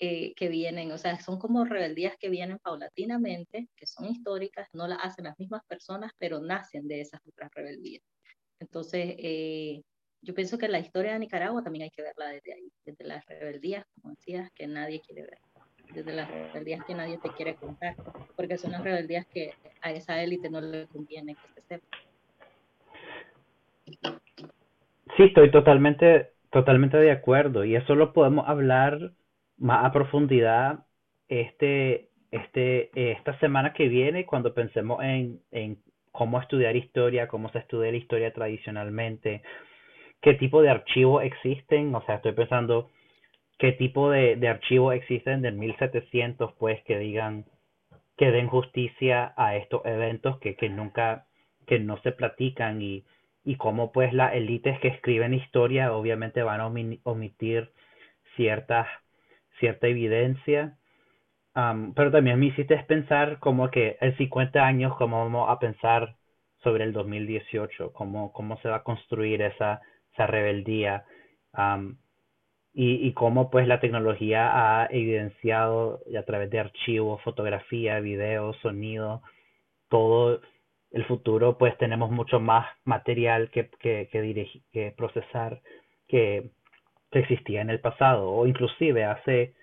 eh, 0.00 0.34
que 0.34 0.48
vienen, 0.48 0.90
o 0.92 0.98
sea, 0.98 1.20
son 1.20 1.38
como 1.38 1.64
rebeldías 1.64 2.16
que 2.18 2.28
vienen 2.28 2.58
paulatinamente, 2.58 3.68
que 3.76 3.86
son 3.86 4.06
históricas, 4.06 4.68
no 4.72 4.88
las 4.88 4.98
hacen 5.02 5.24
las 5.24 5.38
mismas 5.38 5.62
personas, 5.68 6.12
pero 6.18 6.40
nacen 6.40 6.88
de 6.88 7.00
esas 7.00 7.20
otras 7.26 7.50
rebeldías. 7.54 8.02
Entonces, 8.58 9.14
eh, 9.18 9.82
yo 10.20 10.34
pienso 10.34 10.58
que 10.58 10.68
la 10.68 10.80
historia 10.80 11.12
de 11.12 11.20
Nicaragua 11.20 11.62
también 11.62 11.84
hay 11.84 11.90
que 11.90 12.02
verla 12.02 12.28
desde 12.28 12.54
ahí, 12.54 12.72
desde 12.84 13.04
las 13.04 13.24
rebeldías, 13.26 13.84
como 13.94 14.14
decías, 14.14 14.50
que 14.54 14.66
nadie 14.66 15.00
quiere 15.00 15.22
ver, 15.22 15.38
desde 15.94 16.12
las 16.12 16.28
rebeldías 16.28 16.84
que 16.84 16.94
nadie 16.94 17.18
te 17.18 17.30
quiere 17.32 17.54
contar, 17.54 17.94
porque 18.34 18.58
son 18.58 18.72
las 18.72 18.82
rebeldías 18.82 19.26
que 19.26 19.52
a 19.80 19.92
esa 19.92 20.20
élite 20.22 20.50
no 20.50 20.60
le 20.60 20.88
conviene 20.88 21.36
que 21.36 21.60
se 21.60 21.62
sepa. 21.68 22.03
Sí, 25.16 25.24
estoy 25.24 25.50
totalmente, 25.50 26.30
totalmente 26.50 26.96
de 26.96 27.10
acuerdo. 27.10 27.64
Y 27.64 27.76
eso 27.76 27.94
lo 27.94 28.12
podemos 28.12 28.48
hablar 28.48 29.12
más 29.58 29.84
a 29.84 29.92
profundidad 29.92 30.86
este, 31.28 32.08
este, 32.30 32.90
esta 33.12 33.38
semana 33.38 33.72
que 33.72 33.88
viene 33.88 34.26
cuando 34.26 34.54
pensemos 34.54 35.02
en, 35.02 35.40
en 35.52 35.78
cómo 36.12 36.40
estudiar 36.40 36.76
historia, 36.76 37.28
cómo 37.28 37.48
se 37.50 37.58
estudia 37.58 37.90
la 37.90 37.96
historia 37.96 38.32
tradicionalmente, 38.32 39.42
qué 40.20 40.34
tipo 40.34 40.62
de 40.62 40.70
archivos 40.70 41.22
existen, 41.24 41.94
o 41.94 42.04
sea, 42.06 42.16
estoy 42.16 42.32
pensando 42.32 42.90
qué 43.58 43.72
tipo 43.72 44.10
de, 44.10 44.36
de 44.36 44.48
archivos 44.48 44.94
existen 44.94 45.42
del 45.42 45.54
1700, 45.54 46.52
pues, 46.54 46.82
que 46.84 46.98
digan, 46.98 47.44
que 48.16 48.30
den 48.30 48.48
justicia 48.48 49.32
a 49.36 49.56
estos 49.56 49.84
eventos 49.84 50.38
que, 50.38 50.56
que 50.56 50.68
nunca, 50.68 51.26
que 51.66 51.78
no 51.78 52.00
se 52.02 52.12
platican 52.12 52.80
y 52.82 53.04
y 53.44 53.56
cómo 53.56 53.92
pues 53.92 54.12
las 54.12 54.34
élites 54.34 54.80
que 54.80 54.88
escriben 54.88 55.34
historia 55.34 55.92
obviamente 55.92 56.42
van 56.42 56.60
a 56.60 56.66
omitir 56.66 57.70
cierta, 58.36 58.88
evidencia. 59.82 60.76
pero 61.94 62.10
también 62.10 62.38
me 62.40 62.46
hiciste 62.46 62.76
pensar 62.84 63.38
como 63.38 63.70
que 63.70 63.96
en 64.00 64.16
50 64.16 64.64
años, 64.64 64.96
cómo 64.96 65.18
vamos 65.24 65.48
a 65.50 65.58
pensar 65.58 66.16
sobre 66.62 66.84
el 66.84 66.92
2018, 66.92 67.92
cómo, 67.92 68.32
cómo 68.32 68.58
se 68.60 68.68
va 68.68 68.76
a 68.76 68.82
construir 68.82 69.42
esa, 69.42 69.82
esa 70.12 70.26
rebeldía 70.26 71.04
y, 72.72 73.06
y 73.06 73.12
cómo 73.12 73.50
pues 73.50 73.68
la 73.68 73.80
tecnología 73.80 74.82
ha 74.82 74.86
evidenciado 74.86 76.00
a 76.18 76.22
través 76.24 76.50
de 76.50 76.60
archivos, 76.60 77.22
fotografía, 77.22 78.00
video, 78.00 78.54
sonido, 78.54 79.22
todo 79.88 80.40
el 80.94 81.04
futuro, 81.06 81.58
pues 81.58 81.76
tenemos 81.76 82.10
mucho 82.12 82.38
más 82.38 82.66
material 82.84 83.50
que, 83.50 83.68
que, 83.80 84.08
que, 84.72 84.94
procesar 84.96 85.60
que, 86.08 86.50
existía 87.10 87.60
en 87.60 87.70
el 87.70 87.78
pasado, 87.78 88.28
o 88.32 88.44
inclusive 88.44 89.04
hace, 89.04 89.54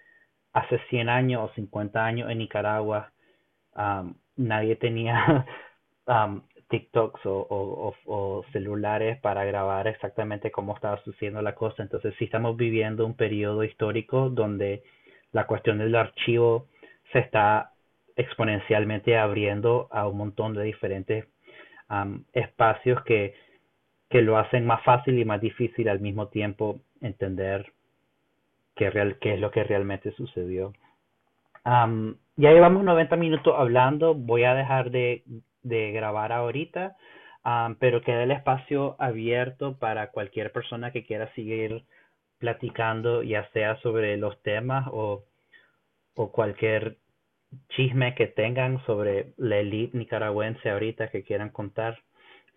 hace 0.53 0.79
100 0.89 1.09
años 1.09 1.49
o 1.49 1.53
50 1.53 2.05
años 2.05 2.31
en 2.31 2.37
Nicaragua, 2.37 3.11
nadie 4.37 4.77
tenía 4.77 5.45
TikToks 6.69 7.25
o, 7.25 7.93
o, 8.05 8.45
celulares 8.53 9.19
para 9.19 9.43
grabar 9.43 9.87
exactamente 9.87 10.49
cómo 10.49 10.75
estaba 10.75 11.01
sucediendo 11.03 11.41
la 11.41 11.55
cosa. 11.55 11.83
Entonces 11.83 12.13
sí 12.17 12.25
estamos 12.25 12.55
viviendo 12.55 13.05
un 13.05 13.15
periodo 13.15 13.65
histórico 13.65 14.29
donde 14.29 14.83
la 15.33 15.45
cuestión 15.45 15.77
del 15.79 15.95
archivo 15.95 16.67
se 17.11 17.19
está 17.19 17.71
exponencialmente 18.15 19.17
abriendo 19.17 19.87
a 19.91 20.07
un 20.07 20.17
montón 20.17 20.53
de 20.53 20.63
diferentes 20.63 21.25
espacios 22.33 23.03
que, 23.03 23.33
que 24.09 24.21
lo 24.21 24.37
hacen 24.37 24.65
más 24.65 24.81
fácil 24.83 25.19
y 25.19 25.25
más 25.25 25.41
difícil 25.41 25.89
al 25.89 25.99
mismo 25.99 26.27
tiempo 26.27 26.79
entender 27.01 27.73
qué, 28.75 28.89
real, 28.89 29.17
qué 29.19 29.33
es 29.33 29.39
lo 29.39 29.51
que 29.51 29.63
realmente 29.63 30.11
sucedió. 30.13 30.73
ya 31.65 32.51
llevamos 32.51 32.83
90 32.83 33.15
minutos 33.17 33.53
hablando, 33.57 34.15
voy 34.15 34.43
a 34.45 34.53
dejar 34.53 34.91
de, 34.91 35.23
de 35.63 35.91
grabar 35.91 36.31
ahorita, 36.31 36.95
pero 37.79 38.01
queda 38.01 38.23
el 38.23 38.31
espacio 38.31 38.95
abierto 38.99 39.77
para 39.77 40.11
cualquier 40.11 40.51
persona 40.51 40.91
que 40.91 41.05
quiera 41.05 41.33
seguir 41.33 41.83
platicando, 42.37 43.21
ya 43.21 43.47
sea 43.49 43.75
sobre 43.81 44.17
los 44.17 44.41
temas 44.41 44.87
o, 44.91 45.23
o 46.15 46.31
cualquier 46.31 46.97
chisme 47.69 48.15
que 48.15 48.27
tengan 48.27 48.83
sobre 48.85 49.33
la 49.37 49.57
elite 49.57 49.97
nicaragüense 49.97 50.69
ahorita 50.69 51.09
que 51.09 51.23
quieran 51.23 51.49
contar. 51.49 51.99